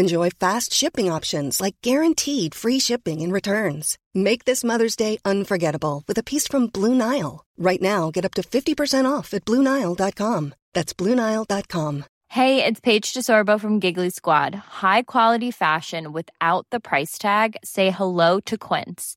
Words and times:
Enjoy 0.00 0.30
fast 0.30 0.72
shipping 0.72 1.12
options 1.12 1.60
like 1.60 1.76
guaranteed 1.82 2.54
free 2.54 2.78
shipping 2.80 3.20
and 3.20 3.34
returns. 3.34 3.98
Make 4.14 4.46
this 4.46 4.64
Mother's 4.64 4.96
Day 4.96 5.18
unforgettable 5.26 6.04
with 6.08 6.16
a 6.16 6.22
piece 6.22 6.46
from 6.48 6.68
Blue 6.68 6.94
Nile. 6.94 7.44
Right 7.58 7.82
now, 7.82 8.10
get 8.10 8.24
up 8.24 8.32
to 8.36 8.42
50% 8.42 9.04
off 9.04 9.34
at 9.34 9.44
BlueNile.com. 9.44 10.54
That's 10.72 10.94
BlueNile.com. 10.94 12.04
Hey, 12.28 12.64
it's 12.64 12.80
Paige 12.80 13.12
DeSorbo 13.12 13.60
from 13.60 13.78
Giggly 13.78 14.08
Squad. 14.08 14.54
High 14.54 15.02
quality 15.02 15.50
fashion 15.50 16.12
without 16.12 16.64
the 16.70 16.80
price 16.80 17.18
tag. 17.18 17.56
Say 17.62 17.90
hello 17.90 18.40
to 18.46 18.56
Quince. 18.56 19.16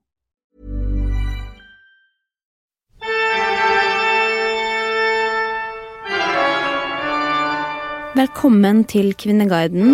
Velkommen 8.11 8.81
til 8.91 9.13
Kvinneguiden, 9.15 9.93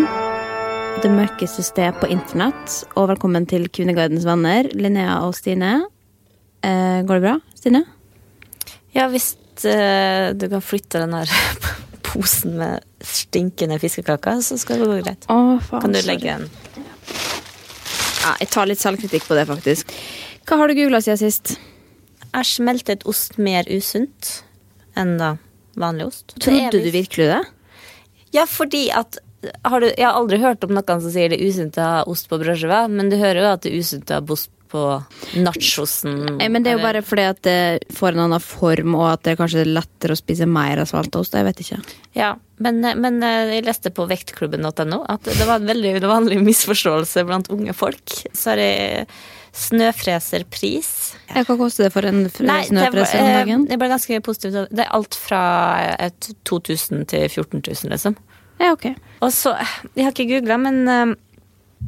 det 1.04 1.10
mørkeste 1.14 1.62
sted 1.62 2.00
på 2.02 2.08
internett. 2.10 2.80
Og 2.98 3.12
velkommen 3.12 3.44
til 3.46 3.68
Kvinneguidens 3.70 4.24
venner, 4.26 4.66
Linnea 4.74 5.20
og 5.22 5.36
Stine. 5.38 5.84
Eh, 6.66 7.04
går 7.06 7.20
det 7.20 7.24
bra, 7.28 7.34
Stine? 7.54 7.84
Ja, 8.96 9.06
hvis 9.14 9.36
eh, 9.70 10.34
du 10.34 10.48
kan 10.50 10.66
flytte 10.66 11.04
den 11.04 11.14
her 11.14 11.30
posen 12.08 12.56
med 12.58 12.88
stinkende 13.06 13.78
fiskekaker, 13.84 14.42
så 14.42 14.58
skal 14.58 14.82
det 14.82 14.88
gå 14.90 14.96
greit. 15.04 15.28
Å, 15.30 15.38
faen, 15.68 15.84
Kan 15.86 15.94
du 15.94 16.02
legge 16.08 16.40
den? 16.40 16.48
Ja, 18.24 18.32
jeg 18.42 18.50
tar 18.56 18.72
litt 18.72 18.82
selvkritikk 18.82 19.28
på 19.30 19.38
det, 19.38 19.46
faktisk. 19.52 19.94
Hva 20.50 20.58
har 20.64 20.74
du 20.74 20.80
googla 20.80 21.04
siden 21.06 21.22
sist? 21.22 21.60
Er 22.34 22.50
smeltet 22.50 23.06
ost 23.06 23.38
mer 23.38 23.70
usunt 23.70 24.40
enn 24.98 25.20
da 25.22 25.36
vanlig 25.78 26.10
ost? 26.10 26.34
Trodde 26.42 26.82
du 26.82 26.90
virkelig 26.90 27.30
det? 27.36 27.44
Ja, 28.36 28.46
fordi 28.50 28.88
at 28.92 29.20
har 29.64 29.82
du, 29.82 29.88
Jeg 29.88 30.04
har 30.04 30.18
aldri 30.18 30.40
hørt 30.42 30.64
om 30.66 30.74
noen 30.74 31.02
som 31.02 31.12
sier 31.14 31.30
det 31.30 31.38
er 31.38 31.48
usunt 31.48 31.78
å 31.78 31.88
ha 31.88 31.98
ost 32.10 32.30
på 32.30 32.40
brødskiva, 32.42 32.88
men 32.90 33.12
du 33.12 33.20
hører 33.20 33.44
jo 33.44 33.50
at 33.54 33.64
det 33.64 33.72
er 33.72 33.84
usunt 33.86 34.12
å 34.12 34.18
ha 34.18 34.34
ost 34.34 34.52
på 34.68 34.82
nachosen. 35.40 36.18
Nei, 36.42 36.50
men 36.52 36.66
det 36.66 36.74
er 36.74 36.78
jo 36.78 36.84
bare 36.84 37.02
fordi 37.06 37.24
at 37.30 37.40
det 37.48 37.60
får 37.96 38.16
en 38.16 38.26
annen 38.26 38.44
form, 38.44 38.98
og 39.00 39.06
at 39.14 39.24
det 39.28 39.38
kanskje 39.40 39.62
er 39.64 39.72
lettere 39.78 40.16
å 40.16 40.20
spise 40.20 40.48
mer 40.50 40.82
av 40.82 40.90
svaltost. 40.90 41.38
Jeg 41.38 41.48
vet 41.48 41.62
ikke. 41.64 41.80
Ja, 42.18 42.34
men, 42.64 42.82
men 42.84 43.22
eh, 43.24 43.54
jeg 43.56 43.68
leste 43.68 43.94
på 43.96 44.08
vektklubben.no 44.10 45.02
at 45.08 45.30
det 45.30 45.48
var 45.48 45.62
en 45.62 45.72
veldig 45.72 45.96
vanlig 46.04 46.42
misforståelse 46.44 47.24
blant 47.30 47.52
unge 47.54 47.76
folk. 47.78 48.20
Så 48.36 48.56
er 48.56 48.62
det 48.62 48.72
snøfreserpris. 49.58 50.90
Ja, 51.32 51.44
hva 51.48 51.56
koster 51.60 51.88
det 51.88 51.94
for 51.96 52.08
en 52.08 52.26
Nei, 52.26 52.62
snøfreser 52.68 53.22
om 53.24 53.30
eh, 53.30 53.38
dagen? 53.40 53.66
Det 53.70 53.78
ble 53.82 53.90
ganske 53.92 54.20
positivt. 54.26 54.72
Det 54.72 54.84
er 54.84 54.92
alt 54.96 55.18
fra 55.18 55.42
2000 56.48 57.08
til 57.12 57.26
14 57.28 57.64
000, 57.64 57.92
liksom. 57.94 58.18
Ja, 58.62 58.72
ok. 58.74 58.92
Og 59.22 59.32
så, 59.34 59.56
Jeg 59.96 60.06
har 60.06 60.14
ikke 60.14 60.30
googla, 60.36 60.60
men 60.62 60.84
eh, 60.88 61.16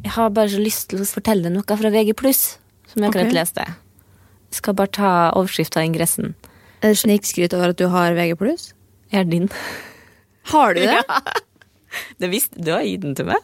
jeg 0.04 0.14
har 0.16 0.34
bare 0.34 0.50
så 0.52 0.62
lyst 0.62 0.90
til 0.90 1.02
å 1.02 1.08
fortelle 1.08 1.52
noe 1.52 1.78
fra 1.82 1.92
VG+, 1.92 2.14
som 2.14 3.02
jeg 3.02 3.10
akkurat 3.10 3.28
okay. 3.28 3.36
leste. 3.36 3.66
Jeg 4.50 4.58
skal 4.62 4.76
bare 4.78 4.94
ta 4.94 5.12
overskrifta 5.38 5.82
av 5.82 5.90
ingressen. 5.90 6.34
Er 6.80 6.94
det 6.94 7.02
snikskryt 7.02 7.54
over 7.54 7.74
at 7.74 7.78
du 7.78 7.86
har 7.92 8.16
VG+. 8.18 8.34
Jeg 9.10 9.24
er 9.24 9.30
din. 9.30 9.50
Har 10.50 10.74
du 10.74 10.82
det? 10.90 11.02
Det 12.22 12.30
visste, 12.30 12.58
du 12.62 12.72
har 12.74 12.86
gitt 12.86 13.02
den 13.06 13.16
til 13.18 13.30
meg? 13.30 13.42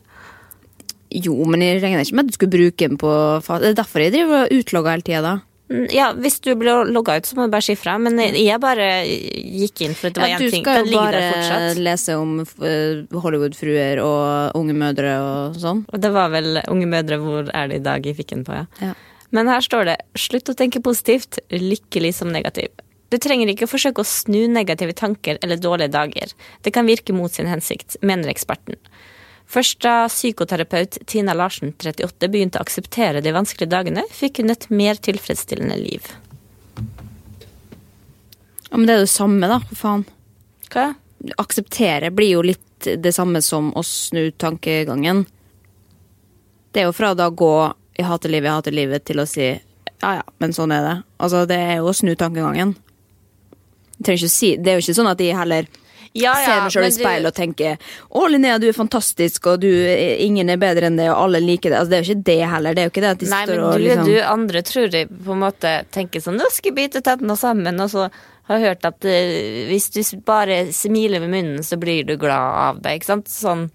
Jo, 1.11 1.35
men 1.47 1.63
jeg 1.63 1.83
regner 1.83 2.03
ikke 2.05 2.15
med 2.19 2.27
at 2.27 2.33
du 2.33 2.37
skulle 2.39 2.55
bruke 2.57 2.89
den 2.89 2.99
på 2.99 3.11
Det 3.47 3.71
er 3.71 3.77
derfor 3.79 4.03
jeg 4.03 4.13
driver 4.17 4.47
og 4.47 4.57
utlogger 4.57 4.97
hele 4.97 5.07
tida, 5.07 5.23
da. 5.23 5.35
Mm, 5.71 5.87
Ja, 5.91 6.13
Hvis 6.15 6.41
du 6.41 6.55
blir 6.55 6.87
logga 6.87 7.17
ut, 7.19 7.27
så 7.27 7.35
må 7.37 7.47
du 7.47 7.51
bare 7.51 7.63
si 7.67 7.75
fra. 7.75 7.97
Men 7.99 8.19
jeg 8.19 8.61
bare 8.63 9.03
gikk 9.07 9.83
inn 9.83 9.95
for 9.99 10.09
at 10.09 10.15
det 10.15 10.23
var 10.23 10.29
Ja, 10.29 10.39
ting. 10.39 10.51
du 10.51 10.71
skal 10.71 10.87
jo 10.87 10.99
bare 10.99 11.75
lese 11.75 12.17
om 12.19 12.41
eh, 12.41 13.03
Hollywood-fruer 13.11 14.03
og 14.03 14.55
unge 14.59 14.75
mødre 14.79 15.17
og 15.23 15.59
sånn. 15.63 15.85
Og 15.93 16.01
det 16.01 16.13
var 16.15 16.31
vel 16.31 16.63
Unge 16.69 16.87
mødre, 16.87 17.19
hvor 17.19 17.51
er 17.53 17.69
det 17.69 17.81
i 17.81 17.85
dag? 17.87 18.07
Jeg 18.07 18.17
fikk 18.17 18.29
den 18.35 18.45
på, 18.45 18.55
ja. 18.55 18.67
Ja. 18.81 18.95
Men 19.35 19.49
her 19.49 19.61
står 19.61 19.85
det 19.85 19.97
'slutt 20.15 20.49
å 20.49 20.55
tenke 20.55 20.81
positivt, 20.81 21.39
lykkelig 21.51 22.15
som 22.15 22.29
negativ'. 22.31 22.71
Du 23.11 23.19
trenger 23.19 23.49
ikke 23.49 23.67
forsøke 23.71 24.03
å 24.03 24.07
snu 24.07 24.47
negative 24.49 24.93
tanker 24.93 25.39
eller 25.43 25.57
dårlige 25.57 25.91
dager. 25.91 26.33
Det 26.63 26.73
kan 26.73 26.87
virke 26.87 27.13
mot 27.15 27.31
sin 27.31 27.47
hensikt, 27.47 27.97
mener 28.03 28.29
eksperten. 28.29 28.77
Først 29.47 29.79
da 29.85 30.09
psykoterapeut 30.11 30.99
Tina 31.07 31.35
Larsen, 31.37 31.73
38, 31.79 32.29
begynte 32.29 32.59
å 32.59 32.67
akseptere 32.67 33.23
de 33.23 33.33
vanskelige 33.35 33.71
dagene, 33.71 34.03
fikk 34.11 34.43
hun 34.43 34.51
et 34.51 34.67
mer 34.75 34.99
tilfredsstillende 34.99 35.79
liv. 35.79 36.09
Ja, 38.67 38.77
men 38.77 38.89
det 38.89 38.97
er 38.97 39.01
jo 39.01 39.07
det 39.07 39.15
samme, 39.15 39.51
da. 39.51 39.61
For 39.71 39.79
faen. 39.79 40.05
Hva? 40.73 40.89
Akseptere 41.39 42.11
blir 42.15 42.35
jo 42.35 42.43
litt 42.45 42.63
det 42.87 43.15
samme 43.15 43.41
som 43.43 43.71
å 43.79 43.85
snu 43.87 44.29
tankegangen. 44.37 45.25
Det 46.75 46.83
er 46.83 46.91
jo 46.91 46.97
fra 46.97 47.15
da 47.15 47.31
å 47.31 47.35
gå 47.35 47.75
'jeg 47.97 48.07
hater 48.07 48.29
livet, 48.29 48.47
jeg 48.47 48.57
hater 48.57 48.73
livet' 48.73 49.05
til 49.05 49.17
å 49.17 49.27
si 49.27 49.47
'ja 50.03 50.13
ja, 50.15 50.23
men 50.39 50.53
sånn 50.53 50.73
er 50.73 50.83
det'. 50.83 51.05
Altså, 51.19 51.47
det 51.47 51.57
er 51.57 51.77
jo 51.77 51.89
å 51.89 51.95
snu 51.95 52.15
tankegangen. 52.15 52.77
Si, 54.05 54.57
det 54.57 54.69
er 54.69 54.75
jo 54.77 54.85
ikke 54.85 55.01
sånn 55.01 55.11
at 55.11 55.19
de 55.19 55.33
heller 55.33 55.67
Ja, 56.15 56.35
ser 56.39 56.63
meg 56.65 56.75
sjøl 56.75 56.87
i 56.89 56.93
speilet 56.95 57.31
og 57.31 57.37
tenker 57.37 57.77
'Å, 57.77 58.27
Linnea, 58.31 58.59
du 58.63 58.69
er 58.69 58.77
fantastisk, 58.77 59.47
og 59.47 59.61
du, 59.65 59.69
ingen 59.71 60.51
er 60.51 60.61
bedre 60.61 60.87
enn 60.91 61.01
det, 61.01 61.09
og 61.11 61.27
alle 61.27 61.41
liker 61.41 61.71
det'. 61.71 61.81
Altså, 61.81 61.91
det 61.91 61.99
er 61.99 62.05
jo 62.05 62.13
ikke 62.15 62.29
det 62.31 62.39
heller. 62.53 62.75
Det 62.75 62.83
er 62.83 62.89
jo 62.89 62.95
ikke 62.95 63.05
det 63.07 63.13
at 63.15 63.25
de 63.25 63.31
Nei, 63.33 63.43
står 63.47 63.55
men 63.55 63.65
og 63.65 63.73
du, 63.73 63.85
liksom 63.85 64.07
du 64.07 64.17
andre 64.21 64.63
tror 64.63 64.97
jeg 65.01 65.09
på 65.09 65.33
en 65.33 65.43
måte 65.43 65.75
tenker 65.91 66.21
sånn 66.21 66.37
Nå 66.37 66.49
skal 66.53 66.73
jeg 66.73 66.79
bite 66.79 67.05
tennene 67.05 67.37
sammen, 67.37 67.81
og 67.81 67.91
så 67.91 68.09
har 68.47 68.61
jeg 68.61 68.69
hørt 68.69 68.85
at 68.87 69.05
uh, 69.05 69.67
hvis 69.71 69.91
du 69.91 70.01
bare 70.27 70.73
smiler 70.73 71.21
med 71.25 71.33
munnen, 71.35 71.65
så 71.67 71.79
blir 71.81 72.05
du 72.07 72.17
glad 72.17 72.61
av 72.69 72.83
det. 72.83 72.99
Ikke 73.01 73.13
sant? 73.15 73.29
Sånn 73.33 73.69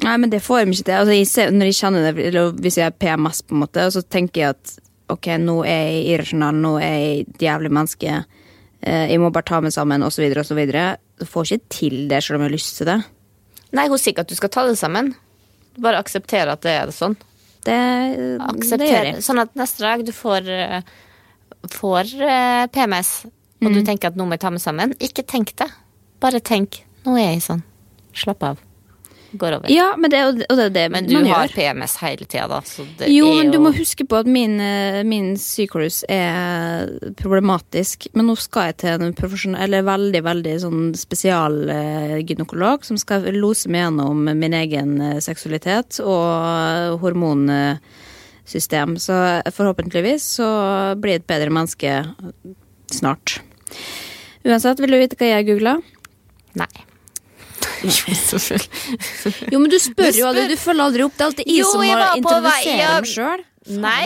Nei, 0.00 0.16
men 0.16 0.30
det 0.32 0.40
får 0.40 0.64
de 0.64 0.72
ikke 0.72 0.86
til. 0.86 0.94
Altså, 0.96 1.12
jeg 1.12 1.26
ser, 1.28 1.50
når 1.52 1.68
jeg 1.68 1.76
kjenner 1.76 2.06
det, 2.06 2.28
eller 2.30 2.54
hvis 2.64 2.78
jeg 2.78 2.88
er 2.88 2.94
PMS, 2.96 3.42
på 3.44 3.56
en 3.56 3.60
måte, 3.64 3.84
så 3.92 4.00
tenker 4.00 4.40
jeg 4.40 4.54
at 4.54 4.76
ok, 5.12 5.26
nå 5.42 5.56
er 5.66 5.82
jeg 5.90 6.04
irrasjonell, 6.14 6.60
nå 6.62 6.74
er 6.80 6.94
jeg 6.94 7.24
et 7.26 7.44
jævlig 7.48 7.72
menneske. 7.74 8.24
eh, 8.82 9.10
jeg 9.10 9.20
må 9.20 9.30
bare 9.30 9.44
ta 9.44 9.60
meg 9.60 9.74
sammen, 9.74 10.02
osv., 10.02 10.24
osv. 10.40 10.60
Du 11.20 11.26
får 11.28 11.50
ikke 11.50 11.68
til 11.76 11.96
det 12.10 12.22
selv 12.24 12.38
om 12.38 12.44
jeg 12.46 12.50
har 12.50 12.56
lyst 12.56 12.76
til 12.80 12.88
det. 12.88 12.98
Nei, 13.76 13.84
hun 13.92 14.00
sier 14.00 14.14
ikke 14.14 14.24
at 14.24 14.30
du 14.32 14.38
skal 14.38 14.50
ta 14.54 14.64
det 14.66 14.78
sammen. 14.80 15.12
Bare 15.80 16.00
akseptere 16.00 16.56
at 16.56 16.64
det 16.64 16.72
er 16.80 16.90
sånn. 16.96 17.14
Det, 17.64 17.76
det 18.80 18.88
gjør 18.88 19.04
jeg. 19.10 19.20
Sånn 19.22 19.42
at 19.42 19.52
neste 19.60 19.84
dag 19.84 20.02
du 20.08 20.12
får, 20.16 20.48
eh, 20.48 20.80
får 21.76 22.14
eh, 22.24 22.66
PMS, 22.72 23.12
og 23.60 23.68
Mm. 23.68 23.74
du 23.76 23.82
tenker 23.84 24.08
at 24.08 24.16
nå 24.16 24.24
må 24.24 24.32
jeg 24.32 24.40
ta 24.40 24.50
meg 24.50 24.62
sammen. 24.64 24.94
Ikke 24.98 25.22
tenk 25.28 25.52
det. 25.60 25.68
Bare 26.20 26.40
tenk. 26.40 26.80
Nå 27.04 27.18
er 27.20 27.34
jeg 27.34 27.42
sånn. 27.44 27.62
Slapp 28.16 28.42
av. 28.42 28.58
Går 29.32 29.52
over. 29.60 29.70
Ja, 29.70 29.94
men 29.96 30.10
det, 30.10 30.18
jo- 30.18 30.44
og 30.50 30.56
det 30.58 30.64
er 30.64 30.70
det 30.74 30.84
Men 30.90 31.06
du 31.06 31.14
man 31.14 31.26
har 31.30 31.46
gjør. 31.46 31.54
PMS 31.54 31.92
hele 32.02 32.26
tida, 32.26 32.48
da. 32.50 32.56
Så 32.66 32.82
det 32.98 33.08
Jo, 33.14 33.28
men 33.36 33.52
du 33.52 33.58
må 33.62 33.70
huske 33.76 34.02
på 34.10 34.18
at 34.18 34.26
min, 34.26 34.56
eh, 34.60 35.04
min 35.06 35.36
syklus 35.38 36.00
er 36.10 36.88
problematisk. 37.20 38.08
Men 38.18 38.26
nå 38.26 38.34
skal 38.42 38.72
jeg 38.72 38.76
til 38.82 39.04
en 39.06 39.14
profesjonell, 39.14 39.62
eller 39.68 39.82
veldig, 39.86 40.22
veldig 40.26 40.56
sånn 40.64 40.82
spesialgynekolog 40.98 42.84
som 42.84 42.98
skal 42.98 43.22
lose 43.38 43.70
meg 43.70 43.86
gjennom 43.86 44.24
min 44.34 44.52
egen 44.58 44.96
eh, 45.00 45.20
seksualitet 45.22 46.00
og 46.02 46.98
hormonsystem. 47.04 48.98
Så 48.98 49.14
forhåpentligvis 49.54 50.26
så 50.40 50.50
blir 50.98 51.18
jeg 51.18 51.22
et 51.22 51.30
bedre 51.30 51.54
menneske 51.54 51.94
snart. 52.90 53.38
Uansett, 54.44 54.80
vil 54.80 54.90
du 54.90 54.98
vite 54.98 55.16
hva 55.20 55.26
jeg 55.36 55.46
googla? 55.52 55.78
Nei. 56.58 56.70
Jo, 57.80 58.14
selvfølgelig. 58.14 59.50
jo, 59.52 59.58
men 59.58 59.70
du 59.72 59.78
spør 59.80 60.12
jo 60.16 60.28
aldri, 60.28 60.46
du 60.50 60.56
følger 60.60 60.84
aldri 60.84 61.04
opp. 61.06 61.16
Det 61.16 61.24
er 61.24 61.30
alltid 61.30 61.50
jeg 61.50 61.66
som 61.66 61.82
må 61.82 62.06
introdusere 62.20 62.94
dem 62.98 63.08
sjøl. 63.08 63.44
Nei. 63.80 64.04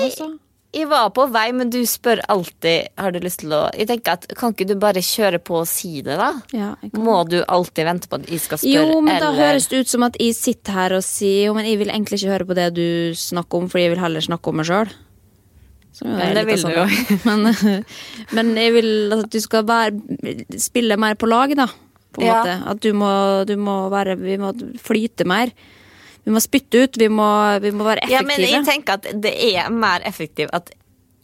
Jeg 0.74 0.88
var 0.90 1.10
på 1.14 1.28
vei, 1.30 1.44
men 1.54 1.68
du 1.70 1.78
spør 1.86 2.18
alltid 2.32 2.88
Har 2.98 3.12
du 3.14 3.20
lyst 3.22 3.44
til 3.44 3.52
å 3.54 3.60
Jeg 3.78 3.86
tenker 3.86 4.16
at 4.16 4.24
Kan 4.34 4.50
ikke 4.56 4.66
du 4.66 4.72
bare 4.82 4.98
kjøre 5.06 5.38
på 5.38 5.60
og 5.60 5.68
si 5.70 6.00
det, 6.02 6.16
da? 6.18 6.32
Ja, 6.50 6.72
Må 6.98 7.20
du 7.30 7.36
alltid 7.46 7.86
vente 7.86 8.10
på 8.10 8.18
at 8.18 8.26
jeg 8.26 8.42
skal 8.42 8.58
spørre? 8.58 8.88
Jo, 8.90 8.98
men 9.04 9.20
da 9.22 9.30
høres 9.36 9.68
det 9.70 9.84
ut 9.84 9.92
som 9.92 10.02
at 10.08 10.18
jeg 10.18 10.34
sitter 10.34 10.74
her 10.74 10.96
og 10.98 11.04
sier 11.06 11.46
Jo, 11.46 11.54
men 11.54 11.68
jeg 11.70 11.78
vil 11.78 11.92
egentlig 11.94 12.18
ikke 12.18 12.32
høre 12.34 12.48
på 12.50 12.58
det 12.58 12.66
du 12.74 12.86
snakker 13.14 13.62
om, 13.62 13.70
fordi 13.70 13.86
jeg 13.86 13.94
vil 13.94 14.02
heller 14.02 14.26
snakke 14.26 14.50
om 14.50 14.58
meg 14.58 14.66
sjøl. 14.72 14.90
Men 16.02 16.34
det 16.34 16.42
vil 16.48 16.64
du 16.66 16.72
jo. 16.74 16.84
Men, 17.28 17.44
men 18.34 18.48
jeg 18.58 18.72
vil 18.74 19.14
at 19.14 19.28
du 19.30 19.38
skal 19.38 19.62
bare 19.68 19.94
spille 20.58 20.98
mer 20.98 21.14
på 21.14 21.28
lag, 21.30 21.54
da. 21.54 21.68
På 22.14 22.22
en 22.22 22.26
Ja. 22.28 22.36
måte. 22.40 22.56
At 22.70 22.80
du 22.84 22.92
må, 22.96 23.10
du 23.48 23.56
må 23.60 23.76
være 23.92 24.16
Vi 24.20 24.36
må 24.40 24.52
flyte 24.80 25.26
mer. 25.26 25.50
Vi 26.24 26.32
må 26.32 26.40
spytte 26.40 26.84
ut. 26.86 26.96
Vi 27.00 27.08
må, 27.12 27.26
vi 27.60 27.70
må 27.74 27.84
være 27.84 28.08
Ja, 28.10 28.22
men 28.24 28.40
jeg 28.40 28.64
tenker 28.64 28.96
at 29.00 29.10
det 29.20 29.34
er 29.54 29.68
mer 29.70 30.00
effektivt 30.08 30.50
at 30.56 30.70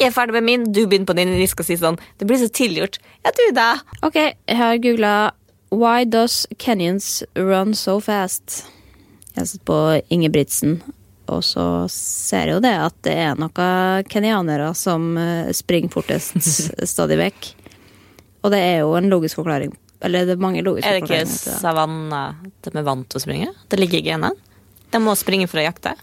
jeg 0.01 0.09
er 0.09 0.15
ferdig 0.17 0.33
med 0.33 0.45
min, 0.47 0.63
du 0.73 0.87
begynner 0.89 1.05
på 1.11 1.13
din, 1.19 1.29
og 1.29 1.41
jeg 1.43 1.51
skal 1.53 1.67
si 1.69 1.75
sånn. 1.77 1.99
Det 2.17 2.25
blir 2.27 2.39
så 2.41 2.47
tilgjort. 2.49 2.97
Ja, 3.23 3.31
du 3.37 3.43
da. 3.53 3.67
ok, 4.03 4.15
jeg 4.49 4.57
har 4.57 4.79
googla 4.81 5.11
Why 5.71 6.05
does 6.09 6.47
Kenyans 6.59 7.23
run 7.37 7.75
so 7.77 7.99
fast? 8.01 8.63
Jeg 9.35 9.43
har 9.43 9.47
sett 9.51 9.65
på 9.69 9.77
Ingebrigtsen, 10.11 10.79
og 11.29 11.45
så 11.45 11.67
ser 11.93 12.49
jeg 12.49 12.55
jo 12.57 12.63
det 12.65 12.73
at 12.81 12.97
det 13.05 13.13
er 13.13 13.37
noen 13.39 14.09
kenyanere 14.09 14.73
som 14.75 15.13
eh, 15.21 15.53
springer 15.53 15.93
fortest 15.93 16.41
stadig 16.95 17.21
vekk. 17.21 17.51
Og 18.43 18.51
det 18.57 18.59
er 18.71 18.79
jo 18.81 18.97
en 18.97 19.11
logisk 19.13 19.37
forklaring. 19.37 19.77
Eller 20.01 20.29
det 20.29 20.37
er 20.37 20.41
mange 20.43 20.63
logiske 20.65 20.89
Er 20.89 21.01
det 21.01 21.09
ikke 21.09 21.59
savanna 21.61 22.23
de 22.65 22.73
er 22.73 22.87
vant 22.87 23.09
til 23.11 23.21
å 23.21 23.25
springe? 23.25 23.51
Det 23.69 23.81
ligger 23.81 24.01
i 24.01 24.07
genene. 24.11 24.33
De 24.91 24.99
må 25.03 25.13
springe 25.19 25.49
for 25.51 25.61
å 25.61 25.67
jakte. 25.67 25.95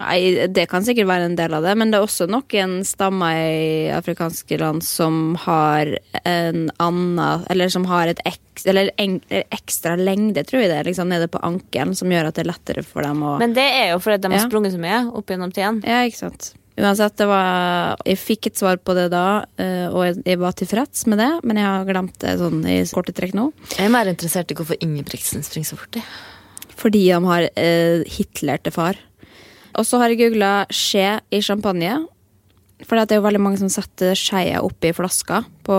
Nei, 0.00 0.46
det 0.48 0.64
kan 0.70 0.84
sikkert 0.84 1.08
være 1.10 1.26
en 1.28 1.34
del 1.36 1.52
av 1.52 1.64
det, 1.66 1.74
men 1.76 1.90
det 1.92 1.98
er 1.98 2.06
også 2.06 2.24
noen 2.30 2.78
stammer 2.88 3.36
i 3.36 3.90
afrikanske 3.92 4.56
land 4.60 4.84
som 4.86 5.34
har 5.42 5.90
en 6.24 6.70
annen 6.80 7.44
Eller 7.52 7.68
som 7.72 7.84
har 7.90 8.08
et 8.08 8.22
eks, 8.24 8.64
eller 8.70 8.90
en, 8.96 9.18
ekstra 9.28 9.96
lengde, 10.00 10.44
tror 10.48 10.62
jeg 10.62 10.70
det 10.72 10.78
er, 10.78 10.88
liksom 10.88 11.10
nede 11.12 11.28
på 11.28 11.42
ankelen, 11.44 11.92
som 11.98 12.12
gjør 12.12 12.30
at 12.30 12.38
det 12.38 12.46
er 12.46 12.52
lettere 12.52 12.86
for 12.86 13.04
dem 13.04 13.20
å 13.26 13.36
Men 13.42 13.52
det 13.56 13.66
er 13.66 13.92
jo 13.92 14.00
fordi 14.00 14.22
de 14.22 14.32
har 14.32 14.40
Ja. 14.40 14.48
sprunget 14.48 14.72
så 14.76 14.80
mye 14.80 15.02
opp 15.12 15.26
gjennom 15.26 15.52
tiden. 15.52 15.82
Ja, 15.84 16.00
ikke 16.08 16.22
sant. 16.24 16.54
Uansett, 16.80 17.16
det 17.20 17.26
var 17.28 17.96
Jeg 18.08 18.16
fikk 18.20 18.46
et 18.50 18.56
svar 18.60 18.78
på 18.80 18.94
det 18.96 19.08
da, 19.12 19.44
eh, 19.60 19.86
og 19.92 20.22
jeg- 20.24 20.38
var 20.40 20.52
tilfreds 20.56 21.06
med 21.06 21.18
det, 21.18 21.30
men 21.44 21.56
jeg 21.56 21.66
har 21.66 21.84
glemt 21.84 22.18
det 22.18 22.38
sånn 22.38 22.64
i 22.66 22.78
korte 22.88 23.12
trekk 23.12 23.34
nå. 23.34 23.52
Jeg 23.76 23.86
er 23.86 23.90
mer 23.92 24.06
interessert 24.06 24.50
i 24.50 24.54
hvorfor 24.54 24.78
Ingebrigtsen 24.80 25.42
springer 25.44 25.66
så 25.74 25.76
fort. 25.78 25.92
jeg. 25.94 26.04
Fordi 26.76 27.04
de 27.12 27.24
har 27.26 27.48
eh, 27.56 28.04
Hitler 28.08 28.58
til 28.62 28.72
far. 28.72 28.96
Og 29.74 29.84
så 29.84 29.98
har 30.00 30.08
jeg 30.08 30.18
googla 30.32 30.66
skje 30.72 31.20
i 31.30 31.40
champagne. 31.40 32.06
For 32.86 32.96
det 32.96 33.12
er 33.12 33.20
jo 33.20 33.26
veldig 33.28 33.40
mange 33.44 33.58
som 33.60 33.68
setter 33.68 34.14
skeia 34.16 34.62
oppi 34.64 34.90
flaska 34.96 35.44
på, 35.62 35.76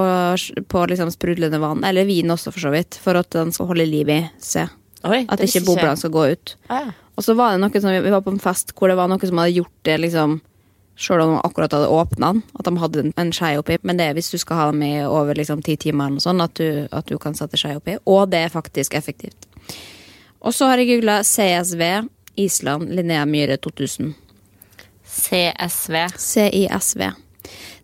på 0.70 0.84
liksom 0.88 1.10
sprudlende 1.12 1.60
vann. 1.60 1.84
Eller 1.84 2.06
vin 2.06 2.30
også, 2.30 2.54
for 2.54 2.60
så 2.62 2.72
vidt. 2.72 3.00
For 3.02 3.18
at 3.18 3.32
den 3.32 3.52
skal 3.52 3.66
holde 3.72 3.88
liv 3.90 4.08
i 4.08 4.20
seg. 4.40 4.70
At 5.28 5.40
ikke 5.42 5.66
boblene 5.66 5.98
skal 5.98 6.12
gå 6.14 6.32
ut. 6.32 6.56
Ah, 6.70 6.86
ja. 6.86 6.92
Og 7.18 7.24
så 7.26 7.36
var 7.36 7.52
det 7.58 7.60
noe 7.64 7.82
som, 7.82 7.90
Vi 8.04 8.14
var 8.14 8.22
på 8.22 8.32
en 8.32 8.40
fest 8.40 8.72
hvor 8.78 8.88
det 8.88 8.96
var 8.98 9.10
noe 9.10 9.20
som 9.28 9.38
hadde 9.42 9.58
gjort 9.58 9.82
det 9.84 9.98
liksom 10.00 10.40
Sjøl 11.00 11.24
om 11.24 11.36
de 11.36 11.42
akkurat 11.48 11.74
hadde 11.74 11.90
åpna 11.90 12.34
den, 12.34 12.42
at 12.60 12.68
de 12.68 12.74
hadde 12.78 13.06
en, 13.10 13.32
skje 13.32 13.38
skei 13.38 13.60
oppi. 13.62 13.78
Men 13.88 13.98
det 13.98 14.10
er 14.10 14.18
hvis 14.18 14.32
du 14.34 14.38
skal 14.42 14.60
ha 14.60 14.66
dem 14.72 14.84
i 14.86 14.94
over 15.08 15.38
liksom 15.38 15.64
ti 15.66 15.78
timer, 15.80 16.12
eller 16.12 16.24
sånn, 16.24 16.44
at 16.44 16.56
du, 16.60 16.88
at 16.92 17.08
du 17.10 17.18
kan 17.22 17.38
sette 17.38 17.60
skei 17.60 17.78
oppi. 17.80 17.98
Og 18.06 18.28
det 18.32 18.46
er 18.46 18.54
faktisk 18.54 18.98
effektivt. 18.98 19.48
Og 20.42 20.54
så 20.58 20.70
har 20.70 20.82
jeg 20.82 20.90
googla 20.96 21.22
CSV, 21.26 21.84
Island, 22.42 22.92
Linnea 22.96 23.26
Myhre 23.30 23.58
2000. 23.62 24.14
CSV. 25.12 25.98
CISV. 26.18 27.04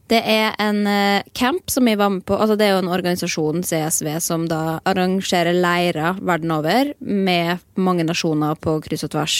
Det 0.07 0.19
er 0.23 0.53
en 0.63 0.85
eh, 0.87 1.23
camp 1.35 1.69
som 1.71 1.85
vi 1.85 1.95
var 1.99 2.09
med 2.09 2.23
på. 2.25 2.35
Altså 2.37 2.55
det 2.55 2.67
er 2.67 2.77
jo 2.77 2.83
en 2.85 2.91
organisasjon, 2.95 3.63
CSV, 3.67 4.07
som 4.23 4.45
da 4.47 4.79
arrangerer 4.87 5.55
leirer 5.55 6.21
verden 6.23 6.53
over 6.55 6.93
med 6.99 7.63
mange 7.75 8.05
nasjoner 8.07 8.55
på 8.55 8.77
kryss 8.85 9.03
og 9.07 9.11
tvers. 9.17 9.37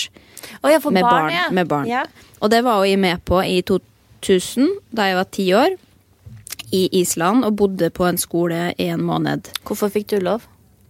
Oh, 0.61 0.71
ja, 0.71 0.81
med 0.83 1.01
barn, 1.01 1.07
barn, 1.07 1.31
ja. 1.33 1.45
med 1.55 1.71
barn. 1.71 1.87
Ja. 1.87 2.03
Og 2.41 2.51
det 2.51 2.63
var 2.67 2.83
jeg 2.85 2.99
med 2.99 3.23
på 3.25 3.39
i 3.45 3.61
2000, 3.63 4.67
da 4.91 5.07
jeg 5.07 5.19
var 5.21 5.31
ti 5.31 5.47
år. 5.55 5.79
I 6.75 6.83
Island 6.99 7.47
og 7.47 7.55
bodde 7.61 7.87
på 7.95 8.03
en 8.03 8.19
skole 8.19 8.73
i 8.75 8.89
en 8.91 9.05
måned. 9.07 9.47
Hvorfor 9.63 9.93
fikk 9.93 10.11
du 10.11 10.19
lov? 10.19 10.43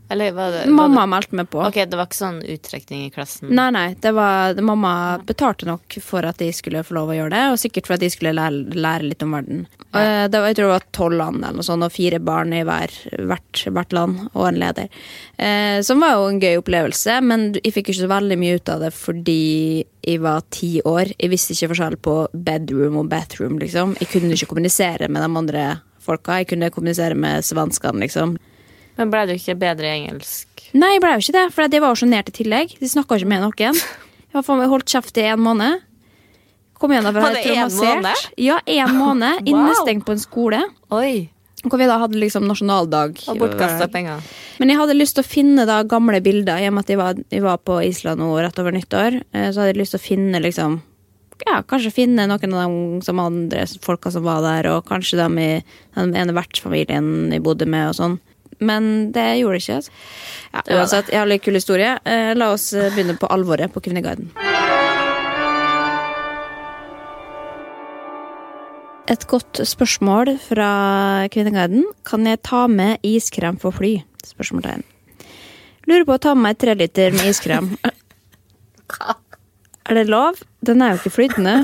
Eller 0.10 0.32
var 0.32 0.52
det 0.54 0.66
Mamma 0.72 1.02
var 1.04 1.10
meldte 1.12 1.36
meg 1.36 1.50
på. 1.52 1.60
Ok, 1.68 1.76
det 1.90 1.98
var 2.00 2.08
ikke 2.08 2.20
sånn 2.22 2.38
uttrekning 2.44 3.06
i 3.08 3.10
klassen? 3.12 3.50
Nei, 3.52 3.68
nei, 3.76 3.88
det 4.04 4.14
var, 4.16 4.56
Mamma 4.64 4.92
betalte 5.28 5.68
nok 5.68 5.98
for 6.04 6.24
at 6.28 6.40
de 6.40 6.48
skulle 6.56 6.84
få 6.88 6.96
lov 6.96 7.12
å 7.12 7.18
gjøre 7.18 7.34
det, 7.34 7.42
og 7.52 7.60
sikkert 7.60 7.90
for 7.90 7.98
at 7.98 8.06
de 8.06 8.10
skulle 8.14 8.32
lære, 8.38 8.78
lære 8.78 9.10
litt 9.10 9.26
om 9.26 9.36
verden. 9.36 9.66
Eh, 9.92 10.28
Det 10.28 10.40
var, 10.40 10.48
jeg 10.52 10.58
tror 10.60 10.70
det 10.70 10.76
var 10.78 10.88
tolv 10.96 11.18
land 11.20 11.42
eller 11.44 11.60
noe 11.60 11.68
sånt, 11.68 11.84
og 11.84 11.92
fire 11.92 12.20
barn 12.24 12.54
i 12.56 12.64
hver, 12.68 12.94
hvert, 13.28 13.64
hvert 13.68 13.94
land, 13.98 14.24
og 14.34 14.48
en 14.48 14.60
leder. 14.64 14.88
Eh, 15.38 15.82
som 15.84 16.00
var 16.04 16.16
jo 16.16 16.28
en 16.32 16.40
gøy 16.44 16.58
opplevelse, 16.62 17.20
men 17.28 17.50
jeg 17.60 17.74
fikk 17.76 17.92
ikke 17.92 18.00
så 18.04 18.12
veldig 18.12 18.40
mye 18.40 18.60
ut 18.62 18.70
av 18.74 18.84
det 18.88 18.94
fordi 18.96 19.40
jeg 20.08 20.22
var 20.24 20.44
ti 20.56 20.78
år. 20.88 21.12
Jeg 21.20 21.32
visste 21.34 21.52
ikke 21.56 21.74
forskjell 21.74 21.98
på 22.00 22.16
bedroom 22.48 22.96
og 23.04 23.10
bathroom, 23.12 23.60
liksom. 23.60 23.98
Jeg 24.00 24.08
kunne 24.14 24.32
ikke 24.38 24.54
kommunisere 24.54 25.10
med 25.12 25.20
de 25.26 25.32
andre 25.44 25.66
folka. 26.00 26.38
Jeg 26.40 26.48
kunne 26.54 26.70
kommunisere 26.72 27.16
med 27.20 27.44
svenskene, 27.44 28.00
liksom. 28.06 28.38
Men 28.98 29.12
ble 29.14 29.26
du 29.30 29.34
ikke 29.36 29.56
bedre 29.60 29.90
i 29.92 30.00
engelsk? 30.02 30.68
Nei, 30.78 30.96
jeg 30.96 31.04
ble 31.04 31.14
jo 31.16 31.24
ikke 31.24 31.36
det, 31.38 31.46
for 31.56 31.72
det 31.72 31.82
var 31.84 31.94
jo 31.94 32.02
sjenert 32.02 32.32
i 32.32 32.36
tillegg. 32.36 32.74
De 32.82 32.90
snakka 32.90 33.20
ikke 33.20 33.30
med 33.30 33.46
noen. 33.46 33.78
Jeg 34.34 34.44
har 34.44 34.68
holdt 34.74 34.92
kjeft 34.92 35.18
i 35.22 35.28
en 35.32 35.42
måned. 35.42 35.84
Kom 36.78 36.92
igjen, 36.94 37.08
da, 37.08 37.14
jeg 37.16 37.24
er 37.26 37.72
traumatisert. 37.72 38.28
Ja, 38.38 38.60
en 38.66 38.94
måned. 38.98 39.42
Wow. 39.48 39.54
Innestengt 39.54 40.06
på 40.06 40.14
en 40.14 40.22
skole. 40.22 40.62
Oi! 40.94 41.30
Hvor 41.68 41.80
vi 41.82 41.88
da 41.90 41.98
hadde 42.00 42.20
liksom 42.22 42.46
nasjonaldag. 42.48 43.18
Og 43.32 43.40
bortkasta 43.42 43.88
penger. 43.92 44.22
Men 44.62 44.70
jeg 44.72 44.78
hadde 44.80 44.96
lyst 44.98 45.18
til 45.18 45.26
å 45.26 45.28
finne 45.28 45.66
da 45.68 45.80
gamle 45.90 46.20
bilder, 46.24 46.62
i 46.62 46.68
og 46.70 46.76
med 46.78 46.86
at 46.86 46.92
jeg 46.94 47.00
var, 47.00 47.18
jeg 47.34 47.44
var 47.44 47.58
på 47.66 47.80
Island 47.88 48.22
nå 48.22 48.30
rett 48.38 48.62
over 48.62 48.76
nyttår. 48.76 49.18
eh, 49.34 49.50
Så 49.50 49.64
hadde 49.64 49.74
jeg 49.74 49.82
lyst 49.82 49.96
til 49.96 50.02
å 50.02 50.06
finne 50.06 50.44
liksom 50.44 50.78
ja, 51.46 51.60
kanskje 51.70 51.92
finne 51.94 52.26
noen 52.30 52.54
av 52.58 52.72
de 52.72 53.02
som 53.06 53.20
andre 53.22 53.66
folka 53.84 54.10
som 54.14 54.24
var 54.26 54.42
der, 54.46 54.70
og 54.74 54.88
kanskje 54.90 55.20
dem 55.20 55.38
i 55.38 55.50
den 55.98 56.16
ene 56.18 56.34
vertsfamilien 56.34 57.32
jeg 57.34 57.44
bodde 57.46 57.68
med, 57.70 57.92
og 57.92 57.98
sånn. 57.98 58.16
Men 58.60 59.12
det 59.14 59.26
gjorde 59.40 59.58
det 59.58 59.64
ikke. 59.64 59.76
Altså. 59.78 59.92
Ja, 60.54 60.62
uansett, 60.80 61.12
jeg 61.14 61.20
har 61.22 61.30
litt 61.30 61.44
kul 61.46 61.58
historie. 61.60 61.92
Eh, 62.08 62.32
La 62.38 62.52
oss 62.56 62.72
eh, 62.74 62.90
begynne 62.96 63.18
på 63.20 63.30
alvoret 63.34 63.74
på 63.74 63.84
Kvinneguiden. 63.86 64.32
Et 69.08 69.24
godt 69.32 69.62
spørsmål 69.64 70.34
fra 70.50 70.72
Kvinneguiden. 71.32 71.86
Kan 72.08 72.26
jeg 72.28 72.42
ta 72.44 72.66
med 72.68 72.98
iskrem 73.08 73.60
for 73.62 73.72
fly? 73.76 73.94
Spørsmålstegn. 74.28 74.84
Lurer 75.88 76.04
på 76.10 76.18
å 76.18 76.24
ta 76.26 76.34
med 76.36 76.44
meg 76.50 76.58
tre 76.60 76.74
liter 76.76 77.16
med 77.16 77.30
iskrem. 77.32 77.72
Er 79.88 79.96
det 79.96 80.10
lov? 80.12 80.42
Den 80.68 80.82
er 80.84 80.92
jo 80.92 81.00
ikke 81.00 81.14
flytende. 81.16 81.62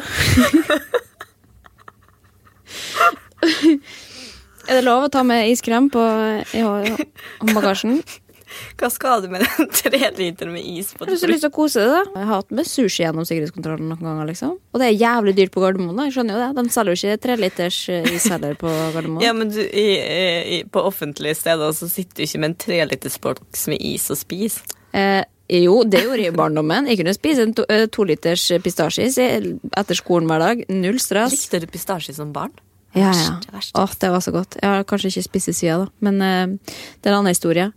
er 4.67 4.79
det 4.79 4.83
lov 4.85 5.07
å 5.07 5.13
ta 5.13 5.23
med 5.27 5.49
iskrem 5.51 5.89
på 5.93 6.03
i 6.55 6.63
håndbagasjen? 6.63 8.01
Hva 8.77 8.89
skal 8.93 9.23
du 9.23 9.29
med 9.31 9.43
den 9.43 9.69
tre 9.79 10.09
liter 10.17 10.49
med 10.51 10.65
is 10.65 10.93
på? 10.93 11.05
Har 11.05 11.13
du 11.13 11.19
så 11.19 11.29
lyst 11.29 11.45
til 11.45 11.51
å 11.51 11.55
kose 11.55 11.81
deg, 11.81 11.93
da? 11.93 12.21
Jeg 12.21 12.29
har 12.29 12.41
hatt 12.41 12.55
med 12.55 12.69
sushi 12.69 13.03
gjennom 13.03 13.27
sikkerhetskontrollen 13.27 13.89
noen 13.91 14.05
ganger, 14.05 14.29
liksom. 14.29 14.55
Og 14.73 14.81
det 14.81 14.89
er 14.89 14.97
jævlig 14.99 15.35
dyrt 15.39 15.53
på 15.55 15.63
Gardermoen, 15.63 15.97
da. 15.97 16.07
Jeg 16.07 16.17
skjønner 16.17 16.37
jo 16.37 16.43
det. 16.43 16.49
De 16.59 16.75
selger 16.75 16.93
jo 16.93 17.01
ikke 17.01 17.23
treliters 17.25 17.79
is 18.13 18.29
heller 18.31 18.57
på 18.59 18.71
Gardermoen. 18.95 19.25
Ja, 19.25 19.35
men 19.37 19.53
du, 19.53 19.61
i, 19.63 19.87
i, 20.57 20.63
på 20.69 20.83
offentlige 20.85 21.37
steder 21.39 21.75
så 21.77 21.89
sitter 21.91 22.21
du 22.21 22.25
ikke 22.27 22.43
med 22.43 22.51
en 22.51 22.59
trelitersboks 22.67 23.69
med 23.73 23.85
is 23.93 24.09
og 24.13 24.21
spiser. 24.21 24.75
Eh, 24.93 25.23
jo, 25.53 25.79
det 25.89 26.03
gjorde 26.05 26.21
jeg 26.21 26.33
i 26.33 26.37
barndommen. 26.37 26.91
Jeg 26.91 27.01
kunne 27.01 27.15
spise 27.17 27.47
en 27.47 27.55
to, 27.57 27.65
eh, 27.73 27.87
to 27.91 28.05
liters 28.07 28.45
pistasjeis 28.63 29.17
etter 29.19 29.97
skolen 29.97 30.29
hver 30.29 30.45
dag. 30.45 30.63
Null 30.71 31.01
stress. 31.01 31.33
Likte 31.35 31.63
du 31.63 31.67
pistasje 31.73 32.15
som 32.15 32.35
barn? 32.35 32.53
Ja, 32.93 33.09
ja. 33.09 33.37
verst. 33.51 33.73
Åh, 33.77 33.93
det 33.99 34.09
var 34.13 34.21
så 34.21 34.31
godt. 34.31 34.57
Jeg 34.61 34.69
har 34.69 34.83
kanskje 34.85 35.09
ikke 35.09 35.41
siden, 35.41 35.85
da. 35.85 35.87
Men 36.05 36.21
uh, 36.21 36.73
det 37.01 37.09
er 37.09 37.13
en 37.13 37.19
annen 37.23 37.33
historie. 37.33 37.71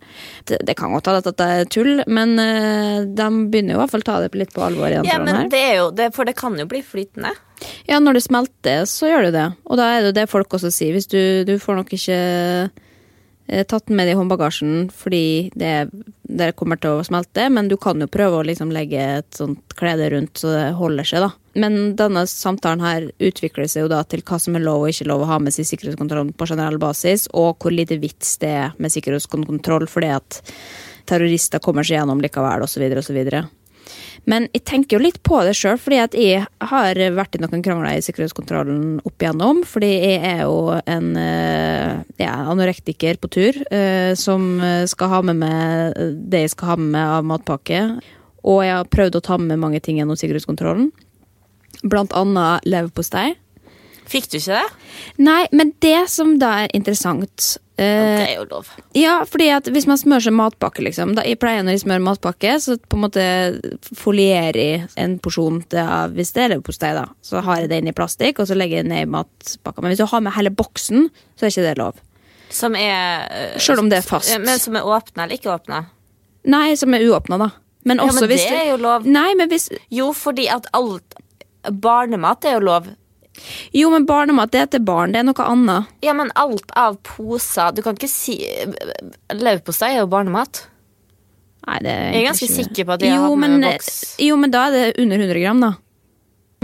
Det, 0.44 0.60
det 0.68 0.76
kan 0.76 0.92
godt 0.92 1.08
hende 1.08 1.22
at 1.24 1.40
det 1.40 1.48
er 1.54 1.70
tull, 1.72 2.02
men 2.06 2.36
uh, 2.36 3.00
de 3.08 3.28
begynner 3.48 3.74
jo 3.74 3.78
i 3.78 3.82
hvert 3.82 3.94
fall 3.94 4.04
ta 4.04 4.18
det 4.24 4.36
litt 4.36 4.52
på 4.52 4.64
alvor 4.66 4.92
igjen. 4.92 5.08
Ja, 5.08 5.18
men 5.22 5.48
det 5.52 5.62
er 5.70 5.78
jo 5.80 5.90
det, 5.96 6.10
For 6.16 6.28
det 6.28 6.36
kan 6.36 6.58
jo 6.60 6.68
bli 6.68 6.82
flytende. 6.84 7.32
Ja, 7.88 8.00
når 8.02 8.18
det 8.18 8.26
smelter, 8.26 8.84
så 8.90 9.08
gjør 9.08 9.28
det 9.28 9.36
det. 9.38 9.46
Og 9.64 9.80
da 9.80 9.88
er 9.94 10.02
det 10.02 10.12
jo 10.12 10.18
det 10.20 10.26
folk 10.28 10.58
også 10.58 10.72
sier. 10.74 10.92
Hvis 10.96 11.08
du, 11.08 11.20
du 11.48 11.56
får 11.62 11.80
nok 11.80 11.94
ikke 11.96 12.18
eh, 12.20 13.64
tatt 13.64 13.88
den 13.88 13.96
med 13.96 14.10
i 14.12 14.16
håndbagasjen 14.18 14.90
fordi 14.92 15.48
det, 15.56 15.88
det 16.28 16.52
kommer 16.58 16.80
til 16.82 16.98
å 16.98 17.06
smelte, 17.06 17.48
men 17.52 17.70
du 17.72 17.78
kan 17.80 18.02
jo 18.02 18.10
prøve 18.12 18.42
å 18.42 18.46
liksom 18.46 18.74
legge 18.74 19.00
et 19.22 19.40
sånt 19.40 19.76
klede 19.78 20.10
rundt 20.12 20.42
så 20.42 20.52
det 20.52 20.66
holder 20.76 21.08
seg, 21.08 21.24
da. 21.24 21.32
Men 21.56 21.94
denne 21.96 22.26
samtalen 22.28 22.84
her 22.84 23.08
utvikler 23.16 23.68
seg 23.70 23.86
jo 23.86 23.92
da 23.92 24.02
til 24.04 24.24
hva 24.26 24.38
som 24.42 24.58
er 24.58 24.64
lov 24.64 24.84
og 24.84 24.92
ikke 24.92 25.08
lov 25.08 25.24
å 25.24 25.30
ha 25.30 25.38
med 25.40 25.54
seg 25.56 25.68
sikkerhetskontrollen 25.70 26.34
på 26.36 26.48
generell 26.50 26.76
basis, 26.82 27.26
og 27.32 27.56
hvor 27.62 27.72
lite 27.72 27.96
vits 28.02 28.36
det 28.42 28.52
er 28.52 28.74
med 28.82 28.92
sikkerhetskontroll 28.92 29.88
fordi 29.88 30.12
at 30.18 30.40
terrorister 31.08 31.62
kommer 31.62 31.86
seg 31.86 32.00
gjennom 32.00 32.20
likevel, 32.20 32.66
osv., 32.66 32.84
osv. 33.00 33.22
Men 34.26 34.48
jeg 34.50 34.64
tenker 34.66 34.96
jo 34.96 35.04
litt 35.04 35.20
på 35.24 35.38
det 35.46 35.54
sjøl, 35.54 35.78
fordi 35.78 36.00
at 36.02 36.16
jeg 36.18 36.42
har 36.72 37.00
vært 37.14 37.38
i 37.38 37.40
noen 37.40 37.62
krangler 37.62 37.94
i 37.94 38.02
sikkerhetskontrollen 38.02 38.98
opp 39.06 39.22
igjennom. 39.22 39.62
Fordi 39.70 39.90
jeg 39.92 40.16
er 40.18 40.42
jo 40.42 40.74
en 40.82 41.12
eh, 41.20 41.92
ja, 42.18 42.34
anorektiker 42.50 43.20
på 43.22 43.30
tur 43.30 43.60
eh, 43.70 44.12
som 44.18 44.58
skal 44.90 45.12
ha 45.14 45.22
med 45.30 45.38
meg 45.44 46.02
det 46.26 46.42
jeg 46.42 46.56
skal 46.56 46.72
ha 46.72 46.78
med 46.80 46.92
meg 46.98 47.16
av 47.20 47.30
matpakke. 47.30 47.84
Og 48.46 48.64
jeg 48.66 48.74
har 48.74 48.90
prøvd 48.90 49.20
å 49.20 49.26
ta 49.30 49.38
med 49.42 49.62
mange 49.62 49.78
ting 49.82 50.00
gjennom 50.00 50.18
sikkerhetskontrollen. 50.18 50.90
Blant 51.88 52.12
annet 52.12 52.64
leverpostei. 52.66 53.34
Fikk 54.06 54.28
du 54.30 54.36
ikke 54.38 54.54
det? 54.60 54.66
Nei, 55.18 55.46
men 55.52 55.72
det 55.82 56.08
som 56.12 56.36
da 56.38 56.52
er 56.62 56.68
interessant 56.78 57.56
Ja, 57.76 57.84
eh, 57.84 58.18
det 58.20 58.28
er 58.28 58.36
jo 58.38 58.44
lov. 58.52 58.68
ja, 58.94 59.16
fordi 59.26 59.48
at 59.50 59.66
hvis 59.74 59.86
man 59.90 59.98
smører 59.98 60.22
seg 60.28 60.32
matpakke, 60.38 60.80
liksom 60.86 61.16
da 61.16 61.22
Jeg 61.26 61.40
pleier 61.42 61.64
når 61.66 61.74
jeg 61.74 61.82
smører 61.82 62.04
matpakke, 62.06 62.52
så 62.62 62.76
på 62.78 62.96
en 62.96 63.02
måte 63.02 63.24
folierer 63.98 64.56
jeg 64.60 64.86
en 64.96 65.18
porsjon 65.18 65.58
til, 65.68 65.90
Hvis 66.14 66.32
det 66.36 66.44
er 66.44 66.52
leverpostei, 66.54 66.92
da, 66.94 67.06
så 67.22 67.42
har 67.42 67.60
jeg 67.64 67.68
det 67.72 67.80
inn 67.82 67.90
i 67.90 67.96
plastikk, 67.96 68.38
og 68.40 68.46
så 68.48 68.54
legger 68.56 68.78
jeg 68.80 68.86
det 68.86 68.92
ned 68.94 69.02
i 69.08 69.10
matpakka. 69.10 69.82
Men 69.82 69.90
hvis 69.92 69.98
du 70.04 70.06
har 70.06 70.20
med 70.24 70.32
hele 70.38 70.50
boksen, 70.54 71.10
så 71.36 71.46
er 71.46 71.50
ikke 71.52 71.66
det 71.66 71.76
lov. 71.82 71.98
Som 72.48 72.76
er 72.78 73.26
eh, 73.26 73.58
Selv 73.58 73.82
om 73.82 73.88
det 73.90 73.98
er 74.04 74.06
fast. 74.06 74.30
Men 74.38 74.58
som 74.62 74.76
er 74.78 74.86
åpna 74.86 75.24
eller 75.26 75.34
ikke 75.36 75.50
åpna? 75.50 75.84
Nei, 76.46 76.76
som 76.78 76.94
er 76.94 77.02
uåpna, 77.10 77.38
da. 77.42 77.50
Men 77.86 77.98
Ja, 77.98 78.06
men 78.06 78.14
men 78.22 78.28
hvis 78.30 78.42
det 78.46 78.50
du- 78.50 78.56
er 78.62 78.70
jo 78.70 78.76
lov. 78.82 79.04
Nei, 79.06 79.34
men 79.34 79.48
hvis 79.50 79.68
Jo, 79.90 80.12
fordi 80.12 80.46
at 80.48 80.66
alt 80.74 81.14
Barnemat 81.70 82.44
er 82.44 82.58
jo 82.58 82.60
lov. 82.66 82.86
Jo, 83.76 83.90
men 83.92 84.06
barnemat, 84.08 84.50
det 84.50 84.60
er 84.60 84.66
til 84.76 84.80
barn. 84.86 85.12
Det 85.12 85.20
er 85.20 85.26
noe 85.28 85.44
annet. 85.44 85.90
Ja, 86.02 86.14
men 86.16 86.30
alt 86.40 86.70
av 86.74 86.96
poser 87.04 87.74
Du 87.76 87.82
kan 87.84 87.94
ikke 87.98 88.08
si 88.08 88.38
Leverpostei 89.32 89.92
er 89.94 90.00
jo 90.04 90.06
barnemat. 90.08 90.62
Nei, 91.66 91.78
det 91.82 91.90
er 91.92 92.12
Jeg 92.12 92.22
er 92.22 92.28
ganske 92.30 92.46
ikke- 92.46 92.64
sikker 92.64 92.84
på 92.86 92.92
at 92.94 93.00
jeg 93.02 93.10
har 93.10 93.18
jo, 93.18 93.30
hatt 93.34 93.38
med 93.38 93.50
men, 93.50 93.72
boks. 93.72 94.16
Jo, 94.22 94.36
men 94.36 94.50
da 94.50 94.66
er 94.68 94.70
det 94.70 94.98
under 95.02 95.18
100 95.18 95.40
gram, 95.42 95.60
da. 95.60 95.72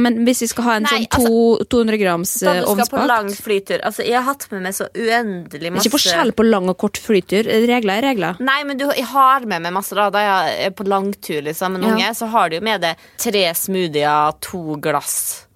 Men 0.03 0.19
hvis 0.27 0.41
vi 0.45 0.49
skal 0.51 0.65
ha 0.67 0.75
en 0.81 0.87
Nei, 0.89 1.03
sånn 1.07 1.27
to, 1.29 1.67
200 1.73 1.99
grams 2.01 2.33
eh, 2.43 2.61
du 2.63 2.67
skal 2.83 2.91
på 2.93 3.05
lang 3.11 3.29
flytur 3.37 3.83
Altså, 3.87 4.03
jeg 4.07 4.17
har 4.19 4.27
hatt 4.27 4.47
med 4.53 4.65
meg 4.67 4.77
så 4.77 4.89
uendelig 4.93 5.73
masse 5.75 5.89
ikke 5.89 5.95
forskjell 5.97 6.33
på 6.39 6.47
lang 6.49 6.69
og 6.73 6.79
kort 6.83 6.99
flytur. 7.03 7.47
Regler 7.71 8.01
er 8.01 8.07
regler. 8.11 8.41
Nei, 8.43 8.59
men 8.69 8.81
du, 8.81 8.87
jeg 8.91 9.07
har 9.13 9.47
med 9.49 9.63
meg 9.67 9.75
masse 9.77 9.97
da 9.99 10.09
Da 10.15 10.23
jeg 10.27 10.57
er 10.69 10.75
på 10.79 10.87
langtur 10.89 11.41
liksom, 11.47 11.77
med 11.77 11.83
en 11.85 11.89
Ja. 11.89 11.95
unge 11.95 12.15
Så 12.19 12.29
har 12.33 12.51
du 12.51 12.57
jo 12.59 12.65
med 12.67 12.81
deg 12.85 13.07
tre 13.23 13.45
smoothier, 13.55 14.35
to 14.45 14.77
glass 14.83 15.47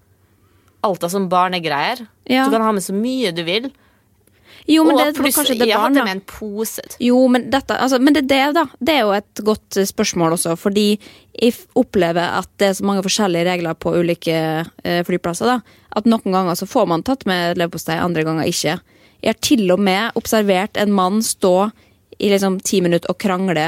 Alt 0.87 1.03
av 1.05 1.11
sånn 1.11 1.29
barnegreier 1.33 2.07
Ja. 2.29 2.45
Du 2.47 2.55
kan 2.55 2.63
ha 2.63 2.73
med 2.73 2.83
så 2.85 2.95
mye 2.95 3.33
du 3.35 3.43
vil 3.47 3.73
Jo, 4.67 4.83
men 4.83 4.97
Og 4.97 5.01
det 5.05 5.15
pluss, 5.15 5.37
kanskje 5.37 5.55
det 5.61 5.69
er 5.71 5.79
barn, 5.79 5.95
da. 5.95 6.03
med 6.07 6.17
en 6.17 6.25
pose 6.27 6.83
Jo, 7.03 7.21
men 7.31 7.47
dette 7.53 7.77
altså, 7.79 8.01
Men 8.03 8.17
det, 8.17 8.25
det, 8.31 8.41
da. 8.57 8.67
Det 8.79 8.97
er 8.97 9.05
jo 9.05 9.15
et 9.15 9.43
godt 9.47 9.79
eh, 9.79 9.87
spørsmål 9.87 10.35
også, 10.35 10.57
fordi 10.59 10.89
jeg 11.37 11.55
opplever 11.79 12.39
at 12.41 12.51
det 12.59 12.71
er 12.71 12.77
så 12.79 12.87
mange 12.89 13.05
forskjellige 13.05 13.47
regler 13.47 13.77
på 13.79 13.93
ulike 13.95 14.37
eh, 14.85 15.01
flyplasser. 15.07 15.47
da 15.47 15.97
At 15.99 16.09
noen 16.11 16.35
ganger 16.35 16.59
så 16.59 16.67
får 16.67 16.89
man 16.91 17.05
tatt 17.07 17.27
med 17.29 17.61
leverpostei, 17.61 17.99
andre 18.01 18.25
ganger 18.27 18.51
ikke. 18.51 18.79
Jeg 19.23 19.33
har 19.33 19.41
til 19.45 19.71
og 19.73 19.81
med 19.81 20.17
observert 20.19 20.77
en 20.81 20.95
mann 20.97 21.23
stå 21.25 21.71
i 22.19 22.31
liksom 22.33 22.59
ti 22.65 22.81
minutter 22.85 23.13
og 23.13 23.19
krangle 23.21 23.67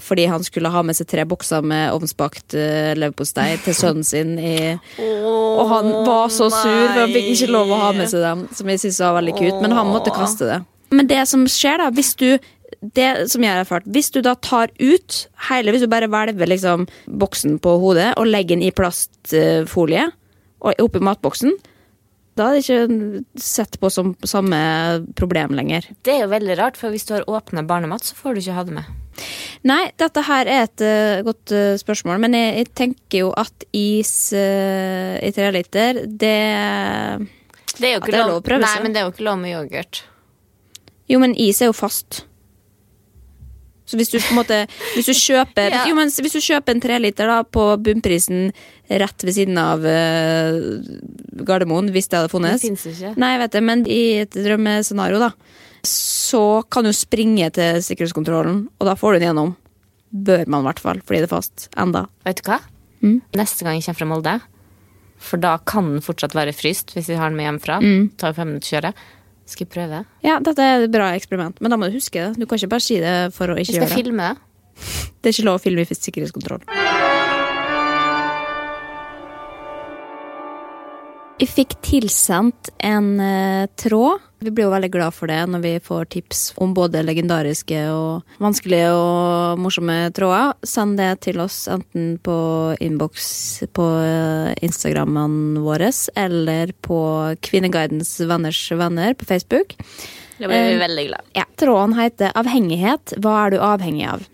fordi 0.00 0.24
han 0.30 0.44
skulle 0.46 0.72
ha 0.72 0.82
med 0.86 0.96
seg 0.96 1.08
tre 1.10 1.26
bokser 1.28 1.64
med 1.66 1.92
ovnsbakt 1.92 2.56
eh, 2.56 2.92
leverpostei 2.96 3.58
til 3.64 3.76
sønnen 3.76 4.06
sin. 4.06 4.36
I, 4.38 4.76
og 5.00 5.66
han 5.72 5.90
var 6.06 6.32
så 6.32 6.48
sur, 6.48 6.86
for 6.92 7.02
han 7.02 7.12
fikk 7.14 7.32
ikke 7.34 7.50
lov 7.52 7.74
å 7.74 7.80
ha 7.82 7.90
med 7.96 8.08
seg 8.12 8.24
dem, 8.24 8.46
som 8.56 8.72
jeg 8.72 8.84
syntes 8.84 9.02
var 9.04 9.18
veldig 9.20 9.36
cute, 9.36 9.58
men 9.60 9.76
han 9.76 9.92
måtte 9.92 10.14
kaste 10.14 10.48
det. 10.48 10.62
Men 10.90 11.10
det 11.10 11.20
som 11.30 11.44
skjer, 11.46 11.78
da, 11.82 11.90
hvis 11.94 12.16
du 12.18 12.32
det 12.80 13.30
som 13.30 13.42
jeg 13.44 13.52
har 13.52 13.60
erfart, 13.60 13.84
Hvis 13.84 14.10
du 14.14 14.20
da 14.22 14.34
tar 14.34 14.70
ut 14.78 15.16
hele, 15.50 15.72
hvis 15.72 15.82
du 15.82 15.90
bare 15.90 16.08
hvelver 16.08 16.48
liksom 16.48 16.86
boksen 17.06 17.58
på 17.58 17.76
hodet 17.82 18.14
og 18.16 18.30
legger 18.30 18.56
den 18.56 18.64
i 18.64 18.70
plastfolie 18.70 20.06
og 20.60 20.80
oppi 20.80 21.00
matboksen, 21.02 21.52
da 22.40 22.48
er 22.48 22.56
det 22.56 22.64
ikke 22.64 23.42
sett 23.44 23.76
på 23.80 23.90
som 23.92 24.14
samme 24.24 24.58
problem 25.18 25.52
lenger. 25.58 25.90
Det 26.06 26.14
er 26.14 26.24
jo 26.24 26.32
veldig 26.32 26.56
rart, 26.60 26.80
for 26.80 26.92
hvis 26.94 27.04
du 27.08 27.14
har 27.18 27.28
åpnet 27.28 27.68
barnemat 27.68 28.06
Så 28.06 28.16
får 28.16 28.34
du 28.34 28.42
ikke 28.42 28.56
ha 28.56 28.64
det 28.66 28.76
med 28.78 28.96
Nei, 29.68 29.90
dette 30.00 30.22
her 30.24 30.48
er 30.48 30.62
et 30.64 30.84
uh, 30.86 31.20
godt 31.26 31.52
uh, 31.52 31.74
spørsmål, 31.76 32.16
men 32.22 32.36
jeg, 32.38 32.54
jeg 32.62 32.68
tenker 32.78 33.26
jo 33.26 33.32
at 33.36 33.66
is 33.76 34.30
uh, 34.32 35.18
i 35.20 35.28
tre 35.36 35.50
liter, 35.52 36.00
det 36.06 36.38
Det 37.76 37.90
er 37.90 37.98
jo 37.98 38.00
ikke 38.00 38.16
lov 38.16 38.38
å 38.38 38.46
prøve 38.46 38.64
Nei, 38.64 38.78
men 38.86 38.96
det 38.96 39.02
er 39.02 39.08
jo 39.08 39.12
ikke 39.12 39.26
lov 39.28 39.36
med 39.42 39.52
yoghurt 39.52 40.02
Jo, 41.10 41.20
men 41.20 41.36
is 41.36 41.60
er 41.60 41.68
jo 41.68 41.76
fast. 41.76 42.22
Så 43.90 43.98
hvis 43.98 44.12
du 44.12 44.18
på 44.22 44.30
en 44.30 44.38
måte 44.38 44.58
Hvis 44.94 45.08
du 45.10 45.14
kjøper 45.18 45.72
Ja. 45.76 45.82
Jo, 45.90 45.96
men 45.98 46.12
hvis 46.14 46.36
du 46.36 46.40
kjøper 46.44 46.76
en 46.76 46.82
treliter 46.84 47.32
på 47.50 47.64
bunnprisen 47.82 48.52
rett 48.90 49.24
ved 49.26 49.34
siden 49.34 49.58
av 49.58 49.82
uh, 49.82 50.54
Gardermoen, 51.46 51.90
hvis 51.94 52.08
det 52.10 52.20
hadde 52.20 52.28
Det 52.30 52.34
funnes 52.36 52.62
finnes 52.62 52.84
ikke 52.92 53.12
Nei, 53.20 53.32
jeg 53.34 53.42
vet 53.44 53.56
det, 53.56 53.62
men 53.66 53.82
i 53.90 54.00
et 54.24 54.36
drømmescenario, 54.36 55.20
da, 55.22 55.30
så 55.86 56.42
kan 56.70 56.86
du 56.86 56.92
springe 56.96 57.48
til 57.56 57.80
sikkerhetskontrollen, 57.86 58.64
og 58.78 58.88
da 58.88 58.94
får 58.98 59.14
du 59.16 59.18
den 59.20 59.28
gjennom. 59.30 59.52
Bør 60.10 60.42
man, 60.50 60.64
i 60.64 60.68
hvert 60.70 60.82
fall, 60.82 61.00
fordi 61.06 61.22
det 61.22 61.28
er 61.28 61.32
fast. 61.36 61.68
Enda. 61.78 62.04
Vet 62.26 62.42
du 62.42 62.48
hva? 62.50 62.58
Mm. 63.00 63.20
Neste 63.38 63.64
gang 63.64 63.78
jeg 63.78 63.86
kommer 63.86 64.00
fra 64.02 64.08
Molde, 64.10 64.34
for 65.20 65.40
da 65.40 65.54
kan 65.68 65.88
den 65.94 66.04
fortsatt 66.04 66.34
være 66.36 66.52
fryst 66.56 66.94
hvis 66.96 67.08
vi 67.12 67.16
har 67.20 67.30
den 67.30 67.38
med 67.38 67.46
hjemmefra, 67.48 67.78
Mm. 67.84 68.10
tar 68.20 68.34
fem 68.36 68.50
minutter 68.54 68.68
å 68.68 68.74
kjøre, 68.80 68.92
skal 69.52 69.66
jeg 69.66 69.72
prøve. 69.74 70.02
Ja, 70.26 70.38
dette 70.44 70.64
er 70.64 70.86
et 70.86 70.94
bra 70.94 71.10
eksperiment, 71.18 71.60
men 71.60 71.72
da 71.72 71.78
må 71.80 71.90
du 71.90 71.98
huske 71.98 72.22
det. 72.22 72.40
Du 72.40 72.46
kan 72.46 72.60
ikke 72.60 72.72
bare 72.76 72.86
si 72.86 73.00
det 73.02 73.16
for 73.36 73.52
å 73.52 73.58
ikke 73.58 73.74
gjøre 73.76 73.86
det. 73.86 73.88
Jeg 73.88 73.94
skal 73.94 74.04
filme 74.04 74.30
det. 74.30 74.46
Det 75.20 75.30
er 75.30 75.36
ikke 75.36 75.48
lov 75.50 75.60
å 75.60 75.64
filme 75.66 75.84
i 75.84 75.88
sikkerhetskontroll. 75.92 77.09
Jeg 81.40 81.48
fikk 81.48 81.70
tilsendt 81.80 82.68
en 82.84 83.14
eh, 83.24 83.64
tråd. 83.80 84.20
Vi 84.44 84.50
blir 84.52 84.66
jo 84.66 84.72
veldig 84.74 84.90
glad 84.92 85.14
for 85.16 85.30
det 85.30 85.38
når 85.48 85.62
vi 85.64 85.70
får 85.80 86.10
tips 86.12 86.40
om 86.60 86.74
både 86.76 87.00
legendariske 87.00 87.78
og 87.94 88.36
vanskelige 88.44 88.90
og 88.92 89.62
morsomme 89.64 89.96
tråder. 90.16 90.52
Send 90.68 91.00
det 91.00 91.08
til 91.24 91.40
oss 91.40 91.62
enten 91.72 92.18
på 92.20 92.36
innboks 92.84 93.30
på 93.72 93.88
eh, 94.04 94.52
Instagrammene 94.68 95.64
våre 95.64 95.88
eller 96.20 96.74
på 96.84 97.00
Kvinneguidens 97.48 98.18
venners 98.20 98.60
venner 98.76 99.16
på 99.16 99.32
Facebook. 99.32 99.78
Da 100.36 100.44
blir 100.44 100.68
vi 100.68 100.76
Eh, 100.76 100.84
veldig 100.84 101.08
glad. 101.08 101.34
Ja, 101.40 101.48
Tråden 101.56 101.96
heter 101.96 102.36
'Avhengighet. 102.36 103.16
Hva 103.16 103.46
er 103.46 103.50
du 103.50 103.58
avhengig 103.64 104.08
av?' 104.12 104.28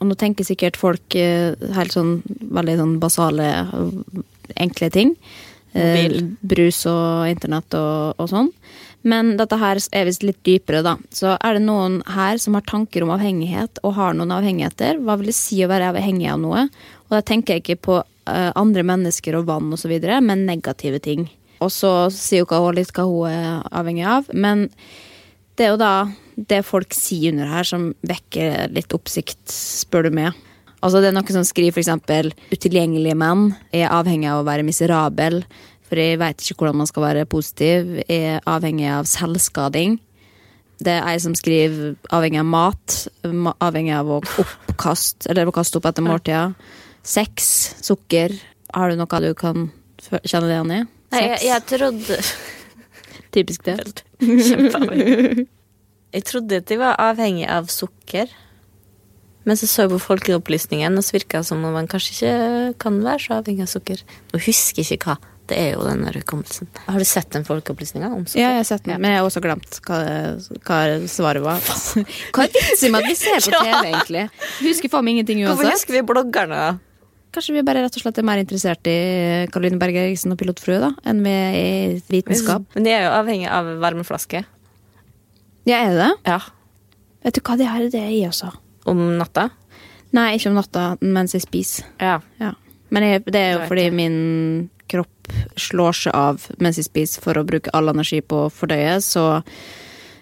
Og 0.00 0.06
nå 0.06 0.14
tenker 0.14 0.44
sikkert 0.44 0.76
folk 0.76 1.14
eh, 1.16 1.56
helt 1.72 1.92
sånn 1.92 2.20
veldig 2.52 2.76
sånn 2.76 2.98
basale, 3.00 3.48
enkle 4.56 4.90
ting. 4.92 5.16
Eh, 5.76 6.20
brus 6.40 6.84
og 6.88 7.28
internett 7.28 7.74
og, 7.76 8.18
og 8.18 8.30
sånn. 8.30 8.52
Men 9.06 9.36
dette 9.38 9.56
her 9.60 9.78
er 9.94 10.06
visst 10.08 10.24
litt 10.26 10.40
dypere, 10.46 10.82
da. 10.82 10.96
Så 11.14 11.36
er 11.36 11.56
det 11.56 11.64
noen 11.64 12.00
her 12.10 12.40
som 12.42 12.56
har 12.58 12.66
tanker 12.66 13.04
om 13.04 13.12
avhengighet, 13.14 13.80
og 13.86 13.94
har 13.98 14.16
noen 14.16 14.34
avhengigheter. 14.34 14.98
Hva 15.04 15.18
vil 15.20 15.30
det 15.30 15.38
si 15.38 15.60
å 15.62 15.70
være 15.70 15.92
avhengig 15.92 16.28
av 16.32 16.40
noe? 16.42 16.66
Og 17.08 17.18
da 17.18 17.22
tenker 17.24 17.56
jeg 17.56 17.64
ikke 17.64 17.82
på 17.88 17.98
eh, 18.00 18.50
andre 18.58 18.84
mennesker 18.86 19.38
og 19.38 19.48
vann 19.50 19.70
osv., 19.76 19.94
men 20.02 20.46
negative 20.48 21.00
ting. 21.04 21.28
Og 21.64 21.70
så 21.74 21.92
sier 22.14 22.42
jo 22.42 22.48
ikke 22.48 22.62
hun 22.62 22.78
litt 22.78 22.94
hva 22.94 23.06
hun 23.08 23.30
er 23.30 23.62
avhengig 23.74 24.06
av, 24.06 24.28
men 24.34 24.68
det 25.58 25.66
er 25.66 25.72
jo 25.74 25.80
da 25.80 25.94
det 26.38 26.60
folk 26.66 26.94
sier 26.94 27.32
under 27.32 27.50
her 27.50 27.66
som 27.66 27.88
vekker 28.06 28.70
litt 28.74 28.94
oppsikt, 28.94 29.40
spør 29.50 30.06
du 30.06 30.14
meg. 30.20 30.36
Altså 30.78 31.00
Det 31.02 31.10
er 31.10 31.16
noen 31.16 31.34
som 31.34 31.46
skriver 31.46 31.82
eksempel 31.82 32.30
utilgjengelige 32.52 33.16
menn 33.18 33.48
er 33.74 33.90
avhengig 33.90 34.28
av 34.30 34.42
å 34.42 34.46
være 34.46 34.66
miserabel, 34.66 35.40
for 35.88 35.98
jeg 35.98 36.20
veit 36.20 36.42
ikke 36.44 36.60
hvordan 36.60 36.82
man 36.82 36.90
skal 36.90 37.06
være 37.06 37.28
positiv, 37.30 37.96
er 38.06 38.42
avhengig 38.46 38.86
av 38.92 39.08
selvskading. 39.10 39.96
Det 40.78 40.92
er 40.94 41.08
ei 41.10 41.16
som 41.22 41.34
skriver 41.34 41.96
avhengig 42.14 42.38
av 42.44 42.50
mat, 42.52 42.98
avhengig 43.24 43.96
av 43.96 44.12
å 44.12 44.20
oppkast, 44.22 45.26
eller 45.26 45.48
å 45.48 45.54
kaste 45.56 45.80
opp 45.80 45.88
etter 45.90 46.06
måltida. 46.06 46.44
Sex, 47.02 47.48
sukker. 47.82 48.36
Har 48.76 48.92
du 48.92 49.00
noe 49.00 49.22
du 49.24 49.32
kan 49.34 49.70
kjenne 49.98 50.46
deg 50.46 50.54
igjen 50.54 50.74
i? 50.76 50.80
Nei, 51.16 51.24
jeg, 51.24 51.40
jeg 51.48 51.66
trodde 51.72 52.20
Typisk 53.34 53.64
det. 53.66 54.04
Kjempeavhengig. 54.22 55.46
Jeg 56.14 56.24
trodde 56.24 56.60
at 56.62 56.68
de 56.70 56.78
var 56.80 57.00
avhengig 57.02 57.48
av 57.52 57.66
sukker. 57.72 58.30
Men 59.48 59.56
så 59.56 59.64
så 59.70 59.86
jeg 59.86 59.94
på 59.94 60.02
Folkeopplysningen, 60.04 60.98
og 61.00 61.04
så 61.06 61.16
virka 61.16 61.40
det 61.40 61.48
som 61.48 61.62
om 61.64 61.72
man 61.72 61.88
kanskje 61.88 62.14
ikke 62.18 62.78
kan 62.84 62.98
være 63.00 63.22
så 63.24 63.38
avhengig 63.38 63.64
av 63.64 63.70
sukker. 63.72 64.02
Og 64.34 64.42
husker 64.44 64.84
ikke 64.84 65.14
hva. 65.14 65.16
Det 65.48 65.56
er 65.56 65.70
jo 65.78 65.84
den 65.86 66.02
der 66.04 66.18
hukommelsen. 66.20 66.68
Har 66.84 67.00
du 67.00 67.06
sett 67.08 67.30
den 67.32 67.46
folkeopplysninga 67.48 68.10
om 68.12 68.26
sukker? 68.26 68.42
Ja, 68.42 68.50
jeg 68.52 68.60
har 68.60 68.66
sett 68.68 68.84
den, 68.84 69.00
men 69.00 69.14
jeg 69.14 69.22
har 69.22 69.28
også 69.30 69.40
glemt 69.40 69.78
hva, 69.86 70.00
hva 70.68 70.80
svaret 71.08 71.40
var. 71.40 71.64
Hva 72.36 72.44
er 72.44 72.52
vitsen 72.52 72.92
med 72.92 73.06
at 73.06 73.08
vi 73.08 73.16
ser 73.16 73.40
på 73.46 73.54
TV, 73.64 73.88
egentlig? 73.88 74.26
Vi 74.58 74.74
husker 74.74 74.92
faen 74.92 75.08
meg 75.08 75.16
ingenting 75.16 75.40
uansett. 75.46 75.54
Hvorfor 75.62 75.72
husker 75.78 75.96
vi 75.96 76.04
bloggerne? 76.12 76.60
Kanskje 77.32 77.56
vi 77.56 77.64
bare 77.64 77.86
rett 77.86 77.96
og 77.96 78.04
slett 78.04 78.20
er 78.20 78.28
mer 78.28 78.44
interessert 78.44 78.88
i 78.92 78.98
Karoline 79.52 79.80
Eriksen 79.88 80.36
og 80.36 80.40
Pilotfrue, 80.40 80.82
da, 80.84 80.92
enn 81.08 81.24
vi 81.24 81.32
er 81.32 81.58
i 81.62 81.98
vitenskap. 82.12 82.68
Men 82.76 82.84
de 82.84 82.92
er 82.92 83.08
jo 83.08 83.16
avhengig 83.16 83.48
av 83.48 83.72
varmeflaske. 83.80 84.44
Ja, 85.68 85.80
er 85.80 85.92
det 85.92 85.98
det? 86.04 86.14
Ja. 86.28 86.40
Vet 87.24 87.36
du 87.36 87.44
hva, 87.44 87.56
det 87.60 87.72
her 87.72 87.88
er 87.88 87.92
det 87.92 88.04
jeg 88.04 88.28
også. 88.28 88.52
Om 88.88 89.04
natta. 89.20 89.48
Nei, 90.16 90.30
ikke 90.38 90.48
om 90.52 90.56
natta 90.56 90.84
mens 91.04 91.34
jeg 91.36 91.44
spiser. 91.44 91.86
Ja. 92.00 92.18
Ja. 92.40 92.54
Men 92.94 93.04
jeg, 93.04 93.24
det 93.28 93.40
er 93.42 93.50
jo 93.52 93.58
Det 93.64 93.68
fordi 93.68 93.82
jeg. 93.90 93.96
min 93.98 94.18
kropp 94.88 95.32
slår 95.60 95.92
seg 95.98 96.14
av 96.16 96.46
mens 96.64 96.78
jeg 96.80 96.86
spiser 96.88 97.20
for 97.20 97.36
å 97.36 97.44
bruke 97.44 97.72
all 97.76 97.90
energi 97.92 98.22
på 98.24 98.46
å 98.46 98.52
fordøye, 98.52 98.94
så 99.04 99.26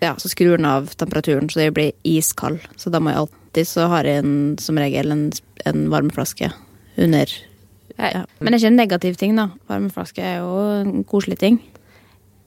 ja, 0.02 0.10
så 0.18 0.28
skrur 0.28 0.56
den 0.58 0.66
av 0.68 0.90
temperaturen, 0.98 1.46
så 1.48 1.62
jeg 1.62 1.74
blir 1.76 1.92
iskald. 2.04 2.58
Så 2.76 2.90
da 2.92 2.98
må 3.00 3.12
jeg 3.14 3.22
alltid 3.22 3.68
så 3.70 3.86
har 3.88 4.04
jeg 4.04 4.24
en, 4.24 4.34
som 4.60 4.76
regel 4.76 5.14
en, 5.14 5.22
en 5.64 5.86
varmeflaske 5.92 6.50
under. 7.00 7.30
Ja. 7.96 8.26
Men 8.42 8.50
det 8.50 8.58
er 8.58 8.60
ikke 8.60 8.72
en 8.74 8.80
negativ 8.82 9.16
ting, 9.22 9.38
da. 9.38 9.46
Varmeflaske 9.70 10.20
er 10.20 10.42
jo 10.42 10.50
en 10.82 11.06
koselig 11.08 11.38
ting. 11.40 11.62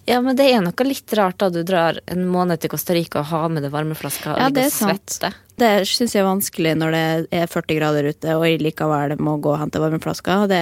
Ja, 0.10 0.20
men 0.26 0.38
det 0.40 0.48
er 0.50 0.64
noe 0.66 0.88
litt 0.88 1.14
rart 1.18 1.38
da 1.42 1.52
du 1.54 1.62
drar 1.68 2.00
en 2.10 2.26
måned 2.30 2.62
til 2.62 2.72
Costa 2.74 2.96
Rica 2.98 3.22
og 3.22 3.30
har 3.30 3.48
med 3.54 3.66
deg 3.66 3.74
varmeflaska 3.74 4.34
og 4.34 4.42
Ja, 4.42 4.50
ligger 4.50 4.66
og 4.66 4.72
er 4.72 4.76
svetter. 4.76 5.38
Det 5.60 5.72
syns 5.86 6.16
jeg 6.16 6.24
er 6.24 6.30
vanskelig 6.30 6.74
når 6.80 6.96
det 6.96 7.04
er 7.36 7.52
40 7.52 7.78
grader 7.78 8.10
ute, 8.10 8.36
og 8.36 8.46
jeg 8.48 8.62
likevel 8.64 9.16
må 9.22 9.38
gå 9.44 9.54
og 9.54 9.60
hente 9.62 9.82
varmeflaska. 9.84 10.42
Det, 10.50 10.62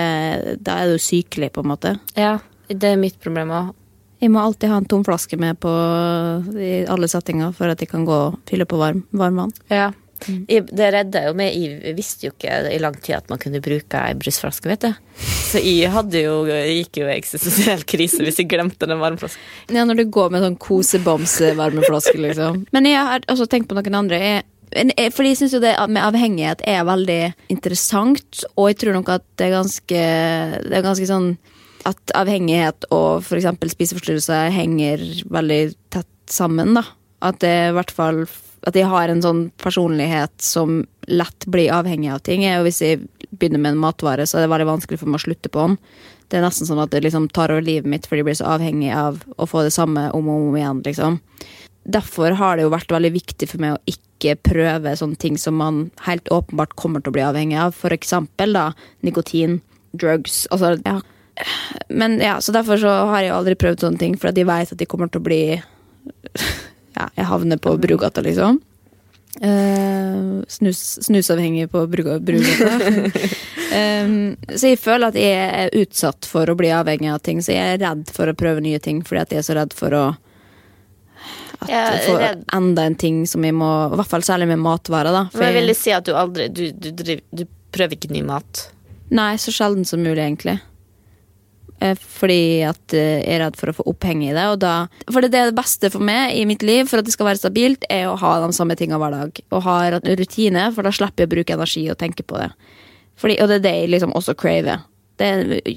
da 0.65 0.79
er 0.83 0.91
du 0.91 1.01
sykelig, 1.01 1.51
på 1.55 1.63
en 1.63 1.71
måte. 1.71 1.93
Ja, 2.17 2.39
det 2.67 2.91
er 2.91 2.99
mitt 2.99 3.19
problem 3.23 3.53
òg. 3.55 3.75
Jeg 4.17 4.33
må 4.33 4.41
alltid 4.41 4.71
ha 4.73 4.79
en 4.81 4.89
tom 4.89 5.03
flaske 5.05 5.37
med 5.37 5.59
på 5.61 5.71
i 6.57 6.71
alle 6.89 7.07
settinger 7.11 7.53
for 7.53 7.69
at 7.69 7.83
jeg 7.83 7.91
kan 7.91 8.05
gå 8.07 8.15
og 8.31 8.39
fylle 8.49 8.65
på 8.65 8.79
varm, 8.81 9.03
varmvann. 9.13 9.53
Ja. 9.69 9.91
Jeg, 10.25 10.65
det 10.73 10.87
redda 10.95 11.21
jo 11.27 11.33
meg. 11.37 11.53
Jeg 11.55 11.95
visste 11.97 12.27
jo 12.27 12.33
ikke 12.33 12.55
i 12.73 12.79
lang 12.81 12.95
tid 13.03 13.15
at 13.19 13.29
man 13.31 13.39
kunne 13.41 13.61
bruke 13.63 14.01
ei 14.01 14.15
brusflaske, 14.17 14.67
vet 14.71 14.87
du. 14.87 14.91
Så 15.47 15.61
jeg 15.63 15.91
hadde 15.93 16.21
jo, 16.25 16.33
jeg 16.49 16.81
gikk 16.81 16.99
jo 17.03 17.07
i 17.07 17.15
eksistensiell 17.15 17.85
krise 17.87 18.19
hvis 18.25 18.41
jeg 18.41 18.49
glemte 18.51 18.89
den 18.89 18.99
varmeflasken. 19.01 19.41
Ja, 19.77 19.85
når 19.87 20.01
du 20.01 20.05
går 20.17 20.33
med 20.33 20.43
sånn 20.43 20.57
kosebamse-varmeflaske, 20.59 22.17
liksom. 22.21 22.65
Men 22.75 22.89
jeg 22.89 23.03
har 23.09 23.25
også 23.31 23.47
tenkt 23.51 23.69
på 23.71 23.77
noen 23.77 23.99
andre. 24.03 24.19
Jeg- 24.19 25.13
fordi 25.15 25.29
jeg 25.31 25.37
syns 25.39 25.53
jo 25.55 25.61
det 25.63 25.75
med 25.87 26.03
avhengighet 26.03 26.59
er 26.67 26.81
veldig 26.83 27.21
interessant, 27.53 28.41
og 28.57 28.67
jeg 28.67 28.77
tror 28.81 28.97
nok 28.97 29.09
at 29.13 29.23
det 29.39 29.45
er 29.47 29.53
ganske 29.55 30.01
Det 30.67 30.75
er 30.75 30.83
ganske 30.83 31.07
sånn 31.07 31.29
at 31.87 32.11
avhengighet 32.19 32.83
og 32.91 33.21
f.eks. 33.23 33.47
spiseforstyrrelser 33.71 34.49
henger 34.51 34.99
veldig 35.31 35.61
tett 35.95 36.09
sammen, 36.27 36.73
da. 36.75 36.83
At 37.23 37.39
det 37.39 37.53
i 37.69 37.71
hvert 37.77 37.93
fall 37.95 38.25
At 38.65 38.75
jeg 38.75 38.89
har 38.89 39.11
en 39.11 39.21
sånn 39.23 39.41
personlighet 39.61 40.33
som 40.41 40.81
lett 41.07 41.45
blir 41.47 41.71
avhengig 41.71 42.09
av 42.11 42.23
ting. 42.25 42.43
Og 42.57 42.65
hvis 42.67 42.81
jeg 42.83 43.05
begynner 43.29 43.61
med 43.61 43.75
en 43.75 43.83
matvare, 43.85 44.25
så 44.27 44.39
er 44.39 44.45
det 44.45 44.53
veldig 44.53 44.71
vanskelig 44.71 45.01
for 45.01 45.11
meg 45.11 45.21
å 45.21 45.25
slutte 45.27 45.51
på 45.53 45.67
den. 45.67 45.77
Det 46.27 46.39
er 46.39 46.43
nesten 46.43 46.67
sånn 46.67 46.81
at 46.83 46.91
det 46.91 47.05
liksom 47.05 47.29
tar 47.31 47.53
over 47.53 47.63
livet 47.63 47.87
mitt 47.87 48.07
fordi 48.07 48.19
jeg 48.19 48.27
blir 48.27 48.39
så 48.39 48.49
avhengig 48.57 48.91
av 48.91 49.21
å 49.39 49.47
få 49.47 49.63
det 49.63 49.71
samme 49.75 50.09
om 50.15 50.27
og 50.27 50.49
om 50.49 50.57
igjen, 50.59 50.81
liksom. 50.83 51.19
Derfor 51.87 52.35
har 52.35 52.57
det 52.57 52.65
jo 52.65 52.73
vært 52.73 52.91
veldig 52.91 53.13
viktig 53.15 53.47
for 53.47 53.63
meg 53.63 53.77
å 53.77 53.93
ikke 53.93 54.35
prøve 54.43 54.95
sånne 54.99 55.15
ting 55.21 55.37
som 55.39 55.55
man 55.55 55.85
helt 56.03 56.27
åpenbart 56.33 56.75
kommer 56.75 56.99
til 56.99 57.13
å 57.13 57.15
bli 57.15 57.23
avhengig 57.23 57.59
av. 57.63 57.77
For 57.77 57.95
eksempel 57.95 58.57
da 58.57 58.71
nikotin, 59.07 59.61
drugs, 59.95 60.43
altså 60.51 60.75
ja. 60.81 60.97
Men 61.87 62.17
ja, 62.19 62.41
så 62.41 62.51
derfor 62.51 62.81
så 62.81 62.91
har 63.13 63.23
jeg 63.23 63.35
aldri 63.37 63.55
prøvd 63.61 63.85
sånne 63.85 64.01
ting, 64.01 64.17
for 64.19 64.33
jeg 64.33 64.49
vet 64.49 64.73
at 64.73 64.81
de 64.81 64.89
kommer 64.89 65.07
til 65.13 65.21
å 65.21 65.27
bli 65.29 65.41
Ja, 66.97 67.07
jeg 67.15 67.29
havner 67.29 67.59
på 67.61 67.75
Brugata, 67.77 68.23
liksom. 68.25 68.59
Uh, 69.37 70.41
snus, 70.49 70.79
snusavhengig 71.05 71.67
på 71.71 71.83
Brug- 71.87 72.23
Brugata. 72.25 72.71
um, 74.05 74.37
så 74.55 74.71
jeg 74.71 74.79
føler 74.81 75.11
at 75.11 75.19
jeg 75.19 75.49
er 75.65 75.75
utsatt 75.77 76.25
for 76.25 76.49
å 76.49 76.55
bli 76.57 76.71
avhengig 76.73 77.11
av 77.13 77.21
ting, 77.25 77.43
så 77.45 77.53
jeg 77.53 77.75
er 77.75 77.83
redd 77.83 78.09
for 78.13 78.31
å 78.31 78.37
prøve 78.37 78.63
nye 78.65 78.79
ting 78.81 79.03
fordi 79.05 79.21
at 79.21 79.35
jeg 79.35 79.43
er 79.43 79.47
så 79.49 79.57
redd 79.59 79.75
for 79.77 79.93
å 79.93 80.05
at 81.57 81.69
Jeg 81.71 82.01
få 82.05 82.17
enda 82.53 82.83
en 82.85 82.95
ting 82.95 83.23
som 83.25 83.41
jeg 83.45 83.55
må 83.57 83.67
I 83.89 83.97
hvert 83.97 84.11
fall 84.11 84.25
særlig 84.25 84.45
med 84.51 84.61
matvarer, 84.61 85.09
da. 85.13 85.23
For 85.33 85.41
Men 85.41 85.47
jeg 85.49 85.55
ville 85.55 85.73
vil 85.73 85.79
si 85.79 85.93
at 85.95 86.05
du 86.05 86.11
aldri 86.13 86.49
Du, 86.53 86.67
du, 86.69 86.91
du, 86.93 87.15
du 87.33 87.45
prøver 87.73 87.97
ikke 87.97 88.11
ny 88.13 88.21
mat. 88.25 88.67
Nei, 89.13 89.35
så 89.41 89.51
sjelden 89.53 89.85
som 89.85 90.01
mulig, 90.01 90.21
egentlig. 90.23 90.55
Eh, 91.79 91.93
Fordi 91.93 92.63
at 92.65 92.95
eh, 92.97 93.21
jeg 93.21 93.35
er 93.35 93.43
redd 93.43 93.57
for 93.59 93.71
å 93.71 93.75
få 93.77 93.85
oppheng 93.91 94.23
i 94.25 94.33
det. 94.33 94.45
Og 94.53 94.59
da, 94.63 94.73
for 95.05 95.25
det 95.25 95.37
er 95.37 95.51
det 95.51 95.57
beste 95.57 95.91
for 95.93 96.03
meg 96.03 96.33
i 96.37 96.45
mitt 96.49 96.65
liv, 96.65 96.89
for 96.89 97.01
at 97.01 97.07
det 97.07 97.13
skal 97.13 97.29
være 97.29 97.41
stabilt, 97.41 97.87
er 97.93 98.09
å 98.09 98.17
ha 98.19 98.37
de 98.43 98.51
samme 98.55 98.77
tingene 98.79 98.99
hver 99.01 99.15
dag. 99.15 99.41
Og 99.51 99.65
ha 99.67 99.77
rutine, 99.97 100.69
for 100.75 100.87
da 100.87 100.93
slipper 100.95 101.25
jeg 101.25 101.31
å 101.31 101.35
bruke 101.35 101.57
energi 101.57 101.87
og 101.93 101.99
tenke 102.01 102.25
på 102.27 102.39
det. 102.41 102.51
Fordi, 103.17 103.39
og 103.41 103.49
det 103.51 103.59
er 103.59 103.65
det 103.65 103.75
jeg 103.79 103.91
liksom 103.93 104.15
også 104.17 104.37
craver. 104.37 104.85
Det, 105.17 105.29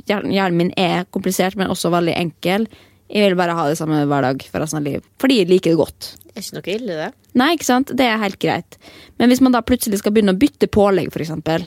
hjernen 0.05 0.57
min 0.59 0.73
er 0.77 1.07
komplisert, 1.13 1.57
men 1.57 1.73
også 1.73 1.93
veldig 1.93 2.17
enkel. 2.19 2.67
Jeg 3.11 3.27
vil 3.27 3.39
bare 3.39 3.55
ha 3.57 3.65
det 3.67 3.79
samme 3.81 4.03
hver 4.07 4.23
dag 4.23 4.43
for 4.47 4.63
resten 4.63 4.79
av 4.81 4.87
livet. 4.87 5.07
Fordi 5.21 5.41
jeg 5.41 5.49
liker 5.51 5.73
det 5.73 5.81
godt. 5.81 6.11
Det 6.21 6.35
er 6.37 6.45
ikke 6.45 6.59
noe 6.59 6.75
ille, 6.77 6.99
det. 6.99 7.09
Nei, 7.41 7.49
ikke 7.57 7.67
sant? 7.67 7.93
Det 7.97 8.07
er 8.07 8.21
helt 8.23 8.39
greit. 8.43 8.77
Men 9.19 9.33
hvis 9.33 9.41
man 9.43 9.57
da 9.57 9.65
plutselig 9.67 9.99
skal 10.03 10.15
begynne 10.15 10.37
å 10.37 10.39
bytte 10.39 10.69
pålegg, 10.71 11.11
eksempel, 11.17 11.65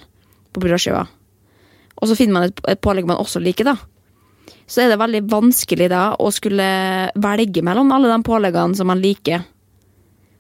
på 0.54 0.62
brødskiva, 0.64 1.04
og 1.94 2.10
så 2.10 2.16
finner 2.18 2.36
man 2.38 2.48
et 2.48 2.82
pålegg 2.84 3.10
man 3.10 3.20
også 3.22 3.42
liker, 3.44 3.68
da, 3.68 3.76
så 4.68 4.84
er 4.84 4.94
det 4.94 5.00
veldig 5.02 5.22
vanskelig 5.32 5.90
da 5.92 6.04
å 6.20 6.30
skulle 6.34 6.68
velge 7.22 7.64
mellom 7.66 7.92
alle 7.96 8.12
de 8.12 8.20
påleggene 8.26 8.78
som 8.78 8.90
man 8.90 9.02
liker. 9.04 9.44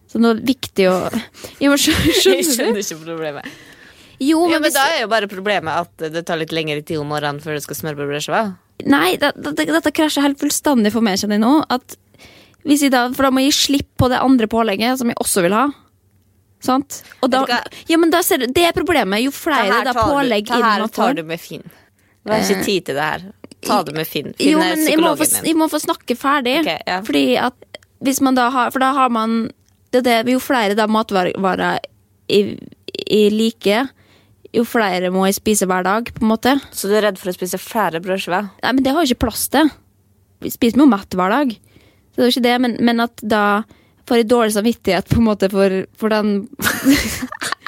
Så 0.09 0.21
det 0.21 0.29
er 0.29 0.41
viktig 0.45 0.89
å 0.91 0.97
men 1.11 1.21
Jeg 1.63 1.79
skjønner 1.81 2.09
du? 2.09 2.51
skjønner 2.53 2.81
ikke 2.83 2.99
problemet. 3.03 3.61
Jo, 4.23 4.43
Ja, 4.47 4.59
men 4.59 4.61
men 4.61 4.67
hvis 4.67 4.75
Da 4.77 4.83
er 4.93 5.01
jo 5.01 5.09
bare 5.11 5.27
problemet 5.27 5.87
at 5.87 6.13
det 6.13 6.23
tar 6.27 6.39
litt 6.39 6.53
lengre 6.55 6.83
tid 6.85 7.01
om 7.01 7.09
morgenen 7.11 7.41
før 7.43 7.57
du 7.57 7.63
skal 7.65 7.79
smøre 7.79 7.97
på 7.99 8.07
brødskiva. 8.07 8.43
Nei, 8.89 9.15
det, 9.19 9.33
det, 9.35 9.67
dette 9.69 9.93
krasjer 9.95 10.25
helt 10.25 10.39
fullstendig 10.41 10.91
for 10.93 11.05
meg, 11.05 11.19
kjenner 11.19 11.39
jeg 11.39 11.43
nå. 11.43 11.53
At 11.73 11.97
hvis 12.63 12.85
jeg 12.85 12.93
da, 12.93 13.07
for 13.15 13.27
da 13.27 13.31
må 13.33 13.43
jeg 13.43 13.51
gi 13.51 13.57
slipp 13.59 13.89
på 13.99 14.09
det 14.11 14.21
andre 14.23 14.47
pålegget, 14.51 15.01
som 15.01 15.11
jeg 15.11 15.19
også 15.19 15.43
vil 15.45 15.55
ha. 15.57 15.65
Sant? 16.63 17.01
Og 17.25 17.31
da, 17.33 17.43
du 17.43 17.91
ja, 17.91 17.99
men 17.99 18.13
da 18.13 18.21
ser 18.23 18.39
du, 18.39 18.47
Det 18.55 18.63
er 18.69 18.75
problemet. 18.75 19.25
Jo 19.25 19.33
flere 19.35 19.81
da 19.83 19.95
pålegg 19.97 20.47
det 20.47 20.59
inn 20.61 20.63
her 20.63 20.85
tar 20.93 21.17
du 21.17 21.23
med 21.27 21.41
Finn. 21.41 21.65
Det 22.23 22.31
er 22.37 22.45
ikke 22.45 22.63
tid 22.63 22.85
til 22.87 22.95
det 22.95 23.03
her. 23.09 23.25
Ta 23.67 23.81
det 23.87 23.95
med 23.95 24.09
Finn. 24.09 24.33
Finn 24.37 24.53
Jo, 24.53 24.61
er 24.61 24.75
men 24.75 24.87
jeg 24.87 24.99
må, 25.01 25.13
få, 25.15 25.27
psykologen 25.27 25.49
jeg 25.49 25.59
må 25.59 25.67
få 25.71 25.81
snakke 25.83 26.17
ferdig. 26.19 26.55
Okay, 26.63 26.79
ja. 26.89 27.01
Fordi 27.05 27.25
at 27.41 27.81
hvis 28.03 28.19
man 28.23 28.35
da 28.35 28.49
har 28.51 28.71
For 28.73 28.83
da 28.83 28.91
har 28.97 29.11
man 29.13 29.45
det 29.93 30.01
er 30.01 30.23
det, 30.23 30.33
Jo 30.33 30.41
flere 30.41 30.75
da 30.75 30.87
matvarer 30.89 31.35
jeg, 32.27 32.57
jeg 33.03 33.29
liker, 33.33 33.91
jo 34.53 34.63
flere 34.65 35.11
må 35.13 35.25
jeg 35.27 35.37
spise 35.37 35.67
hver 35.69 35.85
dag, 35.85 36.09
på 36.15 36.23
en 36.23 36.31
måte. 36.31 36.55
Så 36.73 36.89
du 36.89 36.95
er 36.97 37.05
redd 37.07 37.19
for 37.21 37.29
å 37.29 37.35
spise 37.35 37.59
flere 37.61 38.01
brødskiver? 38.01 38.47
Nei, 38.63 38.71
men 38.73 38.85
det 38.85 38.93
har 38.93 39.03
jo 39.03 39.11
ikke 39.11 39.27
plass 39.27 39.47
til. 39.53 39.69
Vi 40.41 40.51
spiser 40.53 40.81
jo 40.81 40.87
mett 40.89 41.17
hver 41.17 41.33
dag. 41.33 41.53
Så 41.53 42.15
det 42.15 42.23
er 42.23 42.29
jo 42.29 42.33
ikke 42.35 42.45
det, 42.47 42.55
men, 42.65 42.75
men 42.89 43.05
at 43.05 43.21
da 43.21 43.43
får 44.09 44.21
jeg 44.21 44.29
dårlig 44.31 44.55
samvittighet 44.55 45.09
på 45.09 45.19
en 45.21 45.27
måte 45.27 45.49
for, 45.53 45.77
for 45.99 46.13
den 46.13 46.33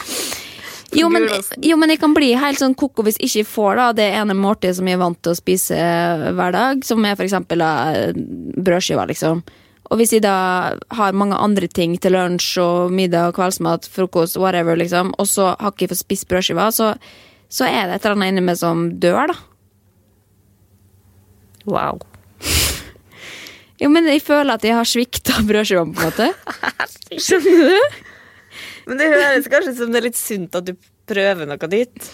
jo 0.95 1.09
men, 1.11 1.27
jo, 1.61 1.75
men 1.79 1.91
jeg 1.93 1.99
kan 2.01 2.15
bli 2.15 2.31
helt 2.39 2.61
sånn 2.61 2.75
koko 2.77 3.05
hvis 3.05 3.19
jeg 3.19 3.31
ikke 3.31 3.51
får 3.51 3.79
da, 3.79 3.89
det 3.97 4.07
ene 4.17 4.37
måltidet 4.37 4.77
som 4.79 4.89
jeg 4.89 4.97
er 4.97 5.03
vant 5.03 5.19
til 5.21 5.33
å 5.33 5.37
spise 5.37 5.77
hver 6.37 6.55
dag, 6.55 6.81
som 6.87 7.05
er 7.05 7.21
eksempel 7.25 7.63
brødskiva, 8.55 9.05
liksom. 9.11 9.43
Og 9.93 9.99
hvis 9.99 10.15
jeg 10.15 10.23
da 10.25 10.37
har 10.97 11.17
mange 11.17 11.37
andre 11.37 11.67
ting 11.69 11.93
til 12.01 12.15
lunsj 12.15 12.55
og 12.63 12.93
middag 12.95 13.29
og 13.29 13.37
kveldsmat, 13.37 13.85
frokost, 13.91 14.39
whatever, 14.41 14.77
liksom, 14.79 15.13
og 15.21 15.29
så 15.29 15.51
har 15.53 15.73
ikke 15.73 15.85
jeg 15.85 15.93
fått 15.93 16.01
spist 16.01 16.27
brødskiva, 16.31 16.71
så, 16.73 16.93
så 17.53 17.67
er 17.69 17.85
det 17.85 17.99
et 17.99 18.07
eller 18.07 18.17
annet 18.17 18.33
inni 18.33 18.45
meg 18.47 18.57
som 18.61 18.87
dør, 19.01 19.33
da. 19.33 19.37
Wow. 21.69 22.01
Jo, 23.75 23.89
men 23.91 24.05
jeg 24.07 24.21
føler 24.23 24.55
at 24.55 24.63
jeg 24.63 24.71
har 24.71 24.87
svikta 24.87 25.41
brødskiva, 25.43 25.83
på 25.83 25.99
en 25.99 26.07
måte. 26.07 26.29
Skjønner 27.25 27.57
du? 27.59 28.05
Men 28.85 29.01
det 29.01 29.11
høres 29.11 29.49
kanskje 29.51 29.75
som 29.79 29.93
det 29.93 30.01
er 30.01 30.07
litt 30.09 30.19
sunt 30.19 30.57
at 30.57 30.67
du 30.67 30.75
prøver 31.09 31.49
noe 31.49 31.69
nytt. 31.71 32.09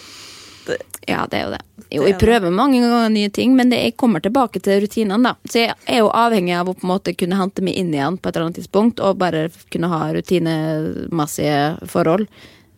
Ja, 1.09 1.25
det 1.27 1.39
er 1.39 1.43
jo 1.43 1.51
det. 1.55 1.61
Jo, 1.91 2.03
jeg 2.07 2.17
prøver 2.21 2.53
mange 2.53 2.79
ganger 2.79 3.09
nye 3.11 3.31
ting, 3.33 3.55
men 3.57 3.71
det, 3.73 3.81
jeg 3.83 3.97
kommer 3.99 4.23
tilbake 4.23 4.61
til 4.63 4.79
rutinene, 4.83 5.33
da. 5.33 5.49
Så 5.49 5.65
jeg 5.65 5.75
er 5.89 6.03
jo 6.03 6.11
avhengig 6.15 6.53
av 6.55 6.69
å 6.71 6.75
på 6.77 6.85
en 6.85 6.93
måte 6.93 7.15
kunne 7.17 7.39
hente 7.39 7.65
meg 7.65 7.75
inn 7.81 7.91
igjen 7.95 8.19
på 8.21 8.29
et 8.29 8.37
eller 8.37 8.47
annet 8.47 8.61
tidspunkt, 8.61 9.01
og 9.03 9.19
bare 9.19 9.47
kunne 9.73 9.89
ha 9.91 10.01
rutinemessige 10.15 11.89
forhold. 11.91 12.29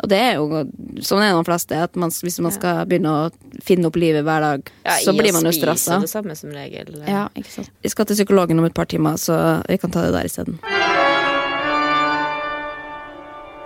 Og 0.03 0.09
det 0.11 0.19
er 0.19 0.33
jo 0.35 0.63
sånn 1.05 1.21
er 1.23 1.29
det 1.31 1.37
de 1.37 1.47
fleste, 1.47 1.83
at 1.85 1.99
man, 1.99 2.11
hvis 2.25 2.39
man 2.43 2.55
skal 2.55 2.81
begynne 2.89 3.13
å 3.13 3.61
finne 3.63 3.87
opp 3.87 3.99
livet 3.99 4.25
hver 4.27 4.43
dag, 4.43 4.73
så 5.05 5.13
blir 5.15 5.35
man 5.35 5.47
jo 5.47 5.53
stressa. 5.55 6.01
regel. 6.57 6.97
Ja, 7.07 7.29
ikke 7.37 7.53
sant. 7.59 7.71
Jeg 7.85 7.93
skal 7.93 8.09
til 8.09 8.19
psykologen 8.19 8.59
om 8.59 8.67
et 8.67 8.75
par 8.75 8.89
timer, 8.91 9.21
så 9.21 9.37
vi 9.69 9.79
kan 9.79 9.93
ta 9.93 10.03
det 10.07 10.17
der 10.17 10.27
isteden. 10.27 10.59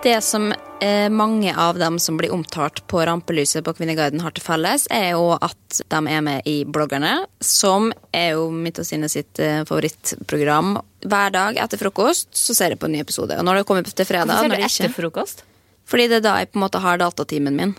Det 0.07 0.21
som 0.21 0.53
eh, 0.79 1.09
mange 1.09 1.57
av 1.57 1.77
dem 1.77 1.99
som 1.99 2.17
blir 2.17 2.31
omtalt 2.31 2.87
på 2.87 3.01
rampelyset 3.05 3.65
på 3.65 3.73
Kvinneguiden 3.75 4.21
har 4.23 4.31
til 4.31 4.45
felles, 4.45 4.85
er 4.87 5.09
jo 5.17 5.33
at 5.35 5.79
de 5.91 5.99
er 5.99 6.21
med 6.23 6.47
i 6.47 6.61
Bloggerne, 6.63 7.25
som 7.43 7.89
er 8.15 8.37
jo 8.37 8.45
mitt 8.47 8.79
og 8.79 8.87
Sine 8.87 9.09
sitt 9.11 9.41
eh, 9.43 9.65
favorittprogram. 9.67 10.77
Hver 11.03 11.33
dag 11.35 11.59
etter 11.59 11.81
frokost 11.81 12.31
så 12.39 12.55
ser 12.55 12.71
jeg 12.71 12.79
på 12.79 12.87
en 12.87 12.95
ny 12.95 13.01
episode. 13.03 13.35
Og 13.35 13.43
når 13.43 13.59
det 13.59 13.65
kommer 13.67 13.83
til 13.83 14.07
fredag 14.07 14.31
Hvorfor 14.31 14.47
ser 14.47 14.63
du 14.63 14.69
etter 14.69 14.95
frokost? 14.95 15.43
Fordi 15.91 16.07
det 16.07 16.21
er 16.21 16.25
da 16.29 16.37
jeg 16.39 16.53
på 16.53 16.61
en 16.61 16.65
måte 16.69 16.83
har 16.87 17.03
datatimen 17.03 17.59
min. 17.59 17.75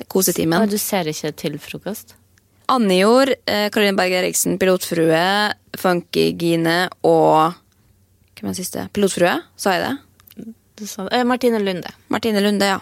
Det 0.00 0.08
Kosetimen. 0.08 0.64
Men 0.64 0.72
du 0.72 0.80
ser 0.80 1.12
ikke 1.12 1.34
til 1.44 1.60
frokost? 1.60 2.16
Annijord, 2.72 3.34
eh, 3.44 3.68
Karoline 3.68 4.00
Berg 4.00 4.16
Eriksen, 4.22 4.56
Pilotfrue, 4.56 5.28
Funky-Gine 5.76 6.80
og 7.04 7.52
Hvem 8.32 8.48
er 8.48 8.52
den 8.54 8.60
siste? 8.64 8.88
Pilotfrue, 8.96 9.36
sa 9.60 9.76
jeg 9.76 9.84
det? 9.90 9.94
Sa, 10.84 11.06
eh, 11.08 11.24
Martine 11.24 11.58
Lunde. 11.62 11.88
Martine 12.12 12.40
Lunde, 12.44 12.66
ja. 12.66 12.80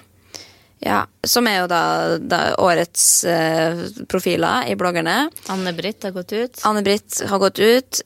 ja. 0.83 1.03
Som 1.23 1.47
er 1.47 1.61
jo 1.63 1.69
da, 1.71 1.83
da 2.19 2.41
årets 2.59 3.05
eh, 3.25 3.85
profiler 4.11 4.67
i 4.73 4.75
bloggerne. 4.81 5.29
Anne-Britt 5.53 6.03
har 6.09 6.17
gått 6.17 6.33
ut. 6.35 6.65
Anne-Britt 6.67 7.23
har 7.31 7.39
gått 7.39 7.61
ut. 7.63 8.03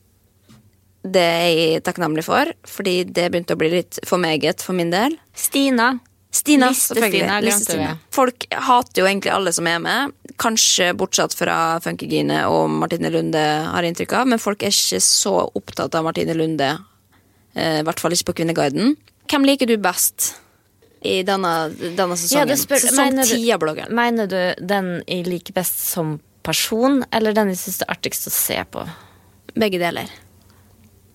Det 1.09 1.23
er 1.23 1.49
jeg 1.55 1.85
takknemlig 1.87 2.25
for, 2.27 2.51
fordi 2.69 3.01
det 3.07 3.31
begynte 3.33 3.55
å 3.57 3.61
bli 3.61 3.71
litt 3.79 4.01
for 4.05 4.21
meget 4.21 4.61
for 4.67 4.77
min 4.77 4.91
del. 4.93 5.15
Stina. 5.33 5.95
Stina, 6.35 6.69
selvfølgelig. 6.77 7.39
Liste-Stina. 7.47 7.95
Folk 8.13 8.45
hater 8.53 9.01
jo 9.01 9.07
egentlig 9.09 9.33
alle 9.33 9.53
som 9.57 9.67
er 9.71 9.79
med. 9.81 10.13
Kanskje 10.39 10.91
bortsett 10.99 11.33
fra 11.39 11.79
Funkygine 11.83 12.43
og 12.53 12.69
Martine 12.83 13.09
Lunde, 13.15 13.41
har 13.41 13.83
jeg 13.87 13.95
inntrykk 13.95 14.13
av. 14.21 14.29
Men 14.35 14.43
folk 14.43 14.63
er 14.63 14.75
ikke 14.75 15.01
så 15.03 15.33
opptatt 15.57 15.97
av 15.97 16.05
Martine 16.05 16.37
Lunde. 16.37 16.75
eh, 17.55 17.79
I 17.81 17.87
hvert 17.87 18.03
fall 18.05 18.13
ikke 18.13 18.29
på 18.33 18.43
Kvinneguiden. 18.43 18.99
Hvem 19.29 19.45
liker 19.45 19.67
du 19.69 19.77
best 19.83 20.35
i 21.05 21.21
denne, 21.23 21.53
denne 21.97 22.17
sesongen? 22.19 22.49
Ja, 22.57 22.93
mener 22.97 23.23
du- 23.29 23.35
ti 23.37 23.53
av 23.53 23.61
bloggeren. 23.61 23.93
Mener 23.95 24.27
du 24.27 24.67
den 24.67 25.03
jeg 25.07 25.27
liker 25.27 25.53
best 25.55 25.79
som 25.91 26.21
person, 26.43 27.05
eller 27.13 27.33
den 27.37 27.49
jeg 27.53 27.59
syns 27.61 27.83
er 27.83 27.93
artigst 27.95 28.27
å 28.27 28.31
se 28.33 28.63
på? 28.73 28.87
Begge 29.59 29.79
deler. 29.79 30.09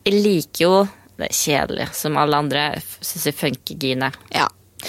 Jeg 0.05 0.13
liker 0.23 0.61
jo 0.65 0.75
det 1.17 1.29
er 1.29 1.33
kjedelig, 1.37 1.87
som 1.95 2.17
alle 2.17 2.35
andre. 2.37 2.81
Syns 3.01 3.25
jeg 3.29 3.35
Funkygine 3.37 4.11
Ja. 4.33 4.47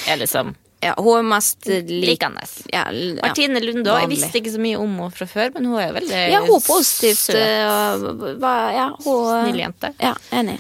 er 0.08 0.16
liksom 0.18 0.54
ja 0.84 0.92
hun 0.98 1.16
er 1.16 1.22
mest 1.22 1.66
eh, 1.66 1.80
lik... 1.80 2.18
likende. 2.18 2.42
Ja, 2.72 2.90
ja. 2.92 3.14
Martine 3.22 3.60
Lunde 3.64 3.88
òg. 3.88 4.02
Jeg 4.04 4.08
visste 4.10 4.36
ikke 4.42 4.52
så 4.52 4.60
mye 4.60 4.76
om 4.76 4.98
henne 4.98 5.14
fra 5.16 5.24
før, 5.26 5.54
men 5.54 5.64
hun 5.70 5.78
er 5.80 5.94
veldig 5.96 6.18
Ja, 6.30 6.40
hun 6.44 6.56
er 6.58 6.64
positivt 6.66 7.22
søt. 7.22 7.36
og- 7.40 8.74
ja, 8.74 8.90
hun, 9.04 9.46
Snill 9.48 9.62
jente. 9.62 9.94
Ja, 9.98 10.14
enig. 10.32 10.58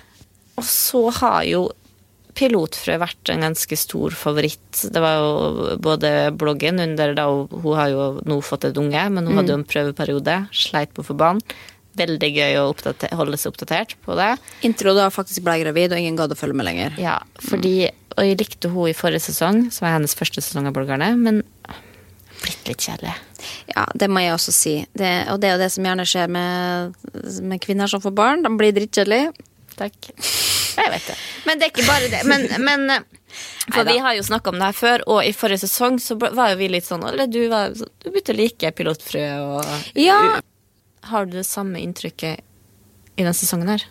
Og 0.56 0.64
så 0.64 1.10
har 1.12 1.42
jo 1.44 1.66
Pilotfrø 2.34 2.96
vært 2.98 3.30
en 3.30 3.44
ganske 3.46 3.76
stor 3.78 4.14
favoritt. 4.18 4.80
Det 4.90 5.02
var 5.02 5.20
jo 5.20 5.76
både 5.82 6.10
bloggen 6.38 6.82
under 6.82 7.14
da 7.14 7.28
hun, 7.30 7.76
har 7.78 7.92
jo 7.92 8.08
nå 8.26 8.40
fått 8.42 8.66
et 8.68 8.80
unge, 8.80 9.04
men 9.14 9.28
hun 9.28 9.38
hadde 9.38 9.54
jo 9.54 9.60
en 9.60 9.68
prøveperiode. 9.68 10.38
Sleit 10.54 10.94
på 10.96 11.04
å 11.04 11.08
få 11.12 11.16
barn. 11.18 11.42
Veldig 11.94 12.30
gøy 12.34 12.56
å 12.58 12.72
holde 13.14 13.38
seg 13.38 13.52
oppdatert 13.52 13.94
på 14.02 14.16
det. 14.18 14.32
Intro 14.66 14.96
da 14.98 15.06
faktisk 15.14 15.44
ble 15.46 15.60
gravid, 15.62 15.94
og 15.94 16.02
ingen 16.02 16.18
gadd 16.18 16.34
å 16.34 16.38
følge 16.38 16.58
med 16.58 16.66
lenger. 16.66 16.96
Ja, 16.98 17.20
fordi 17.38 17.90
Og 18.14 18.22
jeg 18.22 18.38
likte 18.38 18.68
hun 18.70 18.86
i 18.86 18.94
forrige 18.94 19.24
sesong, 19.24 19.72
som 19.74 19.88
var 19.88 19.96
hennes 19.96 20.14
første 20.14 20.38
sesong 20.38 20.68
av 20.70 20.74
bloggerne, 20.76 21.08
men 21.18 21.40
blitt 22.44 22.68
litt 22.68 22.84
kjedelig. 22.86 23.14
Ja, 23.72 23.86
det 23.94 24.06
må 24.10 24.22
jeg 24.22 24.34
også 24.36 24.54
si. 24.54 24.74
Det, 24.94 25.10
og 25.32 25.40
det 25.42 25.48
er 25.48 25.56
jo 25.56 25.62
det 25.64 25.70
som 25.74 25.86
gjerne 25.88 26.06
skjer 26.06 26.30
med, 26.30 26.94
med 27.42 27.62
kvinner 27.64 27.90
som 27.90 28.02
får 28.04 28.14
barn. 28.14 28.44
De 28.46 28.52
blir 28.58 28.74
drittkjedelige. 28.76 29.32
Takk. 29.74 30.12
Jeg 30.76 30.90
vet 30.90 31.06
det. 31.10 31.16
Men 31.46 31.60
det 31.60 31.66
er 31.66 31.72
ikke 31.72 31.86
bare 31.88 32.08
det. 32.12 32.22
Men, 32.28 32.46
men 32.64 32.90
eh, 32.90 33.04
For 33.72 33.86
vi 33.88 33.98
har 34.02 34.16
jo 34.18 34.24
snakka 34.26 34.52
om 34.52 34.58
det 34.60 34.70
her 34.70 34.78
før, 34.78 35.04
og 35.14 35.20
i 35.26 35.32
forrige 35.36 35.64
sesong 35.64 36.00
så 36.02 36.16
var 36.20 36.52
jo 36.52 36.60
vi 36.60 36.70
litt 36.72 36.86
sånn 36.88 37.04
Eller 37.08 37.30
du, 37.30 37.40
var, 37.52 37.74
du 37.74 38.10
begynte 38.10 38.34
å 38.34 38.38
like 38.38 38.72
pilotfrø 38.78 39.24
og 39.42 39.98
Ja. 40.00 40.20
Har 41.10 41.26
du 41.28 41.36
det 41.36 41.46
samme 41.48 41.82
inntrykket 41.84 42.40
i 43.14 43.22
denne 43.22 43.36
sesongen 43.36 43.68
her? 43.74 43.84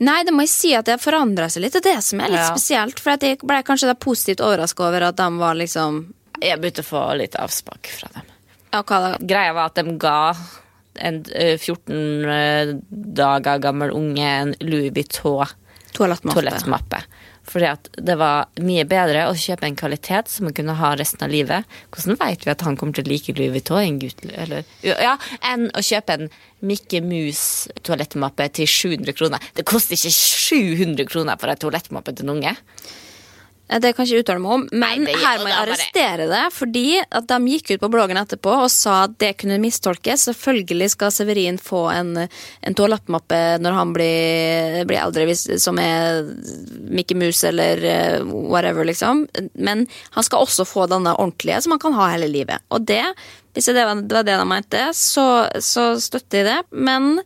Nei, 0.00 0.22
det 0.24 0.32
må 0.32 0.46
jeg 0.46 0.52
si 0.54 0.70
at 0.76 0.86
det 0.88 0.94
har 0.96 1.02
forandra 1.02 1.50
seg 1.52 1.66
litt, 1.66 1.76
og 1.76 1.84
det 1.84 1.98
som 2.04 2.22
er 2.22 2.32
litt 2.32 2.40
Ja. 2.40 2.54
spesielt. 2.54 3.00
For 3.02 3.18
jeg 3.20 3.42
ble 3.44 3.58
kanskje 3.66 3.92
positivt 4.00 4.40
overraska 4.40 4.86
over 4.86 5.10
at 5.10 5.16
de 5.16 5.28
var 5.38 5.58
liksom 5.58 6.14
Jeg 6.40 6.56
begynte 6.60 6.80
å 6.80 6.88
få 6.88 7.02
litt 7.18 7.34
avsmak 7.36 7.90
fra 7.92 8.08
dem. 8.14 8.30
Ja? 8.72 8.82
Greia 9.20 9.52
var 9.52 9.66
at 9.68 9.74
de 9.74 9.98
ga 10.00 10.34
en 10.94 11.24
eh, 11.34 11.58
14 11.58 12.24
eh, 12.24 12.72
dager 12.90 13.58
gammel 13.58 13.90
unge 13.90 14.24
en 14.24 14.54
Louis 14.60 14.90
Vuitton 14.94 15.46
Toalettmappe. 15.96 16.36
toalettmappe. 16.36 17.02
Fordi 17.50 17.70
det 18.06 18.14
var 18.20 18.50
mye 18.62 18.84
bedre 18.88 19.24
å 19.30 19.34
kjøpe 19.38 19.66
en 19.66 19.78
kvalitet 19.78 20.30
som 20.30 20.46
man 20.46 20.54
kunne 20.54 20.76
ha 20.78 20.92
resten 20.98 21.24
av 21.24 21.32
livet. 21.32 21.66
Hvordan 21.90 22.18
vet 22.20 22.46
vi 22.46 22.52
at 22.52 22.64
han 22.66 22.76
kommer 22.78 22.96
til 22.96 23.08
å 23.08 23.10
like 23.10 23.34
Louis 23.34 23.52
Vuitton 23.54 23.80
en 23.82 23.98
ja, 24.84 25.16
enn 25.50 25.68
å 25.74 25.82
kjøpe 25.84 26.18
en 26.18 26.30
Mikke 26.66 27.00
Mus 27.02 27.42
toalettmappe 27.86 28.50
til 28.60 28.68
700 28.68 29.16
kroner? 29.16 29.50
Det 29.56 29.66
koster 29.68 29.96
ikke 29.96 30.12
700 30.14 31.08
kroner 31.10 31.40
for 31.40 31.50
en 31.50 31.62
toalettmappe 31.64 32.14
til 32.14 32.28
en 32.28 32.36
unge. 32.36 32.54
Ja, 33.70 33.78
Det 33.78 33.92
kan 33.94 34.06
jeg 34.06 34.18
ikke 34.18 34.24
uttale 34.24 34.42
meg 34.42 34.52
om, 34.56 34.62
men 34.74 35.04
Nei, 35.06 35.12
her 35.14 35.38
må 35.38 35.50
jeg 35.50 35.58
arrestere 35.62 36.26
det. 36.30 36.42
Fordi 36.56 36.86
at 37.06 37.28
de 37.30 37.38
gikk 37.52 37.70
ut 37.70 37.84
på 37.84 37.90
bloggen 37.92 38.18
etterpå 38.18 38.56
og 38.64 38.70
sa 38.74 39.04
at 39.06 39.14
det 39.22 39.36
kunne 39.38 39.60
mistolkes. 39.62 40.26
Selvfølgelig 40.26 40.90
skal 40.96 41.12
Severin 41.14 41.60
få 41.62 41.84
en, 41.94 42.16
en 42.26 42.78
toalettmappe 42.78 43.38
når 43.62 43.76
han 43.78 43.92
blir, 43.94 44.80
blir 44.90 45.02
eldre, 45.04 45.28
hvis, 45.30 45.46
som 45.62 45.78
er 45.82 46.24
Mickey 46.90 47.18
Mouse 47.18 47.46
eller 47.46 47.84
eh, 47.86 48.26
whatever, 48.26 48.88
liksom. 48.88 49.28
Men 49.54 49.86
han 50.16 50.26
skal 50.26 50.42
også 50.42 50.66
få 50.66 50.88
denne 50.90 51.14
ordentlige 51.14 51.62
som 51.62 51.76
han 51.76 51.84
kan 51.86 51.94
ha 52.00 52.10
hele 52.16 52.30
livet. 52.32 52.66
Og 52.74 52.82
det, 52.90 53.04
hvis 53.54 53.70
det, 53.70 53.86
var 53.86 54.26
det 54.26 54.34
de 54.34 54.50
mente, 54.50 54.82
så, 54.98 55.46
så 55.62 55.92
støtter 56.02 56.42
jeg 56.42 56.50
det. 56.50 56.60
Men 56.74 57.22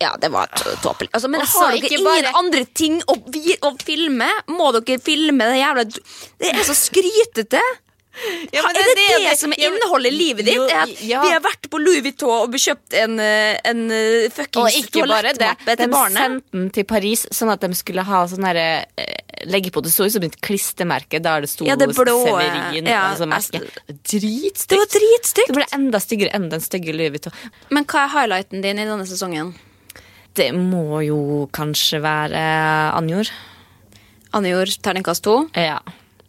ja, 0.00 0.12
det 0.20 0.30
var 0.34 0.46
tåpelig. 0.82 1.10
Altså, 1.12 1.28
men 1.32 1.40
har 1.42 1.74
dere 1.74 1.90
ingen 1.90 2.04
bare- 2.06 2.32
andre 2.38 2.64
ting 2.64 3.00
å, 3.06 3.18
vi, 3.34 3.56
å 3.62 3.74
filme? 3.82 4.28
Må 4.52 4.70
dere 4.78 4.98
filme 5.02 5.50
det 5.50 5.58
jævla 5.60 5.84
Det 5.88 6.54
er 6.54 6.64
så 6.68 6.76
skrytete! 6.78 7.62
Ja, 8.50 8.62
men 8.66 8.74
er 8.74 8.88
det 8.98 9.02
det, 9.22 9.34
som 9.38 9.52
ja, 9.54 9.68
inneholder 9.68 10.10
livet 10.10 10.46
ditt? 10.48 10.56
Jo, 10.56 10.64
ja. 10.66 11.20
Vi 11.22 11.30
har 11.30 11.42
vært 11.44 11.68
på 11.70 11.78
Louis 11.78 12.00
Vuitton 12.02 12.48
og 12.48 12.56
kjøpt 12.58 12.96
en, 12.98 13.14
eh, 13.22 13.58
en 13.68 13.84
eh, 13.94 14.26
fuckings 14.34 14.88
toalettmappe 14.90 15.68
De 15.68 15.76
til 15.78 15.92
barnet. 15.92 16.18
sendte 16.18 16.56
den 16.56 16.70
til 16.74 16.86
Paris 16.88 17.22
sånn 17.30 17.52
at 17.54 17.62
de 17.62 17.70
skulle 17.78 18.02
ha 18.08 18.24
sånn 18.26 18.42
derre 18.48 18.64
eh, 18.98 19.14
Legge 19.46 19.70
på 19.70 19.78
det 19.86 19.92
så 19.94 20.08
ut 20.08 20.10
som 20.16 20.24
et 20.26 20.34
klistremerke 20.42 21.20
der 21.22 21.44
det 21.46 21.50
sto 21.52 21.68
Ja, 21.68 21.76
det 21.78 21.92
blå, 21.94 22.16
Severin. 22.26 22.88
ja, 22.90 23.04
altså. 23.14 23.60
Dritstygt. 23.86 24.66
Det 24.72 24.80
var 24.82 24.90
dritstygt! 24.96 25.46
Det 25.52 25.54
ble 25.60 25.68
enda 25.78 26.00
styggere 26.02 26.34
enn 26.34 26.48
den 26.50 26.64
stygge 26.64 26.90
Louis 26.96 27.14
Vuitton. 27.14 27.36
Men 27.70 27.86
hva 27.86 28.08
er 28.08 28.14
highlighten 28.16 28.66
din 28.66 28.82
i 28.82 28.88
denne 28.88 29.06
sesongen? 29.06 29.54
Det 30.38 30.50
må 30.54 31.00
jo 31.02 31.46
kanskje 31.54 31.98
være 32.04 32.42
Anjor. 32.98 33.30
Anjor, 34.36 34.70
terningkast 34.84 35.24
to. 35.26 35.38
Ja. 35.58 35.80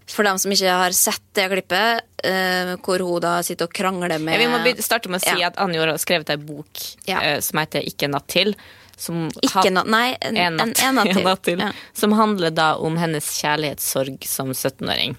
For 0.09 0.25
dem 0.25 0.39
som 0.41 0.49
ikke 0.55 0.73
har 0.81 0.95
sett 0.97 1.21
det 1.37 1.45
klippet, 1.51 2.01
uh, 2.25 2.71
hvor 2.81 3.03
hun 3.05 3.21
da 3.21 3.35
sitter 3.45 3.67
og 3.69 3.75
krangler 3.77 4.15
med 4.23 4.39
Vi 4.41 4.47
må 4.49 4.57
starte 4.81 5.11
med 5.11 5.21
å 5.21 5.25
si 5.27 5.35
Ja. 5.37 5.51
at 5.51 5.59
Anjor 5.61 5.91
har 5.91 5.99
skrevet 6.01 6.31
ei 6.33 6.37
bok 6.41 6.81
Ja. 7.05 7.19
eh, 7.21 7.39
som 7.45 7.59
heter 7.61 7.85
Ikke 7.85 8.07
en 8.09 8.15
natt 8.17 8.27
til. 8.27 8.55
Som 8.97 9.27
Ikke 9.45 9.69
natt, 9.71 9.87
nei, 9.87 10.17
en, 10.21 10.35
En 10.37 10.57
natt, 10.57 10.81
en, 10.83 10.95
natt. 10.97 11.13
En 11.13 11.23
natt 11.23 11.43
til. 11.47 11.59
Ja. 11.61 11.69
Som 11.93 12.11
handler 12.17 12.49
da 12.51 12.71
om 12.81 12.97
hennes 12.97 13.29
kjærlighetssorg 13.43 14.25
som 14.27 14.49
17-åring. 14.51 15.15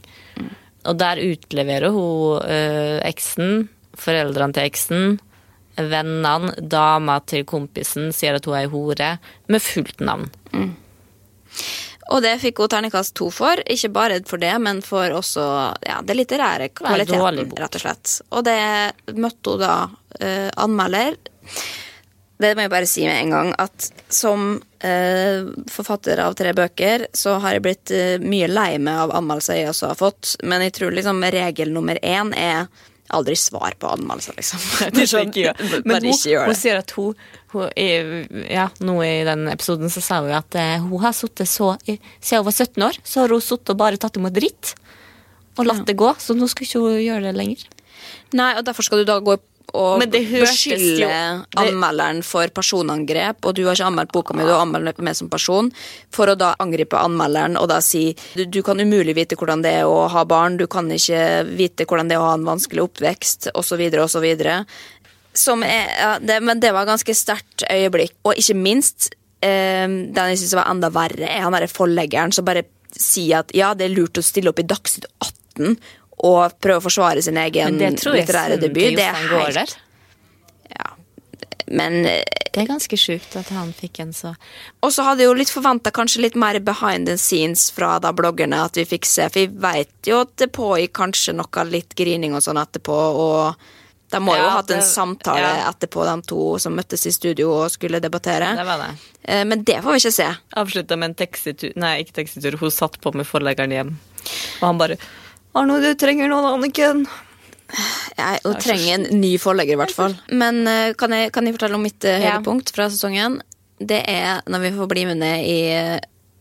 Og 0.90 0.96
der 0.98 1.16
utleverer 1.22 1.92
hun 1.94 2.42
eh, 2.48 2.98
eksen, 3.08 3.68
foreldrene 4.00 4.56
til 4.56 4.64
eksen, 4.66 5.18
vennene, 5.88 6.54
dama 6.60 7.20
til 7.24 7.46
kompisen, 7.48 8.10
sier 8.14 8.38
at 8.38 8.48
hun 8.48 8.56
er 8.58 8.66
ei 8.66 8.72
hore, 8.72 9.10
med 9.48 9.64
fullt 9.64 10.02
navn. 10.04 10.28
Og 12.10 12.22
det 12.24 12.36
fikk 12.42 12.58
hun 12.62 12.70
terningkast 12.72 13.14
to 13.18 13.28
for. 13.34 13.60
Ikke 13.70 13.92
bare 13.94 14.18
for 14.26 14.42
det, 14.42 14.52
men 14.62 14.82
for 14.82 15.12
også 15.14 15.44
ja, 15.86 16.00
det 16.02 16.16
litterære 16.18 16.72
kvaliteten, 16.74 17.52
rett 17.58 17.78
og 17.78 17.84
slett. 17.84 18.16
Og 18.34 18.42
det 18.48 18.58
møtte 19.14 19.54
hun 19.54 19.62
da 19.62 19.76
uh, 19.86 20.50
anmelder. 20.58 21.18
Det 22.40 22.54
må 22.56 22.64
jeg 22.64 22.72
bare 22.72 22.88
si 22.88 23.04
med 23.04 23.18
en 23.20 23.34
gang, 23.34 23.50
at 23.60 23.90
som 24.10 24.54
uh, 24.58 25.50
forfatter 25.70 26.22
av 26.24 26.34
tre 26.40 26.54
bøker, 26.56 27.06
så 27.14 27.36
har 27.44 27.58
jeg 27.58 27.66
blitt 27.68 27.94
uh, 27.94 28.16
mye 28.24 28.48
lei 28.50 28.72
meg 28.82 29.04
av 29.04 29.14
anmeldelser 29.20 29.60
jeg 29.60 29.70
også 29.74 29.92
har 29.92 30.00
fått, 30.00 30.34
men 30.42 30.64
jeg 30.66 30.78
tror 30.80 30.96
liksom 30.96 31.22
regel 31.30 31.74
nummer 31.76 32.00
én 32.00 32.32
er 32.34 32.66
aldri 33.16 33.36
svar 33.38 33.74
på 33.80 33.90
anmeldelser, 33.90 34.36
liksom. 34.38 34.62
Det 34.96 35.06
jeg. 35.08 35.54
Men 35.84 36.06
hun, 36.06 36.14
hun 36.14 36.58
sier 36.58 36.80
at 36.80 36.94
hun, 36.96 37.16
hun 37.54 37.68
er, 37.74 38.10
Ja, 38.50 38.68
nå 38.84 38.98
i 39.06 39.24
den 39.26 39.48
episoden 39.52 39.92
så 39.92 40.02
sa 40.04 40.20
hun 40.24 40.34
at 40.36 40.56
eh, 40.58 40.78
hun 40.82 41.02
har 41.02 41.16
sittet 41.16 41.50
så 41.50 41.72
Siden 41.84 42.40
hun 42.42 42.48
var 42.48 42.56
17 42.56 42.86
år, 42.86 43.00
så 43.04 43.24
har 43.24 43.34
hun 43.34 43.44
sittet 43.44 43.74
og 43.74 43.80
bare 43.82 44.00
tatt 44.00 44.18
imot 44.20 44.36
dritt. 44.36 44.74
Og 45.58 45.66
latt 45.66 45.84
det 45.88 45.98
gå, 45.98 46.12
så 46.22 46.36
nå 46.36 46.48
skal 46.50 46.66
ikke 46.66 46.82
hun 46.84 46.98
gjøre 47.02 47.26
det 47.28 47.36
lenger. 47.36 47.66
Nei, 48.38 48.52
og 48.56 48.64
derfor 48.66 48.86
skal 48.86 49.02
du 49.02 49.08
da 49.08 49.18
gå 49.22 49.36
og 49.76 50.00
Men 50.02 50.10
det 50.12 50.22
hørtes 50.28 50.52
beskylde 50.66 51.10
anmelderen 51.60 52.22
for 52.26 52.50
personangrep, 52.54 53.44
og 53.44 53.56
du 53.56 53.64
har 53.66 53.78
ikke 53.78 53.90
anmeldt 53.90 54.14
boka 54.14 54.36
mi, 54.36 54.46
du 54.46 54.52
har 54.52 54.64
anmeldt 54.64 55.02
meg 55.04 55.18
som 55.18 55.30
person, 55.32 55.70
for 56.14 56.30
å 56.30 56.36
da 56.38 56.52
angripe 56.62 56.98
anmelderen 56.98 57.58
og 57.60 57.68
da 57.72 57.80
si 57.84 58.10
du, 58.34 58.44
du 58.46 58.60
kan 58.66 58.80
umulig 58.80 59.16
vite 59.18 59.38
hvordan 59.38 59.64
det 59.66 59.76
er 59.82 59.90
å 59.90 60.08
ha 60.12 60.24
barn, 60.28 60.58
du 60.60 60.66
kan 60.70 60.90
ikke 60.90 61.44
vite 61.50 61.86
hvordan 61.86 62.10
det 62.10 62.18
er 62.18 62.24
å 62.24 62.30
ha 62.30 62.34
en 62.38 62.48
vanskelig 62.48 62.86
oppvekst, 62.88 63.52
osv., 63.58 63.86
osv. 64.02 64.26
Ja, 64.40 66.18
det, 66.20 66.40
Men 66.42 66.60
det 66.60 66.72
var 66.74 66.82
et 66.82 66.90
ganske 66.90 67.14
sterkt 67.14 67.64
øyeblikk. 67.70 68.16
Og 68.26 68.34
ikke 68.40 68.56
minst, 68.58 69.12
eh, 69.42 69.86
den 69.86 70.32
jeg 70.32 70.42
syns 70.42 70.56
var 70.58 70.70
enda 70.70 70.90
verre, 70.90 71.28
er 71.28 71.44
han 71.46 71.54
derre 71.54 71.70
forleggeren 71.70 72.34
som 72.34 72.44
bare 72.44 72.66
sier 72.90 73.44
at 73.44 73.54
ja, 73.54 73.72
det 73.74 73.86
er 73.86 73.94
lurt 73.94 74.18
å 74.18 74.24
stille 74.24 74.50
opp 74.50 74.58
i 74.58 74.66
Dagsnytt 74.66 75.06
18 75.22 75.76
og 76.26 76.58
prøve 76.60 76.82
å 76.82 76.84
forsvare 76.88 77.22
sin 77.24 77.38
egen 77.40 77.78
litterære 77.80 78.58
debut. 78.60 78.96
Det 78.96 79.06
er 79.06 79.22
helt 79.30 79.76
ja. 80.70 80.90
Men 81.66 82.04
eh, 82.06 82.22
Det 82.52 82.64
er 82.64 82.66
ganske 82.66 82.96
sjukt 82.98 83.36
at 83.38 83.48
han 83.54 83.72
fikk 83.76 84.00
en 84.02 84.12
så 84.16 84.32
Og 84.82 84.90
så 84.92 85.04
hadde 85.06 85.22
jeg 85.22 85.28
jo 85.30 85.36
litt 85.38 85.52
forventa 85.54 85.92
kanskje 85.94 86.24
litt 86.24 86.34
mer 86.38 86.58
behind 86.66 87.06
the 87.06 87.14
scenes 87.18 87.68
fra 87.74 87.98
da 88.02 88.10
bloggerne 88.16 88.58
at 88.64 88.76
vi 88.78 88.84
fikk 88.90 89.06
se, 89.06 89.28
for 89.30 89.38
vi 89.44 89.60
veit 89.62 90.08
jo 90.10 90.22
at 90.24 90.32
det 90.42 90.50
pågikk 90.56 90.92
kanskje 90.98 91.36
noe 91.38 91.64
litt 91.70 91.94
grining 91.98 92.34
og 92.34 92.42
sånn 92.42 92.58
etterpå, 92.60 92.96
og 93.24 93.54
de 94.10 94.18
må 94.18 94.34
jo 94.34 94.42
Ja, 94.42 94.48
ha 94.50 94.56
hatt 94.58 94.70
en 94.74 94.80
det- 94.82 94.88
samtale 94.90 95.46
ja. 95.46 95.68
etterpå, 95.70 96.02
de 96.08 96.16
to 96.26 96.58
som 96.58 96.74
møttes 96.74 97.06
i 97.06 97.12
studio 97.14 97.52
og 97.60 97.70
skulle 97.70 98.00
debattere. 98.02 98.56
Det 98.58 98.66
var 98.66 98.78
det. 98.82 98.90
Eh, 99.22 99.44
Men 99.44 99.62
det 99.62 99.78
får 99.84 99.92
vi 99.94 100.00
ikke 100.02 100.12
se. 100.18 100.26
Avslutta 100.58 100.96
med 100.98 101.10
en 101.12 101.14
taxitur 101.14 101.72
Nei, 101.76 102.00
ikke 102.02 102.16
taxitur. 102.24 102.58
Hun 102.58 102.70
satt 102.74 102.98
på 103.00 103.14
med 103.14 103.26
forleggeren 103.30 103.70
hjem. 103.70 103.92
Og 104.60 104.66
han 104.66 104.78
bare 104.82 104.96
'Arno, 105.54 105.80
du 105.82 105.94
trenger 105.98 106.28
noen, 106.30 106.46
Anniken'. 106.54 107.06
Jeg 108.18 108.40
og 108.44 108.56
trenger 108.62 108.94
en 108.98 109.20
ny 109.20 109.36
forlegger, 109.38 109.76
i 109.76 109.78
hvert 109.78 109.94
fall. 109.94 110.14
Men 110.34 110.66
eh, 110.66 110.92
kan 110.98 111.10
jeg, 111.14 111.30
kan 111.34 111.46
jeg 111.46 111.54
fortelle 111.54 111.78
om 111.78 111.82
mitt 111.86 112.02
Ja. 112.04 112.18
høydepunkt 112.38 112.70
fra 112.74 112.88
sesongen? 112.90 113.40
Det 113.80 114.02
er 114.10 114.42
når 114.50 114.60
vi 114.66 114.70
får 114.76 114.88
bli 114.90 115.04
med 115.06 115.20
ned 115.22 115.44
i 115.46 115.60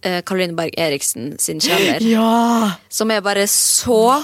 eh, 0.02 0.22
Caroline 0.26 0.56
Berg 0.58 0.74
Eriksen 0.78 1.38
sin 1.40 1.60
kjeller. 1.62 2.02
Ja! 2.16 2.72
Som 2.90 3.12
er 3.14 3.22
bare 3.22 3.46
så 3.48 4.24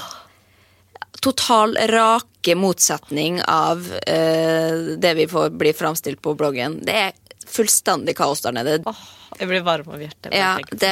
total 1.21 1.77
rake 1.89 2.55
motsetning 2.57 3.39
av 3.47 3.85
eh, 4.07 4.97
det 5.01 5.13
vi 5.17 5.27
får 5.27 5.49
bli 5.57 5.73
framstilt 5.73 6.21
på 6.21 6.35
bloggen. 6.37 6.79
Det 6.85 6.93
er 7.07 7.13
fullstendig 7.49 8.15
kaos 8.17 8.41
der 8.41 8.51
nede. 8.57 8.79
Jeg 9.39 9.47
blir 9.49 9.63
varm 9.65 9.89
av 9.93 10.01
hjertet. 10.01 10.33
Ja, 10.35 10.55
det 10.71 10.91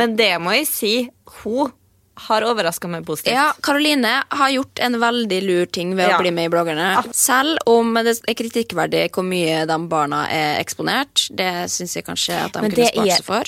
Men 0.00 0.16
det 0.16 0.30
må 0.40 0.54
jeg 0.56 0.68
si. 0.70 0.94
Hun 1.42 1.72
har 2.26 2.44
overraska 2.46 2.88
meg 2.90 3.04
positivt. 3.06 3.34
Ja, 3.36 3.52
Karoline 3.64 4.22
har 4.34 4.50
gjort 4.52 4.80
en 4.84 4.98
veldig 5.00 5.38
lur 5.46 5.66
ting 5.72 5.94
ved 5.96 6.08
Ja. 6.10 6.16
å 6.18 6.22
bli 6.22 6.30
med 6.34 6.48
i 6.48 6.52
bloggerne. 6.52 6.88
Selv 7.14 7.58
om 7.66 7.94
det 7.94 8.16
er 8.26 8.34
kritikkverdig 8.34 9.10
hvor 9.14 9.24
mye 9.24 9.64
de 9.66 9.78
barna 9.88 10.26
er 10.30 10.58
eksponert. 10.62 11.28
Det 11.34 11.70
syns 11.70 11.94
jeg 11.96 12.04
kanskje 12.06 12.36
at 12.44 12.52
de 12.52 12.60
Men 12.62 12.70
kunne 12.74 12.88
spart 12.92 13.16
seg 13.16 13.24
for. 13.24 13.44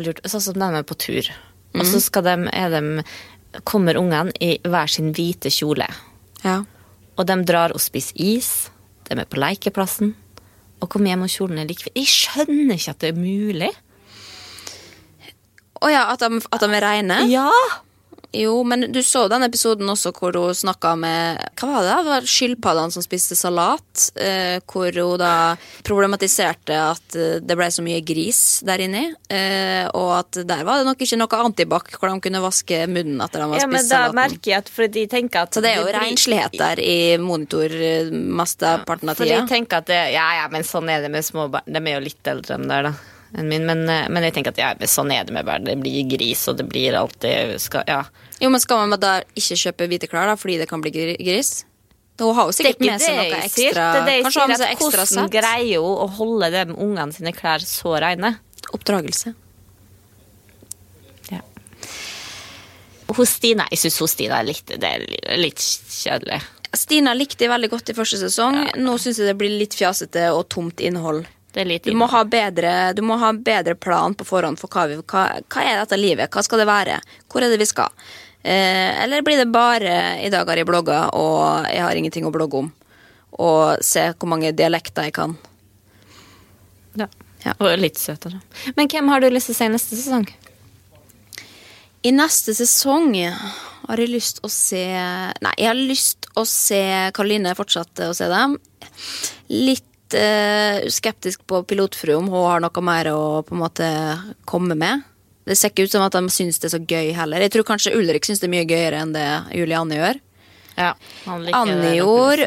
Lurt, 0.00 0.20
sånn 0.24 0.40
som 0.40 0.54
de 0.54 0.68
er 0.78 0.82
på 0.86 0.96
tur. 0.98 1.30
Og 1.74 1.84
så 1.86 2.00
skal 2.00 2.22
de, 2.22 2.34
er 2.52 2.70
de, 2.70 3.04
kommer 3.64 3.96
ungene 3.98 4.32
i 4.40 4.58
hver 4.62 4.86
sin 4.90 5.12
hvite 5.12 5.50
kjole. 5.50 5.88
Ja. 6.44 6.64
Og 7.18 7.26
de 7.26 7.36
drar 7.44 7.72
og 7.74 7.80
spiser 7.82 8.14
is. 8.16 8.70
De 9.08 9.18
er 9.18 9.24
på 9.26 9.38
lekeplassen. 9.42 10.14
Og 10.82 10.88
kommer 10.90 11.10
hjem 11.12 11.22
og 11.26 11.32
kjolen 11.32 11.58
er 11.62 11.66
like 11.70 11.90
Jeg 11.94 12.06
skjønner 12.10 12.74
ikke 12.76 12.90
at 12.94 12.98
det 13.00 13.08
er 13.14 13.18
mulig. 13.18 13.72
Å 15.84 15.90
ja, 15.90 16.04
at 16.12 16.22
de, 16.22 16.40
at 16.52 16.60
de 16.62 16.68
er 16.78 16.84
reine? 16.84 17.18
Ja! 17.30 17.48
Jo, 18.34 18.56
men 18.66 18.88
du 18.92 18.98
så 19.06 19.28
den 19.30 19.44
episoden 19.46 19.86
også 19.92 20.10
hvor 20.16 20.34
hun 20.34 20.56
snakka 20.58 20.94
med 20.98 21.38
Hva 21.60 21.68
var 21.70 21.82
det? 21.84 21.90
da? 21.90 21.96
Det 22.02 22.12
var 22.14 22.26
skilpaddene 22.32 22.90
som 22.94 23.04
spiste 23.04 23.36
salat. 23.38 24.08
Eh, 24.18 24.58
hvor 24.66 24.90
hun 24.98 25.18
da 25.22 25.34
problematiserte 25.86 26.74
at 26.74 27.16
eh, 27.18 27.36
det 27.44 27.56
ble 27.58 27.68
så 27.70 27.84
mye 27.86 28.00
gris 28.06 28.40
der 28.66 28.82
inni. 28.84 29.04
Eh, 29.30 29.86
og 29.94 30.10
at 30.18 30.40
der 30.48 30.64
var 30.66 30.80
det 30.82 30.88
nok 30.88 31.04
ikke 31.06 31.18
noe 31.20 31.40
antibac 31.44 31.92
hvor 31.94 32.10
de 32.10 32.18
kunne 32.26 32.42
vaske 32.44 32.82
munnen 32.90 33.22
etter 33.24 33.44
de 33.44 33.48
hadde 33.52 33.62
ja, 33.62 33.70
men 33.70 33.86
da 33.86 34.00
salaten. 34.02 34.18
merker 34.18 34.50
jeg 34.54 34.64
at 34.64 34.72
fordi 34.74 34.92
de 35.04 35.06
tenker 35.14 35.46
at 35.46 35.54
Så 35.54 35.62
det 35.64 35.72
er 35.74 35.80
jo 35.82 35.86
blir- 35.88 36.00
renslighet 36.00 36.58
der 36.58 36.82
i 36.82 36.98
monitor 37.22 37.70
eh, 37.78 38.10
mesteparten 38.10 39.12
av 39.14 39.18
tida. 39.20 39.38
jeg 39.38 39.48
tenker 39.52 39.82
at 39.84 39.90
det, 39.92 40.02
Ja, 40.16 40.26
ja, 40.42 40.48
men 40.52 40.66
sånn 40.66 40.90
er 40.90 41.02
det 41.06 41.10
med 41.14 41.24
små 41.26 41.48
barn. 41.52 41.66
De 41.70 41.78
er 41.80 41.98
jo 42.00 42.04
litt 42.08 42.26
eldre 42.34 42.58
enn 42.58 42.68
der, 42.70 42.90
da. 42.90 42.94
Min, 43.42 43.64
men, 43.66 43.80
eh, 43.90 44.06
men 44.14 44.22
jeg 44.28 44.34
tenker 44.36 44.52
at 44.54 44.58
ja, 44.62 44.74
sånn 44.86 45.10
er 45.14 45.24
det 45.26 45.34
med 45.34 45.46
barn. 45.46 45.64
Det 45.66 45.74
blir 45.80 46.04
gris, 46.10 46.44
og 46.50 46.58
det 46.60 46.68
blir 46.70 46.94
alltid 46.98 47.56
skal, 47.60 47.82
Ja. 47.88 48.02
Jo, 48.40 48.50
men 48.50 48.60
Skal 48.60 48.82
man 48.82 48.98
da 49.00 49.20
ikke 49.36 49.56
kjøpe 49.60 49.88
hvite 49.90 50.10
klær 50.10 50.28
da, 50.30 50.34
fordi 50.38 50.58
det 50.62 50.68
kan 50.70 50.82
bli 50.82 50.92
gris? 50.94 51.64
Hun 52.20 52.34
har 52.36 52.46
jo 52.46 52.54
sikkert 52.54 52.82
med 52.84 53.02
seg 53.02 53.16
noe 53.18 53.38
ekstra 53.42 53.86
Det 53.94 54.00
er 54.00 54.04
det 54.06 54.12
jeg 54.20 54.26
sier, 54.30 54.52
at 54.54 54.66
ekstra 54.68 54.90
Hvordan 54.90 55.08
sett? 55.10 55.32
greier 55.34 55.82
hun 55.82 56.02
å 56.04 56.10
holde 56.18 56.50
de 56.54 56.62
ungene 56.74 57.14
sine 57.14 57.32
klær 57.34 57.64
så 57.66 57.96
reine? 58.02 58.36
Oppdragelse. 58.74 59.34
Ja. 61.32 61.40
Hos 63.14 63.34
Stina, 63.38 63.66
jeg 63.74 63.82
syns 63.82 63.98
Stina 64.14 64.38
er 64.40 64.50
litt, 64.50 64.66
det 64.70 64.90
er 64.90 65.38
litt 65.40 65.62
kjedelig. 65.62 66.40
Stina 66.74 67.14
likte 67.14 67.46
jeg 67.46 67.52
veldig 67.52 67.70
godt 67.70 67.90
i 67.92 67.96
første 67.96 68.18
sesong. 68.18 68.60
Nå 68.82 68.96
syns 68.98 69.20
jeg 69.20 69.30
det 69.30 69.36
blir 69.38 69.52
litt 69.60 69.76
fjasete 69.78 70.30
og 70.34 70.46
tomt 70.54 70.82
innhold. 70.82 71.26
Du 71.54 71.92
må, 71.94 72.08
ha 72.10 72.24
bedre, 72.26 72.92
du 72.98 73.02
må 73.06 73.14
ha 73.20 73.28
bedre 73.30 73.76
plan 73.78 74.14
på 74.18 74.26
forhånd 74.26 74.58
for 74.58 74.66
hva, 74.74 74.88
vi, 74.90 74.96
hva, 75.06 75.20
hva 75.38 75.62
er 75.62 75.76
dette 75.84 75.98
livet. 76.00 76.26
Hva 76.34 76.42
skal 76.42 76.58
det 76.58 76.66
være? 76.66 76.96
Hvor 77.30 77.46
er 77.46 77.52
det 77.52 77.60
vi 77.62 77.68
skal? 77.70 77.92
Eh, 78.44 79.02
eller 79.02 79.24
blir 79.24 79.40
det 79.40 79.48
bare 79.48 80.20
i 80.20 80.30
dag 80.32 80.48
har 80.48 80.60
jeg 80.60 80.68
blogga, 80.68 81.06
og 81.16 81.64
jeg 81.70 81.80
har 81.80 81.96
ingenting 81.96 82.26
å 82.28 82.32
blogge 82.34 82.60
om? 82.60 82.72
Og 83.40 83.80
se 83.82 84.10
hvor 84.12 84.30
mange 84.30 84.52
dialekter 84.52 85.08
jeg 85.08 85.16
kan. 85.16 85.36
ja. 87.00 87.08
Ja. 87.44 87.52
Og 87.60 87.74
litt 87.76 87.98
søtere. 88.00 88.38
Men 88.72 88.88
hvem 88.88 89.10
har 89.12 89.20
du 89.20 89.28
lyst 89.28 89.50
til 89.50 89.56
å 89.56 89.58
se 89.58 89.66
neste 89.68 89.98
sesong? 89.98 90.24
I 92.04 92.12
neste 92.12 92.54
sesong 92.56 93.10
har 93.20 94.00
jeg 94.00 94.12
lyst 94.12 94.40
å 94.44 94.48
se 94.52 94.80
Nei, 95.44 95.52
jeg 95.60 95.68
har 95.68 95.76
lyst 95.76 96.28
å 96.40 96.46
se 96.48 96.80
Karoline 97.16 97.52
fortsette 97.56 98.08
å 98.08 98.16
se 98.16 98.30
dem. 98.32 98.56
Litt 99.52 100.16
eh, 100.16 100.84
skeptisk 100.92 101.44
på 101.48 101.62
Pilotfrue, 101.68 102.16
om 102.16 102.30
hun 102.32 102.48
har 102.48 102.64
noe 102.64 102.84
mer 102.84 103.12
å 103.12 103.20
på 103.44 103.56
en 103.56 103.62
måte 103.64 103.90
komme 104.48 104.76
med. 104.80 105.04
Det 105.44 105.56
ser 105.58 105.72
ikke 105.72 105.84
ut 105.86 105.92
som 105.92 106.04
at 106.04 106.14
de 106.16 106.22
syns 106.32 106.60
det 106.60 106.70
er 106.70 106.74
så 106.78 106.82
gøy 106.82 107.10
heller. 107.16 107.44
Jeg 107.44 107.52
tror 107.52 107.66
kanskje 107.68 107.94
Ulrik 107.98 108.24
syns 108.24 108.40
det 108.40 108.48
er 108.48 108.54
mye 108.54 108.68
gøyere 108.68 109.02
enn 109.04 109.12
det 109.16 109.26
Julianne 109.58 109.98
gjør. 109.98 110.20
Ja, 110.74 110.94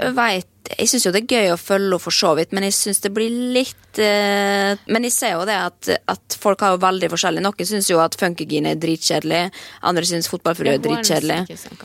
nok. 0.02 0.16
veit 0.18 0.72
Jeg 0.74 0.90
syns 0.92 1.06
jo 1.06 1.12
det 1.16 1.22
er 1.22 1.30
gøy 1.32 1.54
å 1.54 1.60
følge 1.62 1.86
henne 1.94 2.00
for 2.04 2.12
så 2.12 2.34
vidt, 2.36 2.52
men 2.52 2.66
jeg 2.68 2.74
syns 2.76 3.00
det 3.06 3.14
blir 3.16 3.32
litt 3.56 4.02
eh, 4.04 4.74
Men 4.92 5.06
jeg 5.08 5.14
ser 5.16 5.38
jo 5.38 5.46
det 5.48 5.56
at, 5.56 5.90
at 6.12 6.36
folk 6.42 6.60
har 6.66 6.74
jo 6.76 6.82
veldig 6.84 7.08
forskjellig. 7.14 7.44
Noen 7.46 7.70
syns 7.70 7.88
jo 7.88 8.02
at 8.04 8.18
Funkygine 8.20 8.74
er 8.76 8.82
dritkjedelig, 8.84 9.46
andre 9.88 10.04
syns 10.10 10.28
Fotballfrue 10.28 10.74
er 10.76 10.84
dritkjedelig. 10.84 11.40
sånn. 11.64 11.80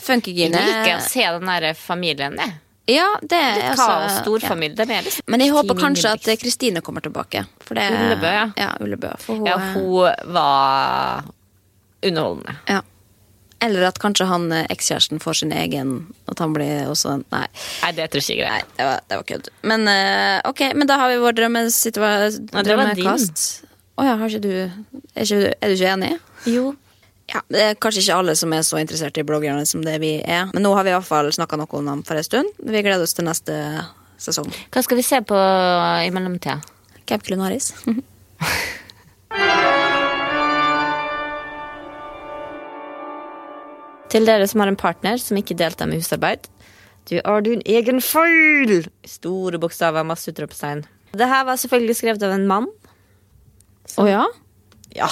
Jeg 0.59 0.67
liker 0.73 0.97
å 0.97 1.07
se 1.07 1.29
den 1.39 1.53
der 1.53 1.69
familien, 1.79 2.35
jeg. 2.43 2.59
Ja, 2.91 3.09
det 3.23 3.39
er 3.39 3.55
Litt 3.55 3.65
altså- 3.73 3.87
kaos, 3.87 4.17
storfamilie. 4.23 4.75
Det 4.77 4.91
er 4.91 5.03
liksom. 5.07 5.23
Men 5.31 5.41
jeg 5.41 5.53
håper 5.55 5.75
kanskje 5.79 6.13
at 6.17 6.25
Kristine 6.41 6.81
kommer 6.83 7.01
tilbake. 7.01 7.45
For 7.61 7.75
det, 7.79 7.85
Ullebø, 7.93 8.27
ja. 8.27 8.49
ja. 8.57 8.71
Ullebø, 8.81 9.13
hun, 9.29 9.47
Ja, 9.47 9.59
hun 9.59 10.33
var 10.35 11.25
underholdende. 12.03 12.57
ja. 12.69 12.83
Eller 13.63 13.85
at 13.87 13.99
kanskje 14.03 14.27
han 14.27 14.51
eh, 14.51 14.67
ekskjæresten 14.75 15.21
får 15.23 15.37
sin 15.39 15.53
egen 15.53 15.93
At 16.27 16.41
han 16.43 16.51
blir 16.51 16.89
også 16.91 17.13
Nei. 17.31 17.47
Nei, 17.85 17.93
det 17.95 18.09
tror 18.11 18.25
jeg 18.27 18.41
ikke 18.41 18.49
Nei, 18.51 18.59
er 18.59 18.65
det 18.75 18.87
var, 18.89 19.01
det 19.09 19.19
var 19.21 19.27
kødd. 19.29 19.51
Men 19.63 19.87
uh, 19.87 20.41
ok, 20.51 20.63
men 20.75 20.89
da 20.91 20.97
har 20.99 21.13
vi 21.13 21.21
vår 21.23 21.37
drømmekast. 21.39 21.87
Ja. 21.95 22.63
Drømmekast. 22.67 23.45
Å 23.95 24.07
ja, 24.09 24.17
har 24.19 24.27
ikke 24.33 24.43
du 24.43 24.51
er, 24.59 25.23
ikke, 25.23 25.55
er 25.55 25.69
du 25.69 25.77
ikke 25.77 25.93
enig? 25.95 26.11
Jo. 26.51 26.73
Ja, 27.31 27.41
Det 27.49 27.61
er 27.63 27.75
kanskje 27.81 28.03
ikke 28.03 28.17
alle 28.19 28.35
som 28.37 28.53
er 28.53 28.65
så 28.67 28.81
interessert 28.81 29.19
i 29.19 29.23
bloggerne 29.25 29.65
som 29.69 29.83
det 29.85 29.99
vi 30.03 30.17
er. 30.21 30.51
Men 30.53 30.63
nå 30.67 30.75
har 30.75 30.85
vi 30.85 30.91
i 30.91 30.97
hvert 30.97 31.07
fall 31.09 31.31
snakka 31.33 31.57
noe 31.61 31.79
om 31.79 31.87
dem 31.87 32.03
for 32.07 32.19
en 32.19 32.27
stund. 32.27 32.51
Vi 32.59 32.83
gleder 32.83 33.03
oss 33.03 33.15
til 33.15 33.25
neste 33.29 33.55
sesong. 34.21 34.51
Hva 34.75 34.83
skal 34.85 34.99
vi 34.99 35.07
se 35.07 35.23
på 35.27 35.39
i 36.07 36.11
mellomtida? 36.15 36.59
Camp 37.07 37.23
Clunaris. 37.27 37.73
Til 44.13 44.27
dere 44.29 44.45
som 44.51 44.61
har 44.61 44.69
en 44.69 44.77
partner 44.77 45.17
som 45.21 45.39
ikke 45.41 45.57
deltar 45.57 45.89
med 45.89 46.03
husarbeid. 46.03 46.45
Du 47.09 47.17
har 47.25 47.43
din 47.43 47.63
egen 47.67 48.01
feil! 48.05 48.85
Store 49.09 49.59
bokstaver, 49.63 50.05
masse 50.07 50.31
utropstegn. 50.31 50.85
Det 51.17 51.29
her 51.29 51.47
var 51.49 51.59
selvfølgelig 51.61 51.97
skrevet 51.99 52.27
av 52.27 52.35
en 52.37 52.47
mann. 52.49 52.69
Å 53.99 54.07
ja? 54.09 54.27
Ja. 54.97 55.09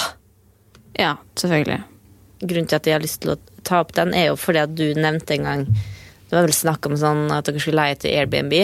Ja, 0.97 1.15
selvfølgelig. 1.39 1.81
Grunnen 2.41 2.67
til 2.67 2.77
at 2.79 2.87
jeg 2.89 2.97
har 2.97 3.03
lyst 3.03 3.21
til 3.21 3.35
å 3.35 3.39
ta 3.67 3.79
opp 3.83 3.93
den, 3.93 4.13
er 4.17 4.31
jo 4.31 4.37
fordi 4.39 4.63
at 4.63 4.73
du 4.73 4.87
nevnte 4.97 5.35
en 5.37 5.45
gang 5.45 5.65
Det 5.69 6.33
var 6.33 6.47
vel 6.47 6.55
snakk 6.55 6.87
om 6.87 6.95
sånn 6.97 7.27
at 7.35 7.45
dere 7.45 7.61
skulle 7.61 7.81
leie 7.83 7.97
til 8.01 8.15
Airbnb. 8.17 8.55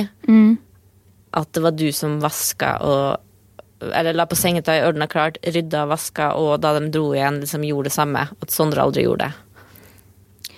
At 1.38 1.52
det 1.54 1.62
var 1.62 1.76
du 1.78 1.92
som 1.94 2.20
vaska 2.24 2.78
og 2.82 3.88
Eller 3.94 4.16
la 4.18 4.26
på 4.26 4.36
sengetøy, 4.40 4.80
ordna 4.88 5.06
klart, 5.06 5.38
rydda, 5.46 5.84
og 5.84 5.92
vaska, 5.92 6.32
og 6.34 6.62
da 6.64 6.72
de 6.80 6.88
dro 6.90 7.12
igjen, 7.14 7.42
liksom 7.44 7.62
gjorde 7.68 7.92
det 7.92 7.94
samme. 7.94 8.24
At 8.42 8.50
Sondre 8.50 8.82
aldri 8.82 9.04
gjorde 9.06 9.28
det. 9.28 9.36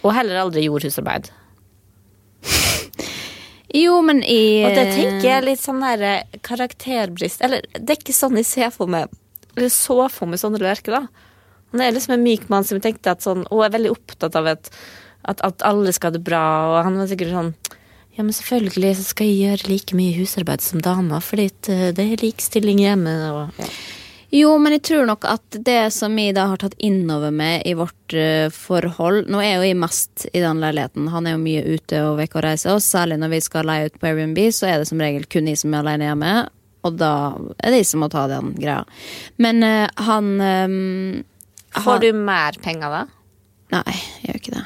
Og 0.06 0.14
heller 0.16 0.40
aldri 0.40 0.64
gjorde 0.64 0.88
husarbeid. 0.88 1.28
Jo, 3.76 4.00
men 4.02 4.24
i 4.24 4.64
Og 4.66 4.72
det 4.74 4.86
tenker 4.96 5.28
jeg 5.28 5.36
er 5.36 5.46
litt 5.46 5.62
sånn 5.62 5.84
der 5.84 6.02
eh, 6.02 6.38
karakterbrist 6.42 7.44
Eller 7.46 7.62
det 7.76 7.94
er 7.94 8.00
ikke 8.00 8.16
sånn 8.18 8.40
jeg 8.40 8.48
ser 8.50 8.72
for 8.74 8.90
meg 8.90 9.12
Eller 9.54 9.70
så 9.70 10.08
for 10.10 10.26
meg 10.26 10.42
Sondre 10.42 10.66
Lerche, 10.66 10.90
da. 10.90 11.04
Han 11.74 11.84
er 11.84 11.94
liksom 11.96 12.16
en 12.16 12.26
myk 12.26 12.48
mann 12.50 12.66
som 12.68 12.82
tenkte 12.82 13.14
at 13.14 13.26
sånn 13.26 13.46
Og 13.50 13.62
er 13.66 13.76
veldig 13.76 13.94
opptatt 13.94 14.38
av 14.40 14.50
at, 14.56 14.72
at, 15.30 15.44
at 15.46 15.66
alle 15.68 15.94
skal 15.94 16.12
ha 16.12 16.18
det 16.18 16.26
bra, 16.26 16.44
og 16.72 16.80
han 16.88 16.98
var 16.98 17.12
sikkert 17.12 17.36
sånn 17.36 17.54
Ja, 18.18 18.26
men 18.26 18.34
selvfølgelig 18.36 18.96
så 19.00 19.08
skal 19.12 19.30
jeg 19.30 19.40
gjøre 19.46 19.72
like 19.72 19.98
mye 19.98 20.18
husarbeid 20.18 20.66
som 20.66 20.82
dama, 20.84 21.22
fordi 21.24 21.48
eh, 21.72 21.90
det 21.96 22.06
er 22.06 22.26
likstilling 22.26 22.82
hjemme, 22.84 23.16
og 23.32 23.62
ja. 23.62 23.70
Jo, 24.30 24.52
men 24.62 24.76
jeg 24.76 24.84
tror 24.86 25.08
nok 25.10 25.26
at 25.26 25.58
det 25.66 25.90
som 25.94 26.14
vi 26.14 26.28
da 26.38 26.46
har 26.52 26.60
tatt 26.62 26.76
innover 26.78 27.32
med 27.34 27.64
i 27.66 27.74
vårt 27.78 28.14
uh, 28.14 28.52
forhold 28.54 29.26
Nå 29.32 29.42
er 29.42 29.56
jo 29.56 29.66
jeg 29.66 29.78
mest 29.82 30.28
i 30.30 30.44
den 30.44 30.62
leiligheten. 30.62 31.08
Han 31.10 31.26
er 31.26 31.34
jo 31.34 31.42
mye 31.42 31.64
ute 31.66 32.04
og 32.06 32.20
vekk 32.20 32.38
og 32.38 32.46
reiser, 32.46 32.76
og 32.76 32.86
særlig 32.86 33.18
når 33.18 33.34
vi 33.34 33.42
skal 33.42 33.66
leie 33.66 33.90
ut 33.90 33.98
på 33.98 34.10
Airbnb, 34.12 34.38
så 34.54 34.70
er 34.70 34.78
det 34.78 34.90
som 34.92 35.02
regel 35.02 35.26
kun 35.26 35.50
de 35.50 35.56
som 35.58 35.74
er 35.74 35.82
alene 35.82 36.12
hjemme, 36.12 36.34
og 36.86 37.02
da 37.02 37.14
er 37.58 37.74
det 37.74 37.82
de 37.82 37.90
som 37.90 38.06
må 38.06 38.12
ta 38.14 38.28
den 38.30 38.54
greia. 38.60 38.84
Men 39.42 39.66
uh, 39.66 39.90
han 40.06 40.30
eh, 40.46 40.78
Får 41.76 42.04
du 42.04 42.12
mer 42.18 42.58
penger 42.64 42.94
da? 42.94 43.06
Nei, 43.76 43.96
jeg 44.24 44.30
gjør 44.30 44.42
ikke 44.42 44.58
det. 44.58 44.66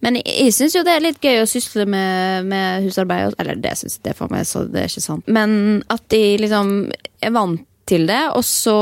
Men 0.00 0.16
jeg, 0.16 0.26
jeg 0.32 0.54
syns 0.56 0.76
jo 0.76 0.84
det 0.86 0.94
er 0.96 1.04
litt 1.04 1.20
gøy 1.22 1.42
å 1.42 1.48
sysle 1.48 1.84
med, 1.88 2.48
med 2.50 2.86
husarbeid. 2.86 3.36
Eller 3.40 3.60
det 3.60 3.76
syns 3.78 3.98
jeg 3.98 4.06
det 4.08 4.16
for 4.18 4.32
meg, 4.32 4.46
så 4.48 4.64
det 4.66 4.84
er 4.84 4.92
ikke 4.92 5.04
sant. 5.04 5.28
Men 5.30 5.82
at 5.92 6.06
de 6.12 6.22
liksom 6.40 6.72
er 7.20 7.34
vant 7.36 7.66
til 7.90 8.06
det, 8.08 8.22
og 8.36 8.44
så 8.46 8.78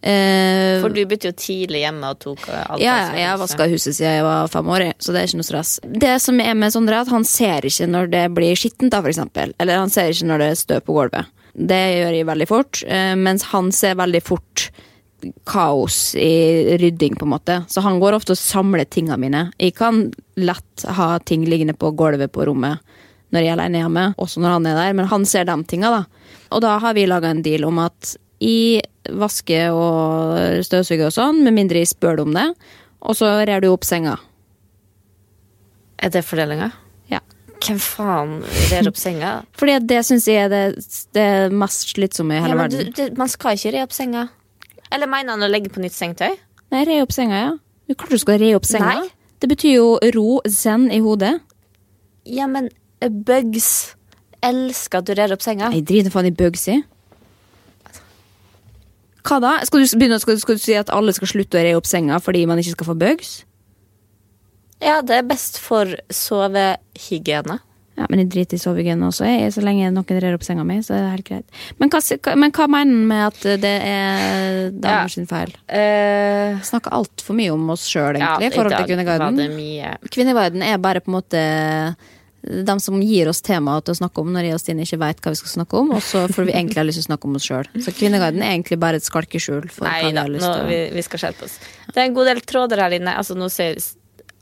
eh, 0.00 0.80
For 0.80 0.92
du 0.92 1.02
begynte 1.04 1.28
jo 1.28 1.36
tidlig 1.36 1.82
hjemme 1.82 2.12
og 2.14 2.20
tok 2.22 2.46
alt 2.48 2.80
ja, 2.80 2.94
ja, 2.96 3.10
jeg 3.18 3.40
vaska 3.42 3.66
huset 3.68 3.90
siden 3.98 4.16
jeg 4.16 4.24
var 4.24 4.48
fem 4.52 4.70
år, 4.72 4.86
så 4.96 5.12
det 5.12 5.20
er 5.20 5.28
ikke 5.28 5.40
noe 5.42 5.48
stress. 5.50 5.74
Det 5.84 6.14
som 6.24 6.40
er 6.40 6.56
med 6.58 6.72
Sondre, 6.74 6.96
er 6.96 7.06
at 7.06 7.12
han 7.12 7.26
ser 7.28 7.68
ikke 7.68 7.90
når 7.90 8.08
det 8.14 8.24
blir 8.38 8.58
skittent, 8.58 8.92
da, 8.94 9.02
for 9.02 9.12
eksempel. 9.12 9.52
Eller 9.62 9.82
han 9.82 9.92
ser 9.92 10.14
ikke 10.14 10.30
når 10.30 10.42
det 10.42 10.48
er 10.48 10.62
støv 10.62 10.86
på 10.86 10.96
gulvet. 10.96 11.28
Det 11.52 11.82
gjør 11.92 12.16
jeg 12.16 12.30
veldig 12.30 12.48
fort, 12.48 12.82
eh, 12.88 13.12
mens 13.20 13.50
han 13.52 13.68
ser 13.76 14.00
veldig 14.00 14.24
fort 14.24 14.70
kaos 15.48 16.14
i 16.18 16.76
rydding, 16.80 17.14
på 17.18 17.26
en 17.26 17.32
måte. 17.34 17.56
Så 17.70 17.82
han 17.84 18.00
går 18.02 18.16
ofte 18.18 18.34
og 18.34 18.40
samler 18.40 18.84
tingene 18.90 19.18
mine. 19.22 19.42
Jeg 19.62 19.74
kan 19.78 20.04
lett 20.40 20.84
ha 20.98 21.14
ting 21.28 21.44
liggende 21.48 21.74
på 21.78 21.92
gulvet 21.96 22.32
på 22.34 22.46
rommet 22.48 22.80
når 23.32 23.40
jeg 23.46 23.48
er 23.48 23.56
alene 23.56 23.80
hjemme, 23.80 24.02
også 24.20 24.42
når 24.44 24.50
han 24.58 24.66
er 24.68 24.74
der, 24.76 24.96
men 24.98 25.06
han 25.08 25.22
ser 25.24 25.46
de 25.48 25.54
tinga, 25.64 25.88
da. 25.88 26.02
Og 26.52 26.60
da 26.60 26.74
har 26.82 26.92
vi 26.92 27.06
laga 27.08 27.30
en 27.32 27.40
deal 27.40 27.64
om 27.64 27.78
at 27.80 28.10
jeg 28.44 28.82
vasker 29.08 29.72
og 29.72 30.60
støvsuger 30.66 31.06
og 31.08 31.14
sånn, 31.16 31.38
med 31.46 31.56
mindre 31.56 31.80
jeg 31.80 31.88
spør 31.94 32.18
deg 32.20 32.26
om 32.28 32.36
det, 32.36 32.44
og 33.00 33.16
så 33.16 33.30
rer 33.48 33.64
du 33.64 33.70
opp 33.72 33.86
senga. 33.88 34.18
Er 36.02 36.12
det 36.12 36.24
fordelinga? 36.26 36.68
Ja. 37.08 37.22
Hvem 37.62 37.78
faen 37.80 38.36
rer 38.72 38.88
opp 38.90 39.00
senga? 39.00 39.32
Fordi 39.58 39.78
det 39.86 40.02
syns 40.08 40.28
jeg 40.28 40.44
er 40.48 40.52
det, 40.52 40.62
det 41.16 41.26
mest 41.56 41.92
slitsomme 41.94 42.36
i 42.36 42.40
Ja, 42.40 42.46
hele 42.50 42.58
verden. 42.60 42.84
du, 42.90 42.96
det, 43.00 43.08
man 43.16 43.30
skal 43.32 43.56
ikke 43.56 43.72
re 43.78 43.84
opp 43.86 43.96
senga. 43.96 44.26
Eller 44.92 45.08
mener 45.10 45.36
han 45.36 45.44
å 45.44 45.50
legge 45.50 45.72
på 45.72 45.82
nytt 45.82 45.96
sengetøy? 45.96 46.36
Nei, 46.72 46.84
re 46.88 47.00
opp 47.04 47.12
senga, 47.14 47.40
ja. 47.40 47.52
Du 47.88 47.96
klart 47.96 48.14
du 48.14 48.20
skal 48.20 48.40
re 48.40 48.52
opp 48.56 48.68
senga. 48.68 48.94
Nei. 49.00 49.10
Det 49.42 49.48
betyr 49.50 49.74
jo 49.74 49.88
ro, 50.14 50.26
zen 50.46 50.86
i 50.94 51.00
hodet. 51.02 51.34
Ja, 52.28 52.46
men 52.46 52.68
eh, 53.02 53.10
bugs 53.10 53.96
elsker 54.44 55.02
at 55.02 55.08
du 55.08 55.14
rer 55.18 55.34
opp 55.34 55.42
senga. 55.44 55.72
Jeg 55.74 55.86
driter 55.88 56.14
faen 56.14 56.28
i 56.30 56.34
bugs 56.36 56.68
i. 56.70 56.78
Hva 59.22 59.38
da? 59.42 59.56
Skal 59.66 59.82
du, 59.82 59.90
begynne, 59.98 60.18
skal, 60.22 60.38
skal 60.42 60.58
du 60.58 60.62
si 60.62 60.74
at 60.78 60.90
alle 60.94 61.14
skal 61.14 61.30
slutte 61.30 61.58
å 61.58 61.64
re 61.64 61.74
opp 61.78 61.88
senga 61.88 62.18
fordi 62.22 62.44
man 62.50 62.60
ikke 62.62 62.76
skal 62.76 62.90
få 62.90 62.96
bugs? 62.98 63.34
Ja, 64.82 64.98
det 65.06 65.20
er 65.20 65.26
best 65.26 65.60
for 65.62 65.90
sovehygiene. 66.10 67.60
Ja, 68.02 68.06
men 68.10 68.18
jeg 68.24 68.30
driter 68.34 68.58
i 68.58 68.62
sovegøyene 68.62 69.06
også, 69.06 69.22
jeg, 69.28 69.52
så 69.54 69.62
lenge 69.62 69.92
noen 69.94 70.18
rer 70.24 70.34
opp 70.34 70.42
senga 70.42 70.64
mi. 70.66 70.80
så 70.82 70.96
er 70.96 71.04
det 71.04 71.10
helt 71.12 71.28
greit. 71.28 71.60
Men 71.78 71.92
hva, 71.92 72.00
hva- 72.02 72.34
men 72.42 72.50
hva 72.56 72.66
mener 72.66 72.96
han 72.96 73.06
med 73.06 73.26
at 73.28 73.60
det 73.62 73.74
er 73.86 74.70
damer 74.74 75.04
Ja. 75.06 75.12
sin 75.12 75.28
feil? 75.30 75.52
Uh, 75.70 76.58
Vi 76.58 76.66
snakker 76.66 76.90
altfor 76.98 77.38
mye 77.38 77.52
om 77.54 77.70
oss 77.70 77.86
sjøl, 77.86 78.16
egentlig, 78.18 78.50
i 78.50 78.56
forhold 78.56 78.74
til 78.74 78.90
Kvinneguiden. 78.90 80.00
Kvinneguiden 80.10 80.66
er 80.66 80.82
bare 80.82 81.00
på 81.04 81.12
en 81.12 81.16
måte 81.20 81.44
de 82.42 82.74
som 82.82 82.96
gir 82.98 83.28
oss 83.30 83.38
temaet 83.46 83.84
til 83.86 83.94
å 83.94 84.00
snakke 84.00 84.18
om 84.18 84.32
når 84.34 84.48
jeg 84.48 84.54
og 84.56 84.60
Stine 84.64 84.82
ikke 84.82 84.98
veit 84.98 85.20
hva 85.22 85.30
vi 85.30 85.38
skal 85.38 85.52
snakke 85.62 85.78
om, 85.78 85.92
og 85.94 86.02
så 86.02 86.24
får 86.26 86.48
vi 86.48 86.54
egentlig 86.58 86.80
ha 86.80 86.86
lyst 86.88 86.98
til 86.98 87.04
å 87.06 87.10
snakke 87.12 87.28
om 87.30 87.36
oss 87.38 87.46
sjøl. 87.46 87.68
Så 87.84 87.94
Kvinneguiden 87.94 88.42
er 88.42 88.56
egentlig 88.56 88.80
bare 88.82 88.98
et 88.98 89.06
skalkeskjul 89.06 89.68
for 89.70 89.86
hva 89.86 89.92
Nei 89.92 90.08
vi 90.08 90.16
da, 90.16 90.24
har 90.26 90.32
lyst 90.34 90.42
nå, 90.48 90.50
til 90.58 90.64
å 90.64 90.70
vi, 90.72 90.80
vi 90.98 91.04
skal 91.06 91.22
skjerpe 91.22 91.46
oss. 91.46 91.54
Det 91.94 92.02
er 92.02 92.08
en 92.08 92.16
god 92.18 92.26
del 92.32 92.40
tråder 92.42 92.82
her 92.82 92.96
inne. 92.98 93.14
Altså, 93.14 93.38
nå 93.38 93.46
ser 93.48 93.78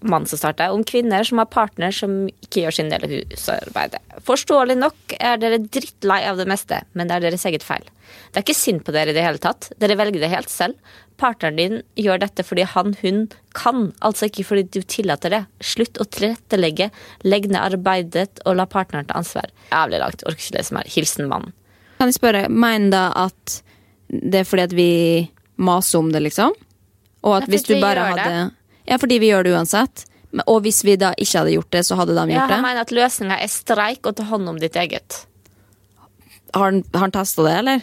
mannen 0.00 0.26
som 0.26 0.40
starta, 0.40 0.70
om 0.72 0.84
kvinner 0.84 1.24
som 1.24 1.40
har 1.42 1.48
partner 1.52 1.92
som 1.94 2.22
ikke 2.30 2.64
gjør 2.64 2.76
sin 2.76 2.90
del 2.92 3.04
av 3.04 3.12
husarbeidet. 3.12 4.00
Forståelig 4.24 4.76
nok 4.80 5.14
er 5.18 5.40
dere 5.40 5.60
drittlei 5.62 6.22
av 6.28 6.40
det 6.40 6.46
meste, 6.48 6.80
men 6.96 7.08
det 7.08 7.18
er 7.18 7.26
deres 7.28 7.44
eget 7.48 7.64
feil. 7.66 7.84
Det 8.30 8.40
er 8.40 8.46
ikke 8.46 8.56
synd 8.58 8.82
på 8.86 8.94
dere 8.94 9.12
i 9.12 9.16
det 9.16 9.24
hele 9.24 9.40
tatt. 9.42 9.70
Dere 9.80 9.98
velger 10.00 10.22
det 10.22 10.32
helt 10.32 10.50
selv. 10.52 10.78
Partneren 11.20 11.58
din 11.58 11.80
gjør 12.00 12.22
dette 12.22 12.44
fordi 12.46 12.64
han, 12.72 12.94
hun 13.02 13.26
kan, 13.56 13.90
altså 14.00 14.30
ikke 14.30 14.46
fordi 14.48 14.66
du 14.78 14.80
tillater 14.82 15.34
det. 15.34 15.42
Slutt 15.64 16.00
å 16.00 16.06
tilrettelegge, 16.08 16.90
legg 17.26 17.50
ned 17.50 17.60
arbeidet 17.60 18.42
og 18.46 18.56
la 18.58 18.66
partneren 18.70 19.08
ta 19.10 19.18
ansvar. 19.20 19.50
Jævlig 19.70 20.00
langt, 20.02 20.24
orker 20.24 20.46
ikke 20.46 20.56
lese 20.58 20.76
mer. 20.76 20.88
Hilsen 20.90 21.28
mannen. 21.30 21.52
Kan 22.00 22.08
jeg 22.08 22.16
spørre, 22.16 22.46
mener 22.48 22.94
da 22.94 23.04
at 23.26 23.60
det 24.08 24.40
er 24.40 24.48
fordi 24.48 24.64
at 24.64 24.74
vi 24.74 24.92
maser 25.60 26.00
om 26.00 26.08
det, 26.10 26.22
liksom? 26.24 26.56
Og 27.28 27.36
at 27.36 27.50
hvis 27.52 27.66
du 27.68 27.76
bare 27.82 28.08
hadde 28.08 28.24
det. 28.24 28.46
Ja, 28.90 28.98
fordi 28.98 29.20
vi 29.22 29.30
gjør 29.30 29.46
det 29.46 29.52
uansett. 29.54 30.04
Og 30.46 30.60
hvis 30.62 30.82
vi 30.86 30.96
da 30.98 31.12
ikke 31.18 31.40
hadde 31.40 31.54
gjort 31.56 31.70
det, 31.74 31.84
så 31.86 31.96
hadde 31.98 32.14
de 32.14 32.24
Ja, 32.30 32.40
gjort 32.40 32.50
han 32.50 32.58
det? 32.58 32.66
mener 32.68 32.80
at 32.84 32.92
løsninga 32.94 33.38
er 33.42 33.50
streik 33.50 34.06
og 34.06 34.16
ta 34.18 34.26
hånd 34.28 34.48
om 34.50 34.58
ditt 34.62 34.76
eget. 34.78 35.24
Har 36.54 36.64
han, 36.70 36.82
har 36.94 37.00
han 37.06 37.14
testa 37.14 37.42
det, 37.46 37.54
eller? 37.62 37.82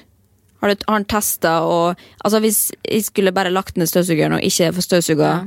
Har 0.61 0.73
han 0.89 1.05
testa 1.05 1.61
og 1.63 1.95
Altså, 2.25 2.39
hvis 2.43 2.59
jeg 2.83 3.03
skulle 3.07 3.31
bare 3.31 3.51
lagt 3.53 3.77
ned 3.77 3.87
støvsugeren 3.87 4.33
og 4.39 4.41
ikke 4.43 4.71
få 4.75 4.81
støvsuga, 4.83 5.27
Ja. 5.27 5.43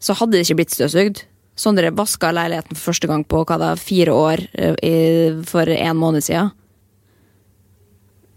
så 0.00 0.14
hadde 0.16 0.32
det 0.32 0.44
ikke 0.48 0.56
blitt 0.62 0.74
støvsugd. 0.76 1.22
Sondre 1.56 1.90
vaska 1.92 2.30
leiligheten 2.32 2.76
for 2.76 2.90
første 2.92 3.06
gang 3.08 3.24
på 3.28 3.44
hva 3.44 3.58
da, 3.58 3.74
fire 3.76 4.12
år 4.12 4.40
eh, 4.54 4.74
i, 4.82 5.42
for 5.44 5.68
en 5.68 5.96
måned 5.96 6.22
siden. 6.24 6.52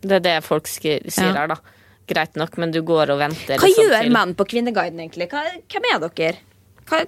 Det 0.03 0.17
er 0.19 0.19
det 0.25 0.43
folk 0.43 0.67
sier 0.67 0.99
Ja. 1.07 1.33
her, 1.33 1.47
da. 1.47 1.55
Greit 2.07 2.35
nok, 2.35 2.57
men 2.57 2.71
du 2.71 2.81
går 2.83 3.09
og 3.13 3.19
venter. 3.19 3.55
Hva 3.57 3.63
liksom 3.69 3.87
gjør 3.87 4.09
menn 4.11 4.33
på 4.35 4.43
Kvinneguiden, 4.45 4.99
egentlig? 4.99 5.29
Hva, 5.31 5.43
hvem 5.71 5.85
er 5.93 6.09
dere? 6.09 6.37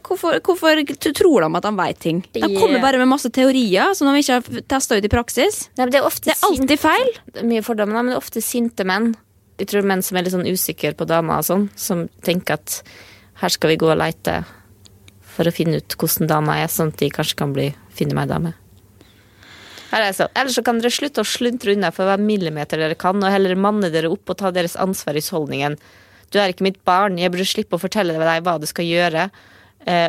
Hvorfor, 0.05 0.39
hvorfor 0.41 0.81
tror 1.15 1.45
de 1.45 1.49
at 1.59 1.67
de 1.67 1.71
vet 1.77 1.99
ting? 2.01 2.21
De 2.33 2.41
kommer 2.55 2.81
bare 2.83 2.99
med 3.01 3.09
masse 3.11 3.29
teorier 3.33 3.93
som 3.97 4.09
de 4.09 4.21
ikke 4.21 4.39
har 4.39 4.65
testa 4.71 4.97
ut 4.97 5.05
i 5.05 5.11
praksis. 5.11 5.65
Nei, 5.77 5.89
det 5.93 6.01
er 6.01 6.07
ofte 6.07 6.31
Det 6.31 6.35
er 6.35 6.47
alltid 6.49 6.81
feil. 6.81 7.11
Mye 7.45 7.63
fordommer, 7.65 8.01
men 8.01 8.13
det 8.13 8.17
er 8.17 8.23
ofte 8.23 8.43
sinte 8.43 8.87
menn. 8.87 9.13
Jeg 9.59 9.71
tror 9.71 9.87
menn 9.87 10.03
som 10.03 10.17
er 10.17 10.25
litt 10.25 10.35
sånn 10.35 10.47
usikre 10.49 10.95
på 10.97 11.07
damer 11.07 11.39
og 11.39 11.47
sånn, 11.47 11.69
som 11.79 12.05
tenker 12.25 12.57
at 12.57 12.81
her 13.41 13.51
skal 13.53 13.71
vi 13.71 13.79
gå 13.79 13.87
og 13.91 13.99
leite 13.99 14.41
for 15.35 15.47
å 15.47 15.53
finne 15.53 15.81
ut 15.81 15.97
hvordan 15.99 16.29
dama 16.31 16.59
er, 16.63 16.71
sånn 16.71 16.93
at 16.93 17.01
de 17.01 17.11
kanskje 17.13 17.39
kan 17.39 17.55
bli 17.55 17.69
finne 17.95 18.15
meg 18.17 18.31
dame. 18.31 18.55
Er 19.95 20.09
sånn. 20.15 20.31
Ellers 20.35 20.57
så 20.57 20.63
kan 20.65 20.81
dere 20.81 20.91
slutte 20.91 21.23
å 21.23 21.27
sluntre 21.27 21.75
unna 21.75 21.91
for 21.95 22.07
hver 22.09 22.19
millimeter 22.19 22.81
dere 22.81 22.97
kan, 22.99 23.21
og 23.21 23.31
heller 23.31 23.55
manne 23.55 23.91
dere 23.93 24.11
opp 24.11 24.33
og 24.33 24.39
ta 24.41 24.51
deres 24.55 24.75
ansvar 24.81 25.15
i 25.15 25.23
husholdningen. 25.23 25.77
Du 26.33 26.39
er 26.41 26.51
ikke 26.51 26.65
mitt 26.67 26.81
barn, 26.87 27.19
jeg 27.21 27.31
burde 27.31 27.47
slippe 27.47 27.77
å 27.77 27.81
fortelle 27.81 28.15
deg 28.17 28.43
hva 28.43 28.57
du 28.59 28.67
skal 28.67 28.87
gjøre, 28.87 29.29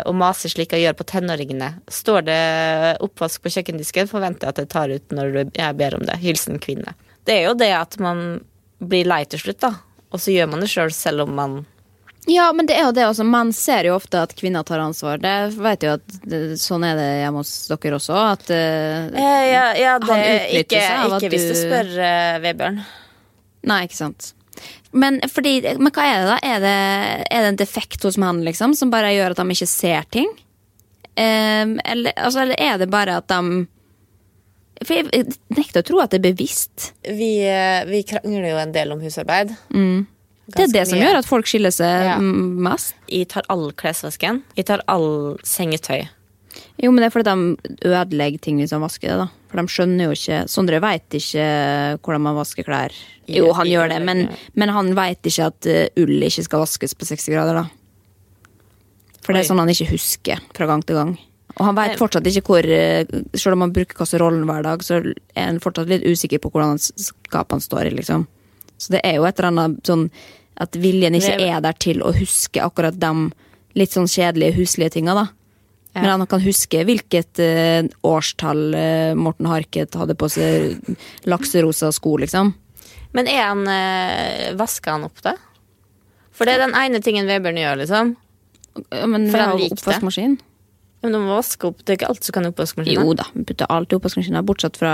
og 0.09 0.15
maser 0.17 0.49
slik 0.53 0.73
jeg 0.73 0.87
gjør 0.87 0.95
på 0.97 1.05
tenåringene. 1.13 1.69
Står 1.93 2.23
det 2.29 2.41
oppvask 3.05 3.43
på 3.45 3.53
kjøkkendisken, 3.53 4.09
forventer 4.09 4.49
jeg 4.49 4.55
at 4.55 4.61
jeg 4.63 4.71
tar 4.73 4.93
ut 4.95 5.13
når 5.17 5.41
jeg 5.53 5.77
ber 5.77 5.97
om 5.99 6.05
det. 6.09 6.17
Hilsen 6.23 6.59
kvinne. 6.63 6.95
Det 7.29 7.35
er 7.41 7.49
jo 7.51 7.55
det 7.59 7.73
at 7.77 7.99
man 8.01 8.21
blir 8.81 9.05
lei 9.09 9.23
til 9.29 9.41
slutt, 9.43 9.61
da. 9.65 9.73
Og 10.15 10.21
så 10.23 10.33
gjør 10.33 10.49
man 10.53 10.63
det 10.65 10.71
sjøl, 10.73 10.93
selv 10.95 11.27
om 11.27 11.33
man 11.37 11.57
Ja, 12.27 12.49
men 12.57 12.67
det 12.67 12.75
er 12.79 12.89
jo 12.89 12.93
det 12.97 13.05
også. 13.07 13.23
Man 13.27 13.53
ser 13.55 13.87
jo 13.87 13.95
ofte 13.99 14.19
at 14.25 14.33
kvinner 14.39 14.65
tar 14.67 14.81
ansvar. 14.83 15.21
Det 15.23 15.35
vet 15.63 15.85
jo 15.87 15.93
at 15.99 16.17
det, 16.27 16.41
sånn 16.59 16.83
er 16.89 16.97
det 16.99 17.11
hjemme 17.21 17.43
hos 17.45 17.53
dere 17.71 17.99
også. 18.01 18.17
At 18.33 18.49
uh, 18.51 19.13
Ja, 19.15 19.67
ja, 19.79 19.93
det 20.03 20.09
Han 20.11 20.23
er 20.23 20.41
utnytter 20.49 20.81
seg 20.87 21.05
av 21.05 21.15
at 21.19 21.23
ikke 21.27 21.31
hvis 21.37 21.47
du 21.47 21.53
du- 21.55 21.61
spør 21.61 21.93
uh, 22.01 22.39
Vebjørn. 22.43 22.81
Nei, 23.67 23.79
ikke 23.87 23.99
sant. 23.99 24.33
Men, 24.97 25.21
fordi, 25.29 25.59
men 25.77 25.93
hva 25.93 26.05
er 26.09 26.19
det, 26.23 26.27
da? 26.31 26.37
Er 26.47 26.61
det, 26.65 26.75
er 27.29 27.45
det 27.45 27.53
en 27.53 27.61
defekt 27.61 28.05
hos 28.07 28.17
mannen 28.21 28.47
liksom, 28.47 28.73
som 28.79 28.93
bare 28.93 29.13
gjør 29.13 29.35
at 29.35 29.43
de 29.43 29.57
ikke 29.57 29.69
ser 29.69 30.09
ting? 30.15 30.29
Um, 31.17 31.77
eller, 31.85 32.13
altså, 32.17 32.43
eller 32.45 32.61
er 32.61 32.81
det 32.83 32.91
bare 32.93 33.15
at 33.23 33.29
de 33.33 33.63
For 34.85 34.99
jeg, 34.99 35.07
jeg 35.17 35.33
nekter 35.57 35.81
å 35.81 35.87
tro 35.89 36.01
at 36.03 36.13
det 36.13 36.19
er 36.21 36.27
bevisst. 36.27 36.91
Vi, 37.09 37.31
eh, 37.49 37.87
vi 37.89 38.03
krangler 38.09 38.51
jo 38.51 38.59
en 38.61 38.75
del 38.75 38.93
om 38.93 39.01
husarbeid. 39.01 39.55
Det 39.73 40.67
er 40.67 40.75
det 40.75 40.83
som 40.91 41.01
gjør 41.01 41.17
at 41.23 41.27
folk 41.27 41.49
skiller 41.49 41.73
seg 41.75 42.05
Ja. 42.07 42.19
mm, 42.21 42.61
mest. 42.63 42.93
Jeg 43.11 43.31
tar 43.33 43.49
all 43.51 43.71
klesvasken. 43.73 44.43
Jeg 44.59 44.69
tar 44.69 44.85
all 44.93 45.39
sengetøy. 45.43 46.05
Jo, 46.83 46.91
men 46.93 47.01
det 47.01 47.09
er 47.09 47.15
fordi 47.15 47.33
de 47.33 47.75
ødelegger 47.89 48.43
ting 48.45 48.59
hvis 48.61 48.75
han 48.75 48.83
vasker 48.85 49.09
det, 49.09 49.17
da. 49.23 49.29
For 49.49 49.61
de 49.61 49.73
skjønner 49.73 50.09
jo 50.11 50.17
ikke 50.17 50.41
Sondre 50.53 50.81
veit 50.85 51.17
ikke 51.17 51.47
hvordan 52.05 52.25
man 52.27 52.37
vasker 52.37 52.67
klær. 52.67 52.97
Jo, 53.33 53.49
han 53.57 53.71
gjør 53.71 53.95
det, 53.95 54.01
men, 54.05 54.27
men 54.55 54.73
han 54.75 54.93
veit 54.99 55.25
ikke 55.27 55.49
at 55.49 55.69
eh, 55.73 56.03
ull 56.03 56.27
ikke 56.29 56.45
skal 56.45 56.63
vaskes 56.67 56.93
på 56.99 57.09
60 57.09 57.33
grader, 57.33 57.63
da. 57.63 58.51
For 59.25 59.35
det 59.35 59.43
er 59.43 59.49
sånn 59.49 59.63
han 59.63 59.73
ikke 59.73 59.89
husker 59.95 60.43
fra 60.55 60.69
gang 60.71 60.85
til 60.87 61.01
gang. 61.01 61.17
Og 61.57 61.65
han 61.65 61.79
veit 61.79 61.97
fortsatt 61.97 62.27
ikke 62.29 62.45
hvor 62.51 62.67
eh, 62.69 63.09
Selv 63.33 63.57
om 63.57 63.65
han 63.65 63.73
bruker 63.75 63.97
kasserollen 63.97 64.45
hver 64.49 64.67
dag, 64.67 64.85
så 64.85 65.01
er 65.01 65.47
han 65.49 65.63
fortsatt 65.65 65.89
litt 65.91 66.05
usikker 66.05 66.43
på 66.43 66.53
hvordan 66.53 66.77
skapene 66.83 67.65
står 67.65 67.89
i, 67.89 67.95
liksom. 67.97 68.27
Så 68.77 68.93
det 68.93 69.01
er 69.09 69.17
jo 69.17 69.25
et 69.25 69.41
eller 69.41 69.55
annet 69.55 69.89
sånn 69.89 70.11
at 70.61 70.77
viljen 70.81 71.17
ikke 71.17 71.37
er 71.49 71.61
der 71.65 71.77
til 71.81 72.03
å 72.05 72.13
huske 72.17 72.61
akkurat 72.65 72.97
de 73.01 73.13
litt 73.77 73.93
sånn 73.93 74.09
kjedelige, 74.09 74.57
huslige 74.57 74.95
tinga, 74.95 75.17
da. 75.17 75.27
Ja. 75.97 76.03
Men 76.03 76.11
han 76.11 76.29
kan 76.29 76.43
huske 76.45 76.83
hvilket 76.85 77.41
uh, 77.41 77.87
årstall 78.05 78.63
uh, 78.77 79.15
Morten 79.17 79.49
Harket 79.49 79.97
hadde 79.97 80.13
på 80.19 80.29
seg 80.29 80.77
lakserosa 81.25 81.89
sko, 81.97 82.19
liksom. 82.21 82.53
Men 83.17 83.31
er 83.33 83.47
han 83.47 83.63
uh, 83.65 84.51
Vasker 84.61 84.93
han 84.93 85.07
opp 85.09 85.23
det? 85.25 85.33
For 86.37 86.45
det 86.45 86.59
er 86.59 86.67
den 86.67 86.77
ene 86.77 87.01
tingen 87.01 87.31
Vebjørn 87.31 87.63
gjør, 87.63 87.81
liksom. 87.81 88.13
Ja, 88.91 89.07
Men 89.09 89.25
For 89.31 89.39
vi 89.39 89.41
han 89.41 89.55
har 89.57 90.19
det. 90.21 90.29
Men 91.01 91.15
du 91.15 91.21
må 91.23 91.39
vaske 91.39 91.71
opp. 91.71 91.81
Det 91.81 91.95
er 91.95 91.99
ikke 92.01 92.13
alt 92.13 92.29
som 92.29 92.37
kan 92.37 92.45
i 92.45 92.51
oppvaskmaskinen. 92.53 93.09
Jo 93.09 93.17
da, 93.17 93.25
vi 93.33 93.47
putter 93.49 93.73
alt 93.73 93.93
i 93.93 93.97
oppvaskmaskinen, 93.97 94.45
bortsett 94.45 94.77
fra 94.77 94.93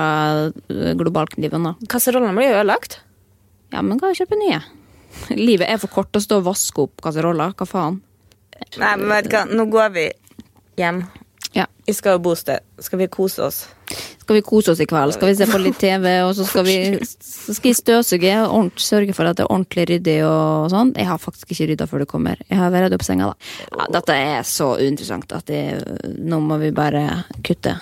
globalkniven, 0.69 1.67
da. 1.67 1.75
Kasserollene 1.91 2.37
blir 2.37 2.53
jo 2.53 2.61
ødelagt. 2.61 3.01
Ja, 3.75 3.83
men 3.83 3.99
kan 3.99 4.13
jo 4.13 4.23
kjøpe 4.23 4.39
nye. 4.39 4.63
Livet 5.49 5.67
er 5.67 5.83
for 5.83 5.91
kort 5.91 6.15
å 6.15 6.23
stå 6.23 6.39
og 6.43 6.49
vaske 6.53 6.87
opp 6.87 7.03
kasseroller. 7.03 7.57
Hva 7.59 7.67
faen? 7.67 8.03
Nei, 8.79 8.93
men 9.01 9.09
vet 9.11 9.27
du 9.27 9.35
hva, 9.35 9.47
nå 9.51 9.67
går 9.73 9.95
vi 9.97 10.07
hjem. 10.83 11.05
Ja. 11.53 11.67
Vi 11.87 11.93
skal 11.93 12.17
jo 12.17 12.23
bosted. 12.25 12.65
Skal 12.81 13.03
vi 13.03 13.09
kose 13.13 13.45
oss? 13.45 13.67
Skal 14.23 14.39
vi 14.39 14.43
kose 14.47 14.73
oss 14.73 14.81
i 14.81 14.87
kveld? 14.89 15.13
Skal 15.17 15.29
vi 15.29 15.37
se 15.37 15.49
på 15.51 15.61
litt 15.61 15.79
TV, 15.81 16.07
og 16.25 16.33
så 16.39 16.47
skal 16.49 16.65
vi 16.65 16.77
så 17.03 17.57
skal 17.57 17.77
støvsuge 17.77 18.37
og 18.47 18.81
sørge 18.81 19.17
for 19.17 19.29
at 19.29 19.37
det 19.37 19.45
er 19.45 19.53
ordentlig 19.53 19.87
ryddig 19.91 20.19
og 20.25 20.71
sånn. 20.73 20.95
Jeg 20.97 21.11
har 21.11 21.21
faktisk 21.21 21.53
ikke 21.53 21.73
rydda 21.73 21.89
før 21.91 22.05
du 22.05 22.09
kommer. 22.15 22.41
Jeg 22.49 22.61
har 22.61 22.73
vært 22.73 22.97
opp 22.97 23.05
senga, 23.05 23.33
da. 23.33 23.51
Ja, 23.75 23.89
dette 23.99 24.17
er 24.17 24.47
så 24.49 24.73
uinteressant 24.79 25.35
at 25.37 25.51
det, 25.51 25.65
nå 26.23 26.41
må 26.45 26.61
vi 26.63 26.73
bare 26.77 27.25
kutte. 27.45 27.77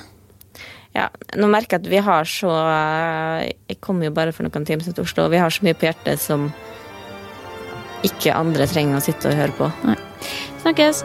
Ja, 0.96 1.06
nå 1.38 1.46
merker 1.52 1.78
jeg 1.78 1.84
at 1.84 1.90
vi 1.92 2.00
har 2.02 2.26
så 2.26 2.50
Jeg 2.50 3.76
kom 3.78 4.00
jo 4.02 4.10
bare 4.10 4.34
for 4.34 4.42
noen 4.42 4.66
timer 4.66 4.82
siden 4.82 4.98
til 4.98 5.06
Oslo, 5.06 5.28
og 5.28 5.36
vi 5.36 5.38
har 5.38 5.54
så 5.54 5.62
mye 5.66 5.78
på 5.78 5.86
hjertet 5.86 6.18
som 6.18 6.50
ikke 8.06 8.34
andre 8.34 8.66
trenger 8.66 8.98
å 8.98 9.04
sitte 9.04 9.30
og 9.30 9.38
høre 9.38 9.54
på. 9.60 9.70
Snakkes! 10.64 11.04